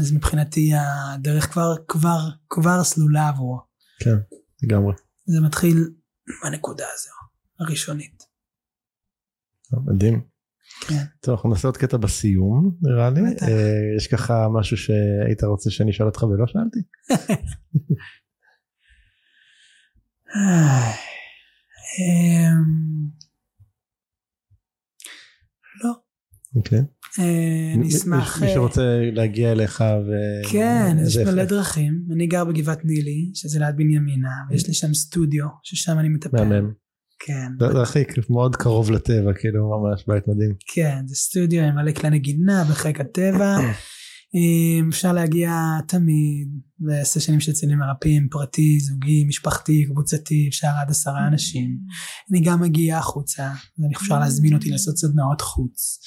אז 0.00 0.12
מבחינתי 0.12 0.70
הדרך 0.74 1.52
כבר, 1.52 1.74
כבר, 1.88 2.18
כבר 2.48 2.84
סלולה 2.84 3.28
עבורו. 3.28 3.60
כן, 4.00 4.16
לגמרי. 4.62 4.94
זה 5.26 5.40
מתחיל 5.40 5.90
בנקודה 6.44 6.84
הזו, 6.94 7.10
הראשונית. 7.60 8.22
מדהים. 9.86 10.36
כן. 10.80 11.04
טוב, 11.20 11.34
אנחנו 11.34 11.50
נעשה 11.50 11.68
עוד 11.68 11.76
קטע 11.76 11.96
בסיום, 11.96 12.78
נראה 12.82 13.10
לי. 13.10 13.20
בטח. 13.30 13.48
אה, 13.48 13.96
יש 13.96 14.06
ככה 14.06 14.46
משהו 14.48 14.76
שהיית 14.76 15.44
רוצה 15.44 15.70
שאני 15.70 15.90
אשאל 15.90 16.06
אותך 16.06 16.22
ולא 16.22 16.46
שאלתי? 16.46 16.78
אמ, 21.98 23.08
לא. 25.84 25.92
אוקיי. 26.56 26.78
אה, 27.18 27.24
מי- 27.24 27.74
אני 27.74 27.88
אשמח... 27.88 28.42
מי 28.42 28.48
אה, 28.48 28.54
שרוצה 28.54 28.82
להגיע 29.12 29.52
אליך 29.52 29.80
ו... 29.80 30.10
כן, 30.52 30.96
יש 31.06 31.16
מלא. 31.16 31.44
דרכים. 31.44 32.02
אני 32.12 32.26
גר 32.26 32.44
בגבעת 32.44 32.84
נילי, 32.84 33.30
שזה 33.34 33.58
ליד 33.58 33.76
בנימינה, 33.76 34.28
ויש 34.50 34.68
לי 34.68 34.74
שם 34.74 34.94
סטודיו, 34.94 35.46
ששם 35.62 35.98
אני 35.98 36.08
מטפל. 36.08 36.44
מהמם. 36.44 36.72
כן. 37.18 37.66
זה 37.72 37.82
הכי 37.82 38.04
מאוד 38.30 38.56
קרוב 38.56 38.90
לטבע, 38.90 39.32
כאילו 39.40 39.70
ממש 39.70 40.04
בית 40.08 40.28
מדהים. 40.28 40.54
כן, 40.74 41.06
זה 41.06 41.14
סטודיו 41.14 41.62
עם 41.64 41.74
מלא 41.74 41.92
כלי 41.92 42.10
נגינה 42.10 42.64
בחיק 42.70 43.00
הטבע. 43.00 43.56
אה, 44.36 44.88
אפשר 44.88 45.12
להגיע 45.12 45.52
תמיד 45.88 46.48
לסשנים 46.80 47.40
של 47.40 47.52
צלילים 47.52 47.78
מרפאים, 47.78 48.28
פרטי, 48.30 48.80
זוגי, 48.80 49.24
משפחתי, 49.24 49.84
קבוצתי, 49.84 50.46
אפשר 50.48 50.68
עד 50.80 50.90
עשרה 50.90 51.28
אנשים. 51.28 51.78
אני 52.30 52.40
גם 52.40 52.60
מגיע 52.60 52.98
החוצה, 52.98 53.50
ואני 53.78 53.94
אפשר 53.96 54.18
להזמין 54.18 54.54
אותי 54.54 54.70
לעשות 54.70 54.96
סדנאות 54.96 55.40
חוץ. 55.40 55.98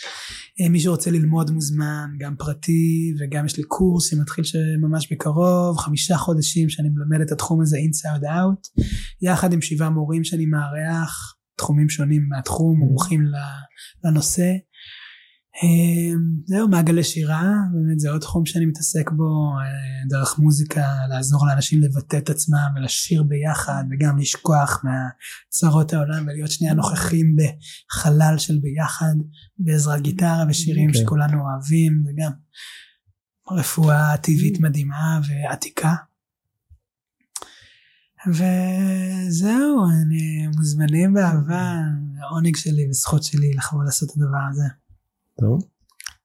אה, 0.62 0.70
מי 0.70 0.80
שרוצה 0.80 1.12
ללמוד 1.12 1.52
מוזמן, 1.52 2.10
גם 2.20 2.36
פרטי, 2.36 3.14
וגם 3.20 3.46
יש 3.46 3.58
לי 3.58 3.64
קורס 3.64 4.10
שמתחיל 4.10 4.44
ממש 4.82 5.12
בקרוב, 5.12 5.78
חמישה 5.78 6.18
חודשים 6.18 6.70
שאני 6.70 6.90
מלמד 6.90 7.22
את 7.22 7.32
התחום 7.32 7.62
הזה 7.62 7.78
inside 7.78 8.24
out, 8.24 8.84
יחד 9.22 9.54
עם 9.54 9.62
שבעה 9.62 9.90
מורים 9.90 10.24
שאני 10.24 10.46
מארח, 10.46 11.36
תחומים 11.58 11.90
שונים 11.90 12.28
מהתחום, 12.30 12.80
מומחים 12.80 13.22
לנושא. 14.04 14.52
אמ, 15.64 16.42
זהו 16.46 16.68
מעגלי 16.68 17.04
שירה 17.04 17.54
באמת 17.74 18.00
זה 18.00 18.10
עוד 18.10 18.22
תחום 18.22 18.46
שאני 18.46 18.66
מתעסק 18.66 19.12
בו 19.12 19.52
אה, 19.60 20.08
דרך 20.10 20.40
מוזיקה 20.40 20.88
לעזור 21.10 21.48
לאנשים 21.48 21.82
לבטא 21.82 22.18
את 22.18 22.30
עצמם 22.30 22.68
ולשיר 22.76 23.24
ביחד 23.24 23.84
וגם 23.92 24.18
לשכוח 24.18 24.84
מהצרות 24.84 25.94
העולם 25.94 26.24
ולהיות 26.28 26.52
שנייה 26.52 26.74
נוכחים 26.74 27.36
בחלל 27.36 28.38
של 28.38 28.60
ביחד 28.62 29.16
בעזרת 29.58 30.02
גיטרה 30.02 30.44
ושירים 30.50 30.90
okay. 30.90 30.94
אוקיי. 30.94 31.02
שכולנו 31.02 31.42
אוהבים 31.42 32.04
וגם 32.08 32.32
רפואה 33.52 34.18
טבעית 34.18 34.60
מדהימה 34.60 35.20
ועתיקה 35.28 35.96
וזהו 38.28 39.86
אני 39.86 40.48
מוזמנים 40.56 41.14
באהבה 41.14 41.74
העונג 42.22 42.56
שלי 42.56 42.90
וזכות 42.90 43.24
שלי 43.24 43.54
לחבור 43.54 43.84
לעשות 43.84 44.10
את 44.10 44.16
הדבר 44.18 44.42
הזה 44.52 44.89
טוב. 45.40 45.60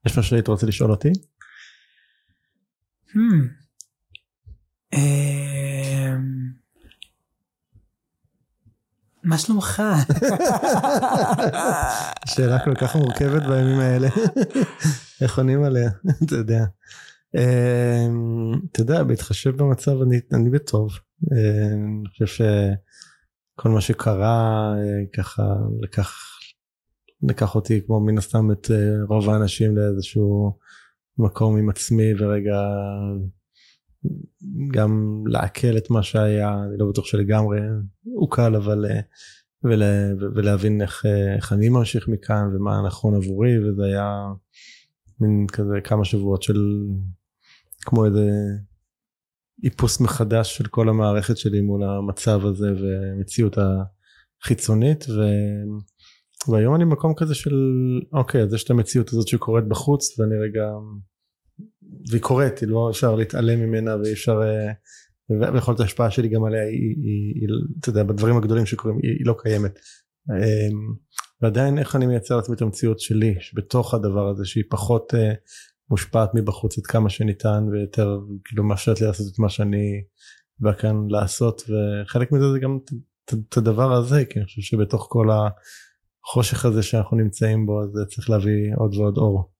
יש 0.06 0.18
משהו 0.18 0.30
שהיית 0.30 0.48
רוצה 0.48 0.66
לשאול 0.66 0.90
אותי? 0.90 1.12
Hmm. 3.08 3.64
אמ, 4.92 6.52
מה 9.22 9.38
שלומך? 9.38 9.82
שאלה 12.34 12.64
כל 12.64 12.74
כך 12.74 12.96
מורכבת 12.96 13.42
בימים 13.42 13.80
האלה. 13.80 14.08
איך 15.20 15.38
עונים 15.38 15.64
עליה? 15.64 15.90
אתה 16.26 16.34
יודע. 16.34 16.64
אמ, 17.36 18.52
אתה 18.72 18.80
יודע, 18.80 19.02
בהתחשב 19.02 19.56
במצב 19.56 19.92
אני 20.32 20.50
בטוב. 20.50 20.90
אמ, 21.32 22.00
אני 22.00 22.08
חושב 22.08 22.26
שכל 22.26 23.68
מה 23.68 23.80
שקרה 23.80 24.74
אה, 24.78 25.22
ככה 25.22 25.42
לקח 25.80 26.33
לקח 27.28 27.54
אותי 27.54 27.80
כמו 27.86 28.00
מן 28.00 28.18
הסתם 28.18 28.52
את 28.52 28.70
אה, 28.70 29.04
רוב 29.08 29.30
האנשים 29.30 29.76
לאיזשהו 29.76 30.58
מקום 31.18 31.56
עם 31.56 31.68
עצמי 31.68 32.14
ורגע 32.18 32.60
גם 34.72 35.22
לעכל 35.26 35.76
את 35.76 35.90
מה 35.90 36.02
שהיה 36.02 36.64
אני 36.64 36.78
לא 36.78 36.86
בטוח 36.90 37.06
שלגמרי 37.06 37.58
הוא 38.02 38.30
קל 38.30 38.56
אבל 38.56 38.86
אה, 38.90 39.00
ולה, 39.62 40.12
ולהבין 40.34 40.82
איך, 40.82 41.06
אה, 41.06 41.34
איך 41.36 41.52
אני 41.52 41.68
ממשיך 41.68 42.08
מכאן 42.08 42.56
ומה 42.56 42.82
נכון 42.86 43.14
עבורי 43.14 43.58
וזה 43.58 43.84
היה 43.84 44.26
מין 45.20 45.46
כזה 45.52 45.80
כמה 45.84 46.04
שבועות 46.04 46.42
של 46.42 46.86
כמו 47.80 48.06
איזה 48.06 48.30
איפוס 49.64 50.00
מחדש 50.00 50.56
של 50.56 50.66
כל 50.66 50.88
המערכת 50.88 51.36
שלי 51.36 51.60
מול 51.60 51.84
המצב 51.84 52.46
הזה 52.46 52.72
ומציאות 52.80 53.58
החיצונית. 54.42 55.04
ו... 55.08 55.22
והיום 56.48 56.74
אני 56.74 56.84
במקום 56.84 57.14
כזה 57.14 57.34
של 57.34 57.54
אוקיי 58.12 58.42
אז 58.42 58.54
יש 58.54 58.64
את 58.64 58.70
המציאות 58.70 59.08
הזאת 59.08 59.28
שקורית 59.28 59.64
בחוץ 59.64 60.18
ואני 60.18 60.34
רגע 60.36 60.64
והיא 62.10 62.22
קורית 62.22 62.58
היא 62.58 62.68
לא 62.68 62.90
אפשר 62.90 63.14
להתעלם 63.14 63.60
ממנה 63.60 63.96
ואי 63.96 64.12
אפשר 64.12 64.40
אה, 64.42 64.72
ויכול 65.52 65.72
להיות 65.72 65.80
ההשפעה 65.80 66.10
שלי 66.10 66.28
גם 66.28 66.44
עליה 66.44 66.62
היא, 66.62 66.94
היא, 67.02 67.34
היא 67.34 67.48
אתה 67.80 67.88
יודע 67.88 68.02
בדברים 68.02 68.36
הגדולים 68.36 68.66
שקורים 68.66 68.98
היא, 69.02 69.10
היא 69.10 69.26
לא 69.26 69.34
קיימת. 69.38 69.78
אמ, 70.30 70.94
ועדיין 71.42 71.78
איך 71.78 71.96
אני 71.96 72.06
מייצר 72.06 72.36
לעצמי 72.36 72.56
את 72.56 72.62
המציאות 72.62 73.00
שלי 73.00 73.34
שבתוך 73.40 73.94
הדבר 73.94 74.28
הזה 74.28 74.44
שהיא 74.44 74.64
פחות 74.70 75.14
אה, 75.14 75.32
מושפעת 75.90 76.30
מבחוץ 76.34 76.78
עד 76.78 76.86
כמה 76.86 77.10
שניתן 77.10 77.64
ויותר 77.72 78.18
כאילו 78.44 78.64
מאפשרת 78.64 79.00
לי 79.00 79.06
לעשות 79.06 79.26
את 79.32 79.38
מה 79.38 79.48
שאני 79.48 80.02
בא 80.58 80.72
כאן 80.72 80.96
לעשות 81.08 81.62
וחלק 81.62 82.32
מזה 82.32 82.52
זה 82.52 82.58
גם 82.58 82.78
את 83.24 83.56
הדבר 83.56 83.92
הזה 83.92 84.24
כי 84.24 84.38
אני 84.38 84.46
חושב 84.46 84.62
שבתוך 84.62 85.06
כל 85.10 85.30
ה... 85.30 85.48
החושך 86.24 86.64
הזה 86.64 86.82
שאנחנו 86.82 87.16
נמצאים 87.16 87.66
בו 87.66 87.82
אז 87.82 87.90
צריך 88.14 88.30
להביא 88.30 88.74
עוד 88.76 88.94
ועוד 88.94 89.16
אור 89.16 89.52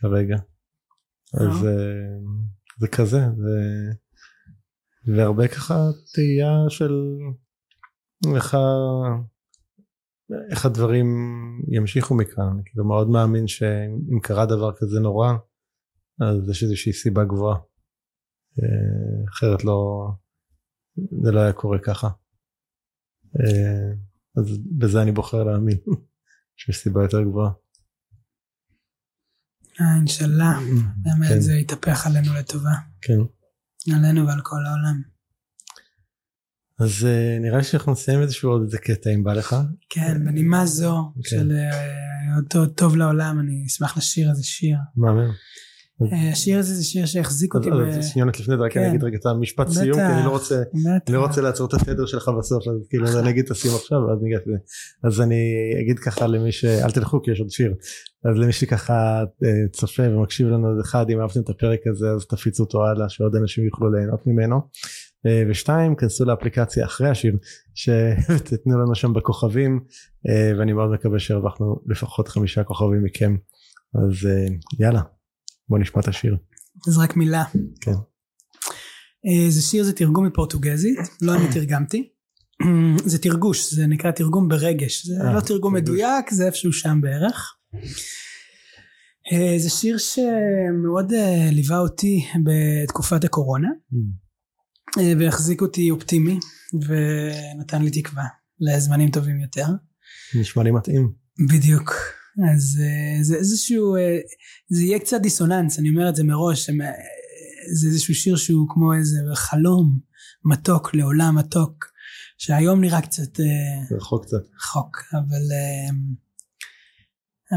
כרגע. 0.00 0.36
אז 1.34 1.66
אה, 1.66 2.18
זה 2.78 2.88
כזה 2.88 3.18
זה... 3.18 3.60
והרבה 5.06 5.48
ככה 5.48 5.74
תהייה 6.14 6.64
של 6.68 6.92
איך, 8.36 8.54
ה... 8.54 8.58
איך 10.50 10.66
הדברים 10.66 11.06
ימשיכו 11.68 12.14
מכאן 12.14 12.62
כאילו 12.64 12.84
מאוד 12.88 13.08
מאמין 13.08 13.46
שאם 13.46 14.20
קרה 14.22 14.46
דבר 14.46 14.72
כזה 14.76 15.00
נורא 15.00 15.32
אז 16.20 16.50
יש 16.50 16.62
איזושהי 16.62 16.92
סיבה 16.92 17.24
גבוהה 17.24 17.56
אה, 18.62 19.24
אחרת 19.28 19.64
לא 19.64 20.08
זה 21.22 21.32
לא 21.32 21.40
היה 21.40 21.52
קורה 21.52 21.78
ככה. 21.78 22.08
אה, 24.38 24.42
אז 24.42 24.58
בזה 24.78 25.02
אני 25.02 25.12
בוחר 25.12 25.44
להאמין 25.44 25.78
שיש 26.56 26.76
סיבה 26.76 27.02
יותר 27.02 27.22
גבוהה. 27.22 27.50
אה, 29.80 29.96
אינשאללה, 29.96 30.58
באמת 30.96 31.28
כן. 31.28 31.40
זה 31.40 31.54
יתהפך 31.54 32.06
עלינו 32.06 32.34
לטובה. 32.34 32.74
כן. 33.00 33.18
עלינו 33.94 34.26
ועל 34.26 34.40
כל 34.42 34.66
העולם. 34.66 35.14
אז 36.78 36.90
uh, 37.02 37.42
נראה 37.42 37.58
לי 37.58 37.64
שאנחנו 37.64 37.92
נסיים 37.92 38.22
איזשהו 38.22 38.50
עוד 38.50 38.62
איזה 38.62 38.78
קטע 38.78 39.10
אם 39.10 39.24
בא 39.24 39.32
לך. 39.32 39.56
כן, 39.90 40.24
בנימה 40.24 40.66
זו 40.66 41.12
כן. 41.14 41.22
של 41.22 41.52
uh, 42.52 42.66
טוב 42.74 42.96
לעולם, 42.96 43.40
אני 43.40 43.64
אשמח 43.66 43.96
לשיר 43.96 44.30
איזה 44.30 44.44
שיר. 44.44 44.78
מהמם. 44.96 45.30
אה, 46.02 46.30
השיר 46.32 46.58
הזה 46.58 46.74
זה 46.74 46.84
שיר 46.84 47.06
שהחזיק 47.06 47.54
אותי. 47.54 47.70
אז 47.70 48.06
שניונת 48.06 48.40
לפני 48.40 48.56
זה 48.56 48.62
רק 48.62 48.76
אני 48.76 48.84
כן. 48.84 48.90
אגיד 48.90 49.04
רגע 49.04 49.16
את 49.16 49.26
המשפט 49.26 49.68
סיום 49.68 49.98
כי 49.98 50.04
אני 50.04 50.24
לא 50.24 50.30
רוצה 50.30 50.62
אני 50.76 51.14
לא 51.14 51.22
רוצה 51.26 51.40
לעצור 51.40 51.66
את 51.66 51.74
התדר 51.74 52.06
שלך 52.06 52.30
בסוף 52.38 52.68
אז 52.68 52.74
כאילו 52.90 53.20
אני 53.20 53.30
אגיד 53.30 53.44
את 53.44 53.50
הסיום 53.50 53.74
עכשיו 53.74 53.98
ואז 53.98 54.18
ניגש 54.22 54.40
לזה. 54.46 54.56
אז 55.04 55.20
אני 55.20 55.44
אגיד 55.80 55.98
ככה 55.98 56.26
למי 56.26 56.52
ש... 56.52 56.64
אל 56.64 56.90
תלכו 56.90 57.22
כי 57.22 57.30
יש 57.30 57.40
עוד 57.40 57.50
שיר. 57.50 57.74
אז 58.24 58.38
למי 58.38 58.52
שככה 58.52 59.24
אה, 59.44 59.68
צופה 59.72 60.02
ומקשיב 60.02 60.48
לנו 60.48 60.72
אז 60.72 60.84
אחד 60.84 61.10
אם 61.10 61.20
אהבתם 61.20 61.40
את 61.40 61.48
הפרק 61.48 61.80
הזה 61.86 62.10
אז 62.10 62.26
תפיצו 62.26 62.62
אותו 62.62 62.86
הלאה 62.86 63.08
שעוד 63.08 63.36
אנשים 63.36 63.64
יוכלו 63.64 63.92
ליהנות 63.92 64.26
ממנו. 64.26 64.60
אה, 65.26 65.42
ושתיים 65.50 65.96
כנסו 65.96 66.24
לאפליקציה 66.24 66.84
אחרי 66.84 67.08
השיר 67.08 67.36
שתתנו 67.74 68.78
לנו 68.78 68.94
שם 68.94 69.12
בכוכבים 69.12 69.80
ואני 70.58 70.72
מאוד 70.72 70.90
מקווה 70.90 71.18
שהרווחנו 71.18 71.76
לפחות 71.86 72.28
חמישה 72.28 72.64
כוכבים 72.64 73.04
מכם 73.04 73.36
אז 73.94 74.28
יאללה 74.80 75.00
בוא 75.68 75.78
נשמע 75.78 76.00
את 76.00 76.08
השיר. 76.08 76.36
אז 76.88 76.98
רק 76.98 77.16
מילה. 77.16 77.44
כן. 77.80 77.94
אה, 79.26 79.50
זה 79.50 79.62
שיר 79.62 79.84
זה 79.84 79.92
תרגום 79.92 80.26
מפורטוגזית, 80.26 80.98
לא 81.22 81.34
אני 81.34 81.52
תרגמתי. 81.52 82.10
זה 83.10 83.18
תרגוש, 83.18 83.74
זה 83.74 83.86
נקרא 83.86 84.10
תרגום 84.10 84.48
ברגש, 84.48 85.06
זה 85.06 85.14
אה, 85.24 85.32
לא 85.32 85.40
תרגום 85.40 85.74
מדויק, 85.74 86.30
זה 86.30 86.46
איפשהו 86.46 86.72
שם 86.72 87.00
בערך. 87.00 87.56
אה, 89.32 89.58
זה 89.58 89.70
שיר 89.70 89.98
שמאוד 89.98 91.12
ליווה 91.52 91.78
אותי 91.78 92.26
בתקופת 92.44 93.24
הקורונה, 93.24 93.68
mm. 93.92 95.00
והחזיק 95.18 95.60
אותי 95.60 95.90
אופטימי, 95.90 96.38
ונתן 96.74 97.82
לי 97.82 97.90
תקווה 97.90 98.24
לזמנים 98.60 99.10
טובים 99.10 99.40
יותר. 99.40 99.66
נשמע 100.34 100.62
לי 100.62 100.70
מתאים. 100.70 101.12
בדיוק. 101.48 101.94
אז 102.38 102.80
אה, 102.82 103.22
זה 103.22 103.36
איזשהו, 103.36 103.96
אה, 103.96 104.18
זה 104.68 104.82
יהיה 104.82 104.98
קצת 104.98 105.20
דיסוננס, 105.20 105.78
אני 105.78 105.88
אומר 105.88 106.08
את 106.08 106.16
זה 106.16 106.24
מראש, 106.24 106.70
אה, 106.70 106.74
זה 107.74 107.86
איזשהו 107.86 108.14
שיר 108.14 108.36
שהוא 108.36 108.66
כמו 108.68 108.94
איזה 108.94 109.16
חלום 109.34 109.98
מתוק 110.44 110.94
לעולם 110.94 111.38
מתוק, 111.38 111.84
שהיום 112.38 112.80
נראה 112.80 113.00
קצת... 113.00 113.40
רחוק 113.96 114.24
קצת. 114.24 114.36
רחוק, 114.56 114.96
אבל... 115.12 115.42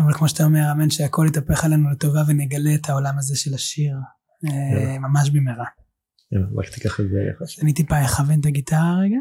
אבל 0.03 0.13
כמו 0.13 0.29
שאתה 0.29 0.43
אומר, 0.43 0.71
אמן 0.71 0.89
שהכל 0.89 1.25
יתהפך 1.29 1.63
עלינו 1.63 1.89
לטובה 1.89 2.23
ונגלה 2.27 2.75
את 2.75 2.89
העולם 2.89 3.17
הזה 3.17 3.35
של 3.35 3.53
השיר 3.53 3.95
ממש 4.99 5.29
במהרה. 5.29 5.65
רק 6.57 6.69
תיקח 6.73 6.99
את 6.99 7.05
זה 7.09 7.17
יחד. 7.31 7.45
אני 7.61 7.73
טיפה 7.73 8.05
אכוון 8.05 8.39
את 8.39 8.45
הגיטרה 8.45 8.95
רגע. 9.01 9.19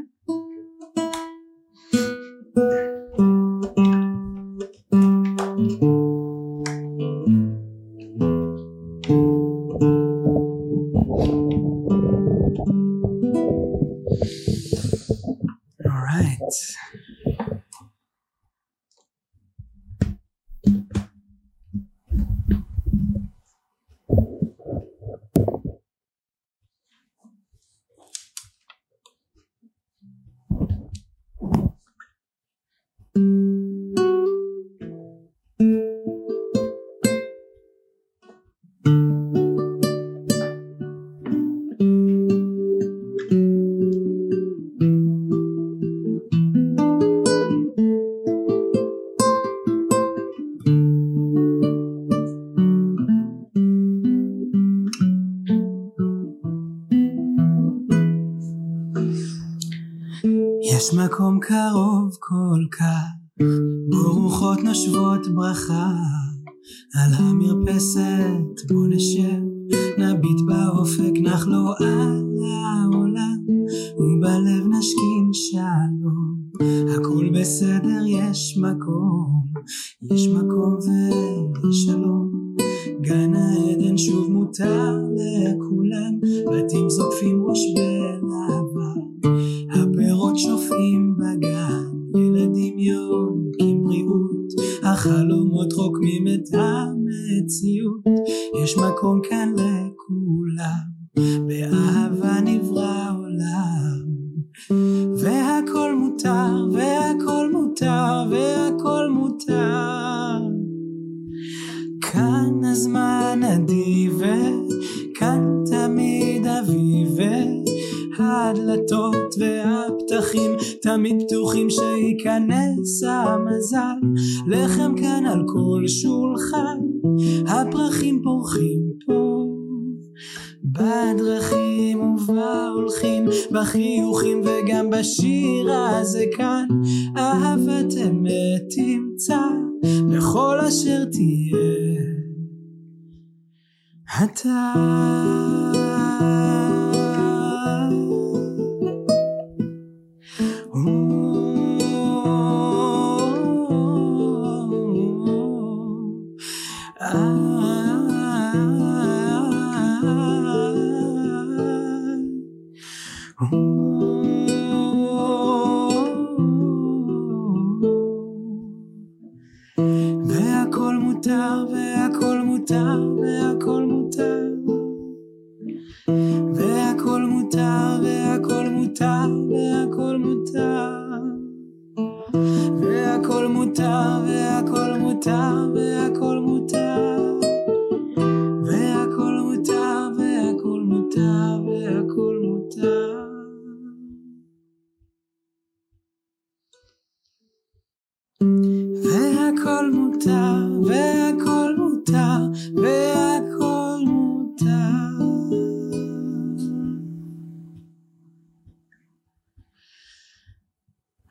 רוחות 64.87 65.18
נושבות 65.18 65.34
ברכה, 65.34 65.93
על 66.95 67.14
המרפסת 67.14 68.70
בוא 68.72 68.87
נשב, 68.89 69.41
נביט 69.99 70.41
באופק 70.47 71.12
נחלו 71.20 71.72
על 71.78 72.22
העולם, 72.55 73.39
ובלב 73.99 74.66
נשכין 74.66 75.30
שלום, 75.32 76.37
הכל 76.95 77.30
בסדר 77.34 78.07
יש 78.07 78.59
מקום, 78.59 79.47
יש 80.12 80.28
מקום 80.28 80.74
ויש 80.74 81.84
שלום. 81.84 82.47
גן 83.01 83.34
העדן 83.34 83.97
שוב 83.97 84.30
מותר 84.30 84.97
לכולם, 85.16 86.20
בתים 86.53 86.91
זוקפים 86.91 87.45
ראש 87.47 87.59
בלבן. 87.76 88.56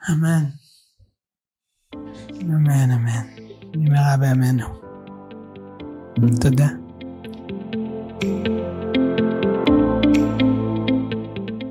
אמן. 0.09 0.43
אמן, 2.41 2.91
אמן. 2.91 3.25
במהרה 3.71 4.17
בימינו. 4.17 4.67
תודה. 6.41 6.67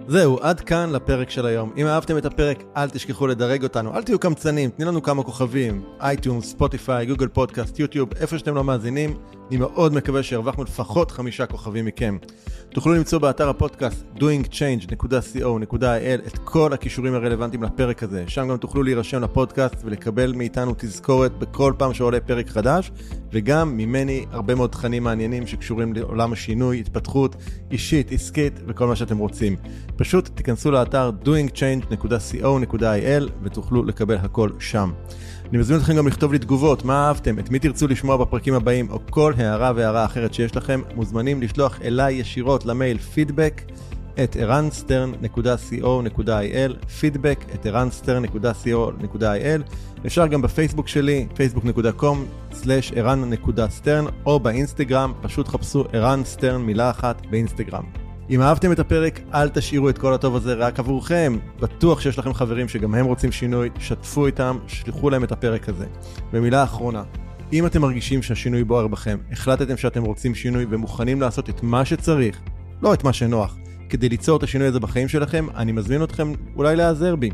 זהו, 0.08 0.38
עד 0.42 0.60
כאן 0.60 0.90
לפרק 0.90 1.30
של 1.30 1.46
היום. 1.46 1.72
אם 1.76 1.86
אהבתם 1.86 2.18
את 2.18 2.24
הפרק, 2.24 2.62
אל 2.76 2.90
תשכחו 2.90 3.26
לדרג 3.26 3.62
אותנו, 3.62 3.94
אל 3.94 4.02
תהיו 4.02 4.18
קמצנים, 4.18 4.70
תנו 4.70 4.84
לנו 4.84 5.02
כמה 5.02 5.22
כוכבים, 5.22 5.84
iTunes, 6.00 6.50
ספוטיפיי, 6.50 7.06
גוגל 7.06 7.28
פודקאסט, 7.28 7.78
יוטיוב, 7.78 8.14
איפה 8.14 8.38
שאתם 8.38 8.54
לא 8.54 8.64
מאזינים, 8.64 9.16
אני 9.48 9.56
מאוד 9.56 9.94
מקווה 9.94 10.22
שהרווחנו 10.22 10.64
לפחות 10.64 11.10
חמישה 11.10 11.46
כוכבים 11.46 11.84
מכם. 11.84 12.16
תוכלו 12.68 12.94
למצוא 12.94 13.18
באתר 13.18 13.48
הפודקאסט 13.48 14.04
doingchange.co.il 14.16 16.26
את 16.26 16.38
כל 16.44 16.72
הקישורים 16.72 17.14
הרלוונטיים 17.14 17.62
לפרק 17.62 18.02
הזה, 18.02 18.24
שם 18.26 18.48
גם 18.48 18.56
תוכלו 18.56 18.82
להירשם 18.82 19.22
לפודקאסט 19.22 19.74
ולקבל 19.84 20.32
מאיתנו 20.32 20.74
תזכורת 20.78 21.38
בכל 21.38 21.72
פעם 21.78 21.94
שעולה 21.94 22.20
פרק 22.20 22.48
חדש, 22.48 22.90
וגם 23.32 23.76
ממני 23.76 24.24
הרבה 24.30 24.54
מאוד 24.54 24.70
תכנים 24.70 25.04
מעניינים 25.04 25.46
שקשורים 25.46 25.92
לעולם 25.92 26.32
השינוי, 26.32 26.80
התפתחות 26.80 27.36
אישית, 27.70 28.12
עסקית 28.12 28.60
וכל 28.66 28.86
מה 28.86 28.96
שאתם 28.96 29.18
רוצים. 29.18 29.56
פשוט 29.96 30.30
תיכנסו 30.34 30.70
לאתר 30.70 31.10
doingchange.co.il 31.24 33.30
ותוכלו 33.42 33.84
לקבל 33.84 34.16
הכל 34.16 34.50
שם. 34.58 34.92
אני 35.50 35.58
מזמין 35.58 35.80
אתכם 35.80 35.96
גם 35.96 36.06
לכתוב 36.06 36.32
לי 36.32 36.38
תגובות, 36.38 36.84
מה 36.84 37.08
אהבתם, 37.08 37.38
את 37.38 37.50
מי 37.50 37.58
תרצו 37.58 37.88
לשמוע 37.88 38.16
בפרקים 38.16 38.54
הבאים, 38.54 38.90
או 38.90 39.00
כל 39.10 39.32
הערה 39.36 39.72
והערה 39.76 40.04
אחרת 40.04 40.34
שיש 40.34 40.56
לכם, 40.56 40.82
מוזמנים 40.94 41.42
לשלוח 41.42 41.82
אליי 41.82 42.14
ישירות 42.14 42.66
למייל 42.66 42.98
פידבק 42.98 43.62
את 44.24 44.36
ערנסטרן.co.il, 44.36 46.86
פידבק 47.00 47.44
את 47.54 47.66
ערנסטרן.co.il, 47.66 49.62
אפשר 50.06 50.26
גם 50.26 50.42
בפייסבוק 50.42 50.88
שלי, 50.88 51.26
facebook.com/ערן.סטרן, 51.32 54.04
או 54.26 54.40
באינסטגרם, 54.40 55.12
פשוט 55.22 55.48
חפשו 55.48 55.84
ערן 55.92 56.24
סטרן 56.24 56.62
מילה 56.62 56.90
אחת 56.90 57.22
באינסטגרם. 57.30 58.03
אם 58.30 58.40
אהבתם 58.40 58.72
את 58.72 58.78
הפרק, 58.78 59.20
אל 59.34 59.48
תשאירו 59.48 59.88
את 59.88 59.98
כל 59.98 60.14
הטוב 60.14 60.36
הזה 60.36 60.54
רק 60.54 60.78
עבורכם. 60.78 61.38
בטוח 61.60 62.00
שיש 62.00 62.18
לכם 62.18 62.34
חברים 62.34 62.68
שגם 62.68 62.94
הם 62.94 63.06
רוצים 63.06 63.32
שינוי, 63.32 63.70
שתפו 63.78 64.26
איתם, 64.26 64.58
שלחו 64.66 65.10
להם 65.10 65.24
את 65.24 65.32
הפרק 65.32 65.68
הזה. 65.68 65.86
ומילה 66.32 66.64
אחרונה, 66.64 67.02
אם 67.52 67.66
אתם 67.66 67.82
מרגישים 67.82 68.22
שהשינוי 68.22 68.64
בוער 68.64 68.86
בכם, 68.86 69.18
החלטתם 69.32 69.76
שאתם 69.76 70.04
רוצים 70.04 70.34
שינוי 70.34 70.66
ומוכנים 70.70 71.20
לעשות 71.20 71.50
את 71.50 71.62
מה 71.62 71.84
שצריך, 71.84 72.40
לא 72.82 72.94
את 72.94 73.04
מה 73.04 73.12
שנוח, 73.12 73.56
כדי 73.88 74.08
ליצור 74.08 74.36
את 74.36 74.42
השינוי 74.42 74.66
הזה 74.66 74.80
בחיים 74.80 75.08
שלכם, 75.08 75.46
אני 75.56 75.72
מזמין 75.72 76.02
אתכם 76.02 76.32
אולי 76.56 76.76
להיעזר 76.76 77.16
בי. 77.16 77.30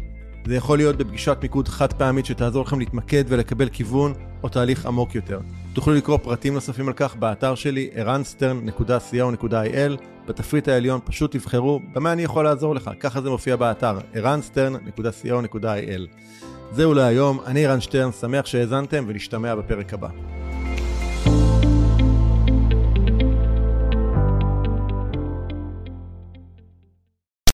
זה 0.47 0.57
יכול 0.57 0.79
להיות 0.79 0.97
בפגישת 0.97 1.39
מיקוד 1.43 1.69
חד 1.69 1.93
פעמית 1.93 2.27
שתעזור 2.27 2.63
לכם 2.63 2.79
להתמקד 2.79 3.25
ולקבל 3.29 3.69
כיוון 3.69 4.13
או 4.43 4.49
תהליך 4.49 4.87
עמוק 4.87 5.15
יותר. 5.15 5.41
תוכלו 5.73 5.95
לקרוא 5.95 6.17
פרטים 6.17 6.55
נוספים 6.55 6.89
על 6.89 6.95
כך 6.95 7.17
באתר 7.17 7.55
שלי 7.55 7.91
ערנסטרן.co.il 7.95 10.03
בתפריט 10.27 10.69
העליון 10.69 11.01
פשוט 11.05 11.37
תבחרו 11.37 11.81
במה 11.93 12.13
אני 12.13 12.23
יכול 12.23 12.45
לעזור 12.45 12.75
לך, 12.75 12.91
ככה 13.01 13.21
זה 13.21 13.31
מופיע 13.31 13.57
באתר 13.57 13.99
ערנסטרן.co.il 14.15 16.07
זהו 16.73 16.95
להיום, 16.95 17.41
אני 17.47 17.67
רן 17.67 17.81
שטרן, 17.81 18.13
שמח 18.13 18.47
שהאזנתם 18.47 19.05
ונשתמע 19.09 19.55
בפרק 19.55 19.95
הבא. 19.95 20.09